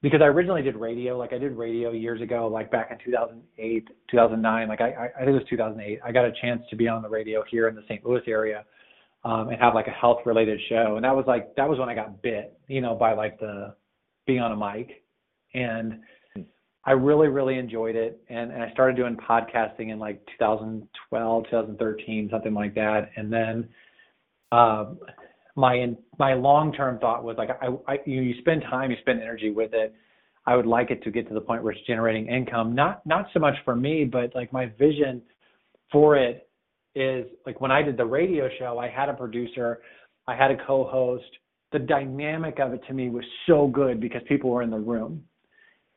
because 0.01 0.21
I 0.21 0.25
originally 0.25 0.61
did 0.61 0.75
radio. 0.75 1.17
Like 1.17 1.33
I 1.33 1.37
did 1.37 1.51
radio 1.51 1.91
years 1.91 2.21
ago, 2.21 2.47
like 2.47 2.71
back 2.71 2.89
in 2.91 2.97
2008, 3.03 3.87
2009. 4.09 4.67
Like 4.67 4.81
I, 4.81 4.85
I 4.85 5.05
I 5.05 5.19
think 5.19 5.29
it 5.29 5.31
was 5.31 5.43
2008. 5.49 5.99
I 6.03 6.11
got 6.11 6.25
a 6.25 6.31
chance 6.41 6.61
to 6.69 6.75
be 6.75 6.87
on 6.87 7.01
the 7.01 7.09
radio 7.09 7.43
here 7.49 7.67
in 7.67 7.75
the 7.75 7.83
St. 7.83 8.05
Louis 8.05 8.21
area 8.27 8.65
um, 9.23 9.49
and 9.49 9.59
have 9.59 9.73
like 9.75 9.87
a 9.87 9.91
health 9.91 10.19
related 10.25 10.59
show. 10.69 10.95
And 10.95 11.03
that 11.03 11.15
was 11.15 11.25
like 11.27 11.55
that 11.55 11.67
was 11.67 11.79
when 11.79 11.89
I 11.89 11.95
got 11.95 12.21
bit, 12.21 12.57
you 12.67 12.81
know, 12.81 12.95
by 12.95 13.13
like 13.13 13.39
the 13.39 13.75
being 14.29 14.41
on 14.41 14.51
a 14.51 14.55
mic. 14.55 15.03
And 15.55 16.01
I 16.85 16.91
really, 16.91 17.29
really 17.29 17.57
enjoyed 17.57 17.95
it. 17.95 18.21
And, 18.29 18.51
and 18.51 18.61
I 18.61 18.71
started 18.71 18.95
doing 18.95 19.17
podcasting 19.17 19.91
in 19.91 19.97
like 19.97 20.23
2012, 20.37 21.43
2013, 21.45 22.29
something 22.31 22.53
like 22.53 22.75
that. 22.75 23.09
And 23.17 23.33
then 23.33 23.69
um, 24.51 24.99
my 25.55 25.95
my 26.19 26.35
long 26.35 26.71
term 26.71 26.99
thought 26.99 27.23
was 27.23 27.37
like 27.37 27.49
I, 27.49 27.67
I 27.91 27.97
you, 28.05 28.21
you 28.21 28.39
spend 28.41 28.61
time, 28.61 28.91
you 28.91 28.97
spend 29.01 29.19
energy 29.19 29.49
with 29.49 29.73
it. 29.73 29.95
I 30.45 30.55
would 30.55 30.67
like 30.67 30.91
it 30.91 31.03
to 31.03 31.11
get 31.11 31.27
to 31.27 31.33
the 31.33 31.41
point 31.41 31.63
where 31.63 31.73
it's 31.73 31.85
generating 31.87 32.27
income, 32.27 32.75
not 32.75 33.03
not 33.05 33.25
so 33.33 33.39
much 33.39 33.55
for 33.65 33.75
me, 33.75 34.05
but 34.05 34.33
like 34.35 34.53
my 34.53 34.67
vision 34.77 35.23
for 35.91 36.15
it 36.15 36.47
is 36.95 37.25
like 37.47 37.59
when 37.61 37.71
I 37.71 37.81
did 37.81 37.97
the 37.97 38.05
radio 38.05 38.47
show, 38.59 38.77
I 38.77 38.89
had 38.89 39.09
a 39.09 39.13
producer, 39.13 39.79
I 40.27 40.35
had 40.35 40.51
a 40.51 40.65
co-host. 40.65 41.25
The 41.71 41.79
dynamic 41.79 42.59
of 42.59 42.73
it 42.73 42.81
to 42.87 42.93
me 42.93 43.09
was 43.09 43.23
so 43.47 43.67
good 43.67 43.99
because 43.99 44.21
people 44.27 44.49
were 44.49 44.63
in 44.63 44.69
the 44.69 44.79
room. 44.79 45.23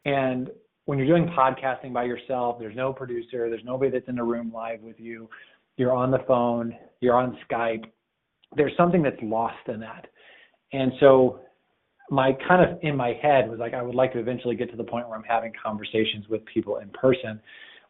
And 0.05 0.51
when 0.85 0.99
you're 0.99 1.07
doing 1.07 1.29
podcasting 1.29 1.93
by 1.93 2.05
yourself, 2.05 2.59
there's 2.59 2.77
no 2.77 2.93
producer, 2.93 3.49
there's 3.49 3.65
nobody 3.65 3.91
that's 3.91 4.09
in 4.09 4.17
the 4.17 4.23
room 4.23 4.53
live 4.53 4.81
with 4.81 4.99
you. 4.99 5.31
You're 5.77 5.95
on 5.95 6.11
the 6.11 6.19
phone, 6.27 6.75
you're 7.01 7.17
on 7.17 7.39
Skype. 7.49 7.85
There's 8.57 8.77
something 8.77 9.03
that's 9.03 9.17
lost 9.23 9.69
in 9.69 9.81
that. 9.81 10.07
And 10.73 10.93
so 11.01 11.41
my 12.11 12.37
kind 12.47 12.69
of 12.69 12.79
in 12.83 12.97
my 12.97 13.15
head 13.23 13.49
was 13.49 13.59
like 13.59 13.73
I 13.73 13.81
would 13.81 13.95
like 13.95 14.13
to 14.13 14.19
eventually 14.19 14.57
get 14.57 14.71
to 14.71 14.77
the 14.77 14.85
point 14.85 15.09
where 15.09 15.17
I'm 15.17 15.25
having 15.25 15.53
conversations 15.63 16.29
with 16.29 16.45
people 16.45 16.79
in 16.79 16.91
person 16.91 17.41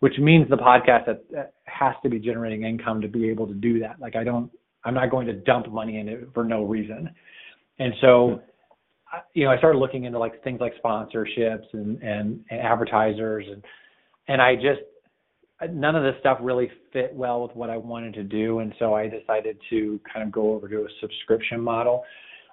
which 0.03 0.19
means 0.19 0.51
the 0.51 0.57
podcast 0.57 1.07
that, 1.07 1.53
has 1.67 1.95
to 2.03 2.09
be 2.09 2.19
generating 2.19 2.65
income 2.65 3.01
to 3.01 3.07
be 3.07 3.31
able 3.31 3.47
to 3.47 3.55
do 3.55 3.79
that. 3.79 4.01
Like 4.01 4.17
I 4.17 4.25
don't, 4.25 4.51
I'm 4.85 4.95
not 4.95 5.13
going 5.13 5.29
to 5.29 5.33
dump 5.33 5.71
money 5.71 6.01
in 6.01 6.09
it 6.09 6.29
for 6.35 6.43
no 6.43 6.65
reason. 6.65 7.09
And 7.79 7.93
so, 8.01 8.41
you 9.35 9.45
know, 9.45 9.51
I 9.51 9.59
started 9.59 9.79
looking 9.79 10.05
into 10.05 10.19
like 10.19 10.43
things 10.43 10.61
like 10.61 10.73
sponsorships 10.83 11.67
and, 11.73 12.03
and, 12.03 12.45
and 12.51 12.61
advertisers 12.61 13.47
and, 13.51 13.63
and 14.29 14.41
I 14.41 14.55
just, 14.55 14.81
none 15.71 15.97
of 15.97 16.03
this 16.03 16.15
stuff 16.21 16.39
really 16.41 16.71
fit 16.93 17.15
well 17.15 17.43
with 17.43 17.55
what 17.57 17.71
I 17.71 17.77
wanted 17.77 18.15
to 18.15 18.23
do. 18.23 18.61
And 18.61 18.75
so 18.79 18.95
I 18.95 19.09
decided 19.09 19.59
to 19.71 20.01
kind 20.13 20.27
of 20.27 20.33
go 20.33 20.55
over 20.55 20.69
to 20.69 20.83
a 20.83 20.89
subscription 21.01 21.61
model. 21.61 22.05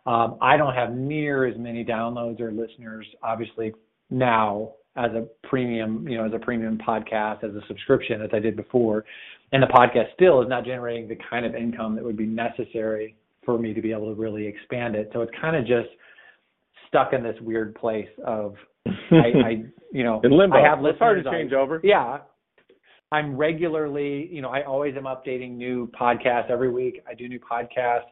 Um, 0.05 0.38
I 0.41 0.58
don't 0.58 0.73
have 0.73 0.93
near 0.93 1.45
as 1.45 1.58
many 1.58 1.84
downloads 1.84 2.39
or 2.39 2.51
listeners, 2.51 3.05
obviously, 3.21 3.73
now 4.10 4.73
as 4.95 5.12
a 5.12 5.27
premium, 5.47 6.08
you 6.08 6.17
know, 6.17 6.25
as 6.25 6.34
a 6.34 6.39
premium 6.39 6.77
podcast, 6.77 7.43
as 7.43 7.55
a 7.55 7.62
subscription 7.67 8.21
as 8.21 8.29
I 8.34 8.39
did 8.39 8.55
before. 8.55 9.05
And 9.51 9.63
the 9.63 9.67
podcast 9.67 10.13
still 10.13 10.41
is 10.41 10.49
not 10.49 10.65
generating 10.65 11.08
the 11.08 11.17
kind 11.29 11.45
of 11.45 11.55
income 11.55 11.95
that 11.95 12.03
would 12.03 12.17
be 12.17 12.25
necessary 12.25 13.15
for 13.55 13.62
me 13.62 13.73
to 13.73 13.81
be 13.81 13.91
able 13.91 14.13
to 14.13 14.19
really 14.19 14.45
expand 14.45 14.95
it. 14.95 15.09
So 15.13 15.21
it's 15.21 15.31
kind 15.39 15.55
of 15.55 15.65
just 15.65 15.89
stuck 16.88 17.13
in 17.13 17.23
this 17.23 17.35
weird 17.41 17.75
place 17.75 18.09
of 18.25 18.55
I, 18.85 19.15
I 19.15 19.49
you 19.91 20.03
know, 20.03 20.21
in 20.23 20.31
limbo. 20.31 20.57
I 20.57 20.62
have 20.62 20.83
it's 20.83 20.99
hard 20.99 21.23
to 21.23 21.29
listeners, 21.29 21.41
change 21.41 21.53
over. 21.53 21.81
yeah. 21.83 22.19
I'm 23.12 23.35
regularly, 23.35 24.29
you 24.31 24.41
know, 24.43 24.49
I 24.49 24.63
always 24.63 24.95
am 24.95 25.05
updating 25.05 25.57
new 25.57 25.89
podcasts 25.99 26.51
every 26.51 26.71
week. 26.71 27.01
I 27.09 27.15
do 27.15 27.27
new 27.27 27.39
podcasts. 27.39 28.03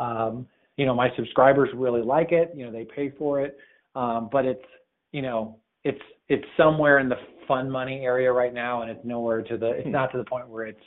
Um, 0.00 0.46
you 0.76 0.86
know, 0.86 0.94
my 0.94 1.08
subscribers 1.16 1.70
really 1.74 2.02
like 2.02 2.30
it. 2.30 2.52
You 2.54 2.64
know, 2.64 2.70
they 2.70 2.84
pay 2.84 3.12
for 3.18 3.40
it. 3.40 3.58
Um, 3.96 4.28
but 4.30 4.44
it's, 4.44 4.64
you 5.10 5.22
know, 5.22 5.58
it's 5.82 6.00
it's 6.28 6.44
somewhere 6.56 7.00
in 7.00 7.08
the 7.08 7.16
fun 7.48 7.68
money 7.68 8.04
area 8.04 8.30
right 8.30 8.54
now, 8.54 8.82
and 8.82 8.90
it's 8.90 9.04
nowhere 9.04 9.42
to 9.42 9.56
the. 9.56 9.70
It's 9.70 9.88
not 9.88 10.12
to 10.12 10.18
the 10.18 10.24
point 10.24 10.48
where 10.48 10.66
it's 10.66 10.84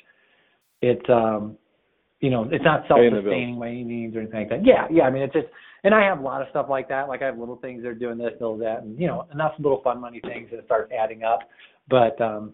it's 0.82 1.10
um, 1.10 1.58
you 2.21 2.29
know, 2.29 2.47
it's 2.51 2.63
not 2.63 2.88
Paying 2.88 3.05
the 3.05 3.21
bills. 3.21 3.25
self-sustaining 3.25 3.60
by 3.60 3.67
any 3.67 3.84
means 3.84 4.15
or 4.15 4.21
anything 4.21 4.39
like 4.39 4.49
that. 4.49 4.65
Yeah, 4.65 4.88
yeah. 4.91 5.03
I 5.03 5.10
mean, 5.10 5.23
it's 5.23 5.34
just, 5.34 5.47
and 5.84 5.93
I 5.93 6.05
have 6.05 6.19
a 6.19 6.21
lot 6.21 6.41
of 6.41 6.47
stuff 6.51 6.67
like 6.69 6.88
that. 6.89 7.07
Like 7.07 7.23
I 7.23 7.25
have 7.25 7.38
little 7.38 7.57
things 7.57 7.81
that 7.81 7.89
are 7.89 7.95
doing 7.95 8.17
this, 8.17 8.31
little 8.39 8.57
that, 8.60 8.84
and 8.84 8.97
you 8.99 9.07
know, 9.07 9.27
enough 9.34 9.53
little 9.57 9.81
fun 9.84 9.99
money 9.99 10.21
things 10.23 10.49
that 10.51 10.63
start 10.65 10.91
adding 10.97 11.23
up. 11.23 11.39
But 11.89 12.21
um, 12.21 12.53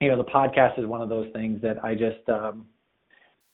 you 0.00 0.08
know, 0.08 0.18
the 0.18 0.30
podcast 0.30 0.78
is 0.78 0.86
one 0.86 1.00
of 1.00 1.08
those 1.08 1.28
things 1.32 1.62
that 1.62 1.82
I 1.82 1.94
just 1.94 2.28
um, 2.28 2.66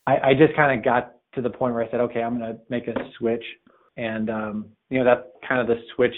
I, 0.07 0.17
I 0.19 0.35
just 0.35 0.55
kind 0.57 0.77
of 0.77 0.85
got 0.85 1.15
to 1.37 1.41
the 1.41 1.51
point 1.51 1.75
where 1.75 1.85
I 1.85 1.91
said, 1.91 2.01
okay, 2.01 2.23
I'm 2.23 2.39
going 2.39 2.53
to 2.53 2.61
make 2.69 2.89
a 2.89 2.95
switch, 3.19 3.45
and 3.97 4.29
um, 4.29 4.67
you 4.91 4.99
know, 4.99 5.05
that's 5.05 5.27
kind 5.49 5.61
of 5.61 5.69
the 5.69 5.81
switch 5.95 6.15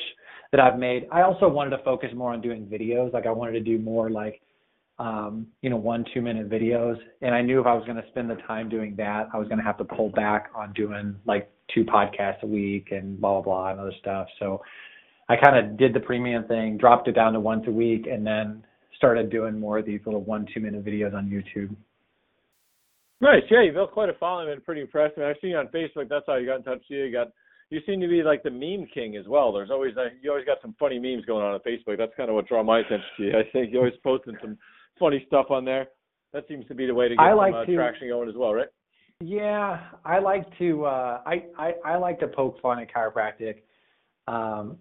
that 0.53 0.61
I've 0.61 0.79
made. 0.79 1.07
I 1.13 1.23
also 1.23 1.49
wanted 1.49 1.77
to 1.77 1.83
focus 1.85 2.11
more 2.15 2.33
on 2.33 2.41
doing 2.41 2.65
videos. 2.67 3.13
Like 3.13 3.27
I 3.27 3.31
wanted 3.31 3.53
to 3.53 3.61
do 3.61 3.79
more 3.79 4.09
like 4.09 4.41
um, 4.99 5.47
you 5.61 5.71
know, 5.71 5.77
one, 5.77 6.05
two 6.15 6.23
minute 6.23 6.49
videos. 6.49 6.97
And 7.21 7.35
I 7.35 7.43
knew 7.43 7.61
if 7.61 7.67
I 7.67 7.75
was 7.75 7.85
going 7.85 7.97
to 7.97 8.09
spend 8.09 8.31
the 8.31 8.37
time 8.47 8.69
doing 8.69 8.95
that, 8.97 9.29
I 9.33 9.39
was 9.39 9.49
going 9.49 9.59
to 9.59 9.65
have 9.65 9.79
to 9.79 9.85
pull 9.85 10.11
back 10.11 10.51
on 10.55 10.73
doing 10.73 11.17
like 11.25 11.51
two 11.75 11.85
podcasts 11.85 12.43
a 12.43 12.47
week 12.47 12.89
and 12.91 13.21
blah, 13.21 13.41
blah, 13.41 13.43
blah, 13.43 13.71
and 13.71 13.81
other 13.81 13.93
stuff. 14.01 14.29
So 14.39 14.63
I 15.29 15.37
kind 15.37 15.57
of 15.57 15.77
did 15.77 15.95
the 15.95 16.01
premium 16.01 16.45
thing, 16.45 16.77
dropped 16.77 17.09
it 17.09 17.13
down 17.13 17.33
to 17.33 17.41
once 17.41 17.65
a 17.67 17.73
week, 17.73 18.07
and 18.11 18.27
then 18.27 18.65
started 18.97 19.31
doing 19.31 19.59
more 19.59 19.79
of 19.79 19.87
these 19.87 20.01
little 20.05 20.23
one, 20.23 20.47
two 20.53 20.61
minute 20.61 20.85
videos 20.85 21.15
on 21.15 21.29
YouTube. 21.29 21.75
Nice. 23.21 23.43
Yeah, 23.51 23.63
you 23.63 23.73
built 23.73 23.93
quite 23.93 24.11
a 24.11 24.15
following 24.15 24.53
and 24.53 24.65
pretty 24.65 24.83
impressive. 24.83 25.23
I've 25.23 25.37
seen 25.41 25.51
you 25.51 25.57
on 25.57 25.69
Facebook. 25.69 26.09
That's 26.09 26.25
how 26.27 26.37
you 26.37 26.47
got 26.47 26.57
in 26.57 26.63
touch 26.63 26.79
with 26.79 26.91
you. 26.91 27.05
You 27.05 27.13
got 27.13 27.29
you 27.71 27.81
seem 27.87 28.01
to 28.01 28.09
be 28.09 28.23
like 28.23 28.43
the 28.43 28.51
meme 28.51 28.87
king 28.93 29.17
as 29.17 29.27
well. 29.27 29.53
There's 29.53 29.71
always 29.71 29.97
uh, 29.97 30.09
you 30.21 30.31
always 30.31 30.45
got 30.45 30.59
some 30.61 30.75
funny 30.79 30.99
memes 30.99 31.25
going 31.25 31.45
on 31.45 31.55
on 31.55 31.61
Facebook. 31.61 31.97
That's 31.97 32.13
kind 32.17 32.29
of 32.29 32.35
what 32.35 32.47
draw 32.47 32.63
my 32.63 32.81
attention 32.81 33.07
to 33.17 33.23
you. 33.25 33.31
I 33.31 33.43
think 33.53 33.73
you're 33.73 33.81
always 33.81 33.99
posting 34.03 34.37
some 34.41 34.59
funny 34.99 35.25
stuff 35.27 35.47
on 35.51 35.65
there. 35.65 35.89
That 36.33 36.47
seems 36.49 36.67
to 36.67 36.75
be 36.75 36.87
the 36.87 36.95
way 36.95 37.09
to 37.09 37.15
get 37.15 37.23
I 37.23 37.31
some 37.31 37.39
like 37.39 37.55
uh, 37.55 37.65
to- 37.65 37.75
traction 37.75 38.09
going 38.09 38.29
as 38.29 38.35
well, 38.35 38.53
right? 38.55 38.69
Yeah, 39.21 39.81
I 40.05 40.19
like 40.19 40.45
to 40.59 40.85
uh 40.87 41.21
I, 41.25 41.45
I 41.57 41.75
I 41.85 41.97
like 41.97 42.19
to 42.21 42.27
poke 42.29 42.61
fun 42.61 42.81
at 42.81 42.93
chiropractic. 42.93 43.63
Um 44.27 44.77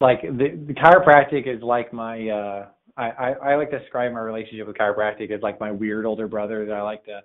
like 0.00 0.22
the, 0.22 0.58
the 0.66 0.74
chiropractic 0.74 1.46
is 1.46 1.62
like 1.62 1.92
my 1.92 2.28
uh 2.28 2.66
I, 2.96 3.10
I, 3.10 3.30
I 3.32 3.54
like 3.56 3.70
to 3.70 3.78
describe 3.78 4.12
my 4.12 4.20
relationship 4.20 4.66
with 4.66 4.76
chiropractic 4.76 5.30
as 5.30 5.42
like 5.42 5.60
my 5.60 5.70
weird 5.70 6.06
older 6.06 6.26
brother 6.28 6.64
that 6.66 6.74
I 6.74 6.82
like 6.82 7.04
to 7.04 7.20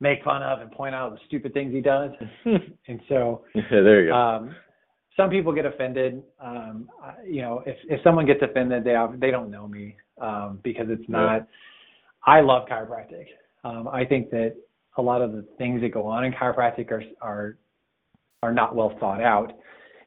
make 0.00 0.22
fun 0.24 0.42
of 0.42 0.60
and 0.60 0.70
point 0.70 0.94
out 0.94 1.12
the 1.12 1.18
stupid 1.26 1.52
things 1.54 1.72
he 1.72 1.80
does. 1.80 2.10
and 2.44 3.00
so 3.08 3.44
yeah, 3.54 3.62
there 3.70 4.02
you 4.02 4.08
go. 4.10 4.14
um 4.16 4.54
some 5.16 5.30
people 5.30 5.52
get 5.52 5.64
offended. 5.64 6.22
Um 6.40 6.90
I- 7.02 7.22
you 7.24 7.42
know, 7.42 7.62
if 7.66 7.76
if 7.88 8.02
someone 8.02 8.26
gets 8.26 8.42
offended 8.42 8.82
they 8.82 8.96
they 9.18 9.30
don't 9.30 9.50
know 9.50 9.68
me 9.68 9.96
um 10.20 10.60
because 10.62 10.86
it's 10.88 11.08
not 11.08 11.46
I 12.26 12.40
love 12.40 12.68
chiropractic. 12.68 13.26
Um 13.64 13.88
I 13.88 14.04
think 14.04 14.30
that 14.30 14.54
a 14.96 15.02
lot 15.02 15.22
of 15.22 15.32
the 15.32 15.44
things 15.58 15.80
that 15.82 15.92
go 15.92 16.06
on 16.06 16.24
in 16.24 16.32
chiropractic 16.32 16.90
are 16.90 17.02
are 17.20 17.58
are 18.42 18.52
not 18.52 18.74
well 18.74 18.96
thought 19.00 19.22
out. 19.22 19.52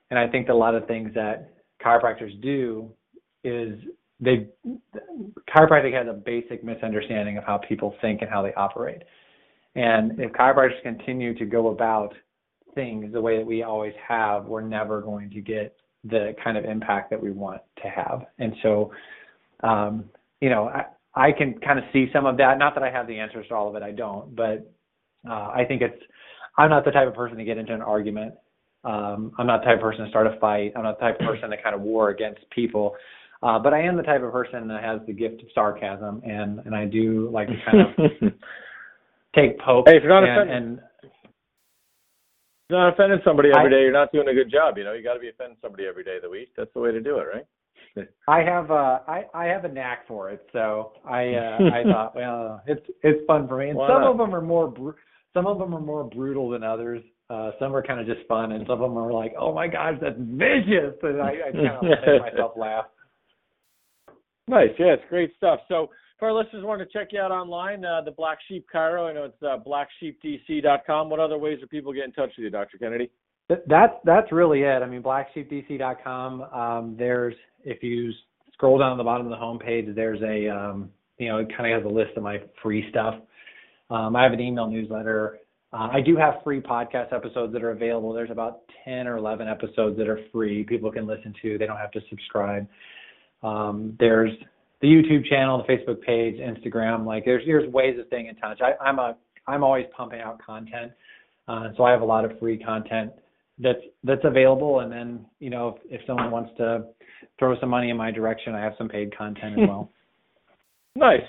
And 0.10 0.20
I 0.20 0.28
think 0.28 0.48
that 0.48 0.54
a 0.54 0.56
lot 0.56 0.76
of 0.76 0.88
things 0.88 1.14
that 1.16 1.54
chiropractors 1.84 2.40
do 2.42 2.92
is 3.44 3.80
they 4.20 4.48
chiropractic 5.50 5.94
has 5.94 6.08
a 6.08 6.14
basic 6.14 6.64
misunderstanding 6.64 7.38
of 7.38 7.44
how 7.44 7.58
people 7.58 7.96
think 8.02 8.22
and 8.22 8.30
how 8.30 8.42
they 8.42 8.54
operate. 8.54 9.02
And 9.76 10.20
if 10.20 10.32
chiropractors 10.34 10.82
continue 10.84 11.34
to 11.38 11.46
go 11.46 11.70
about 11.70 12.14
things 12.76 13.12
the 13.12 13.22
way 13.22 13.38
that 13.38 13.46
we 13.46 13.64
always 13.64 13.94
have, 14.08 14.46
we're 14.46 14.62
never 14.62 15.02
going 15.02 15.30
to 15.32 15.42
get 15.42 15.76
the 16.04 16.36
kind 16.44 16.58
of 16.58 16.66
impact 16.66 17.10
that 17.10 17.22
we 17.22 17.32
want 17.32 17.62
to 17.82 17.90
have. 17.90 18.26
And 18.40 18.54
so, 18.64 18.92
um, 19.64 20.06
you 20.40 20.50
know, 20.50 20.68
I, 20.70 20.86
I 21.16 21.32
can 21.32 21.60
kind 21.60 21.78
of 21.80 21.86
see 21.94 22.08
some 22.14 22.26
of 22.26 22.38
that. 22.38 22.58
Not 22.58 22.74
that 22.76 22.84
I 22.84 22.92
have 22.92 23.08
the 23.08 23.20
answers 23.20 23.48
to 23.50 23.56
all 23.56 23.70
of 23.70 23.76
it, 23.76 23.84
I 23.84 23.92
don't, 23.92 24.36
but 24.36 24.72
uh, 25.30 25.50
I 25.54 25.66
think 25.68 25.82
it's, 25.82 26.02
I'm 26.58 26.70
not 26.70 26.86
the 26.86 26.92
type 26.92 27.08
of 27.08 27.14
person 27.14 27.38
to 27.38 27.44
get 27.44 27.58
into 27.58 27.74
an 27.74 27.82
argument. 27.82 28.34
Um, 28.84 29.32
I'm 29.38 29.46
not 29.46 29.60
the 29.62 29.66
type 29.66 29.76
of 29.78 29.82
person 29.82 30.06
to 30.06 30.10
start 30.10 30.28
a 30.28 30.40
fight. 30.40 30.74
I'm 30.76 30.84
not 30.84 31.00
the 31.00 31.06
type 31.06 31.20
of 31.20 31.28
person 31.28 31.50
to 31.52 31.62
kind 31.62 31.76
of 31.76 31.82
war 31.82 32.10
against 32.10 32.42
people. 32.50 32.96
Uh, 33.44 33.58
but 33.60 33.74
I 33.74 33.82
am 33.82 33.96
the 33.98 34.04
type 34.04 34.22
of 34.24 34.32
person 34.32 34.68
that 34.68 34.84
has 34.84 35.02
the 35.08 35.14
gift 35.14 35.42
of 35.42 35.48
sarcasm, 35.56 36.22
and 36.24 36.60
and 36.66 36.76
I 36.76 36.86
do 36.86 37.30
like 37.32 37.48
to 37.48 37.56
kind 37.66 37.82
of 37.82 38.34
take 39.36 39.60
pokes 39.60 39.90
Hey, 39.90 39.98
if 39.98 40.04
you're 40.04 40.12
not 40.12 40.24
and, 40.24 40.32
offended- 40.50 40.56
and 40.56 40.80
You're 42.70 42.80
not 42.80 42.94
offending 42.94 43.20
somebody 43.26 43.50
every 43.50 43.66
I- 43.68 43.70
day. 43.70 43.82
You're 43.82 43.92
not 43.92 44.12
doing 44.12 44.28
a 44.28 44.34
good 44.34 44.52
job. 44.52 44.78
You 44.78 44.84
know, 44.84 44.94
you 44.94 45.04
got 45.04 45.16
to 45.16 45.20
be 45.20 45.30
offending 45.30 45.58
somebody 45.62 45.86
every 45.88 46.04
day 46.04 46.18
of 46.18 46.22
the 46.24 46.30
week. 46.30 46.50
That's 46.56 46.72
the 46.74 46.80
way 46.82 46.92
to 46.92 47.02
do 47.02 47.18
it, 47.18 47.24
right? 47.34 47.46
I 48.28 48.40
have 48.42 48.72
uh 48.72 49.00
I 49.08 49.24
I 49.34 49.46
have 49.46 49.66
a 49.66 49.70
knack 49.70 50.08
for 50.08 50.30
it, 50.30 50.46
so 50.54 50.94
I 51.06 51.34
uh 51.34 51.58
I 51.74 51.84
thought, 51.92 52.16
well, 52.16 52.62
it's 52.68 52.86
it's 53.04 53.26
fun 53.28 53.48
for 53.48 53.58
me. 53.58 53.70
And 53.70 53.80
some 53.88 54.04
of 54.04 54.18
them 54.18 54.34
are 54.34 54.42
more 54.42 54.68
bru- 54.68 54.96
some 55.34 55.48
of 55.48 55.60
them 55.60 55.74
are 55.76 55.82
more 55.82 56.04
brutal 56.06 56.50
than 56.50 56.64
others. 56.64 57.04
Uh 57.30 57.52
some 57.60 57.76
are 57.76 57.84
kind 57.84 58.00
of 58.00 58.06
just 58.06 58.28
fun, 58.28 58.52
and 58.54 58.66
some 58.66 58.82
of 58.82 58.90
them 58.90 58.98
are 58.98 59.12
like, 59.12 59.34
oh 59.40 59.54
my 59.54 59.68
gosh, 59.68 59.96
that's 60.02 60.16
vicious, 60.18 60.96
and 61.04 61.22
I, 61.22 61.30
I 61.48 61.52
kind 61.52 61.68
of 61.68 61.84
make 61.84 62.34
myself 62.34 62.54
laugh. 62.58 62.86
Nice. 64.48 64.70
Yeah, 64.80 64.94
it's 64.94 65.04
great 65.10 65.32
stuff. 65.38 65.60
So, 65.68 65.90
for 66.20 66.28
our 66.30 66.34
listeners 66.34 66.64
want 66.66 66.82
to 66.82 66.86
check 66.98 67.10
you 67.12 67.20
out 67.20 67.32
online, 67.32 67.86
uh, 67.86 68.02
the 68.04 68.12
Black 68.12 68.38
Sheep 68.48 68.66
Chiro, 68.74 69.10
I 69.10 69.14
know 69.14 69.26
it's 69.26 69.42
uh, 69.44 69.58
blacksheepdc.com. 69.66 71.10
What 71.10 71.20
other 71.20 71.38
ways 71.38 71.60
do 71.62 71.68
people 71.68 71.94
get 71.94 72.04
in 72.06 72.12
touch 72.12 72.32
with 72.38 72.44
you, 72.44 72.50
Dr. 72.50 72.78
Kennedy? 72.78 73.10
Th- 73.48 73.62
That's 73.68 73.94
that's 74.04 74.32
really 74.32 74.62
it. 74.62 74.82
I 74.84 74.88
mean, 74.88 75.02
blacksheepdc.com. 75.02 76.42
Um, 76.42 76.96
there's 76.98 77.36
if 77.64 77.84
you 77.84 78.12
scroll 78.54 78.78
down 78.78 78.92
to 78.92 78.98
the 78.98 79.04
bottom 79.04 79.26
of 79.26 79.32
the 79.32 79.38
homepage, 79.38 79.94
there's 79.96 80.22
a 80.22 80.50
um, 80.50 80.90
you 81.18 81.30
know 81.30 81.40
it 81.40 81.50
kind 81.56 81.72
of 81.72 81.82
has 81.82 81.92
a 81.92 81.94
list 81.94 82.18
of 82.18 82.24
my 82.24 82.40
free 82.62 82.88
stuff. 82.90 83.16
Um, 83.90 84.16
I 84.16 84.24
have 84.24 84.34
an 84.34 84.40
email 84.40 84.68
newsletter. 84.68 85.40
Uh, 85.74 85.90
I 85.92 86.02
do 86.02 86.16
have 86.18 86.36
free 86.44 86.60
podcast 86.60 87.14
episodes 87.14 87.54
that 87.54 87.64
are 87.64 87.72
available. 87.72 88.12
There's 88.14 88.32
about 88.32 88.62
10 88.84 89.08
or 89.08 89.18
11 89.18 89.48
episodes 89.48 89.98
that 89.98 90.10
are 90.10 90.20
free. 90.32 90.64
People 90.64 90.92
can 90.92 91.08
listen 91.08 91.34
to. 91.42 91.58
They 91.58 91.66
don't 91.66 91.78
have 91.78 91.92
to 91.92 92.02
subscribe. 92.10 92.68
Um, 93.42 93.96
there's 94.00 94.32
the 94.82 94.88
YouTube 94.88 95.26
channel, 95.30 95.64
the 95.66 95.74
Facebook 95.74 96.02
page, 96.02 96.36
Instagram. 96.38 97.06
Like 97.06 97.26
there's 97.26 97.44
there's 97.46 97.72
ways 97.72 97.98
of 98.00 98.08
staying 98.08 98.28
in 98.28 98.36
touch. 98.36 98.60
I, 98.62 98.74
I'm 98.84 99.00
a 99.00 99.16
I'm 99.48 99.64
always 99.64 99.86
pumping 99.96 100.22
out 100.22 100.42
content, 100.44 100.92
uh, 101.48 101.70
so 101.78 101.84
I 101.84 101.92
have 101.92 102.02
a 102.02 102.06
lot 102.06 102.26
of 102.26 102.38
free 102.40 102.58
content 102.58 103.12
that's 103.60 103.82
that's 104.04 104.24
available. 104.24 104.80
And 104.80 104.92
then 104.92 105.26
you 105.40 105.50
know 105.50 105.80
if, 105.90 106.02
if 106.02 106.08
someone 106.08 106.32
wants 106.32 106.52
to 106.58 106.86
throw 107.40 107.60
some 107.60 107.70
money 107.70 107.90
in 107.90 107.98
my 107.98 108.12
direction, 108.12 108.56
I 108.56 108.62
have 108.62 108.74
some 108.78 108.90
paid 108.90 109.16
content 109.16 109.60
as 109.60 109.60
well. 109.68 109.92
Nice. 110.96 111.22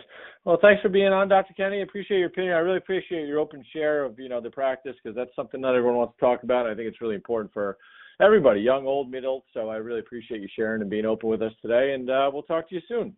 Well, 0.45 0.59
thanks 0.61 0.83
for 0.83 0.89
being 0.89 1.13
on, 1.13 1.29
Dr. 1.29 1.55
Kennedy. 1.55 1.83
Appreciate 1.83 2.19
your 2.19 2.27
opinion. 2.27 2.55
I 2.55 2.59
really 2.59 2.79
appreciate 2.79 3.29
your 3.29 3.39
open 3.39 3.65
share 3.73 4.05
of 4.05 4.19
you 4.19 4.29
know 4.29 4.41
the 4.41 4.51
practice 4.51 4.97
because 5.03 5.15
that's 5.15 5.35
something 5.37 5.61
that 5.61 5.75
everyone 5.75 5.97
wants 5.97 6.15
to 6.15 6.21
talk 6.21 6.43
about. 6.43 6.67
I 6.67 6.75
think 6.75 6.89
it's 6.89 7.01
really 7.01 7.15
important 7.15 7.53
for 7.53 7.79
everybody, 8.21 8.61
young, 8.61 8.87
old, 8.87 9.11
middle. 9.11 9.45
So 9.55 9.69
I 9.69 9.77
really 9.77 10.01
appreciate 10.01 10.41
you 10.41 10.49
sharing 10.57 10.81
and 10.81 10.91
being 10.91 11.07
open 11.07 11.29
with 11.29 11.43
us 11.43 11.53
today. 11.63 11.93
And 11.95 12.11
uh, 12.11 12.31
we'll 12.33 12.43
talk 12.43 12.69
to 12.69 12.75
you 12.75 12.81
soon. 12.89 13.15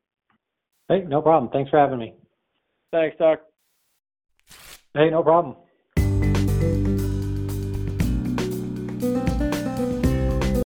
hey, 0.89 1.05
no 1.07 1.22
problem. 1.22 1.51
Thanks 1.51 1.70
for 1.70 1.79
having 1.79 1.99
me. 1.99 2.14
Thanks, 2.93 3.16
Doc. 3.18 3.41
Hey, 4.95 5.11
no 5.11 5.22
problem. 5.22 5.57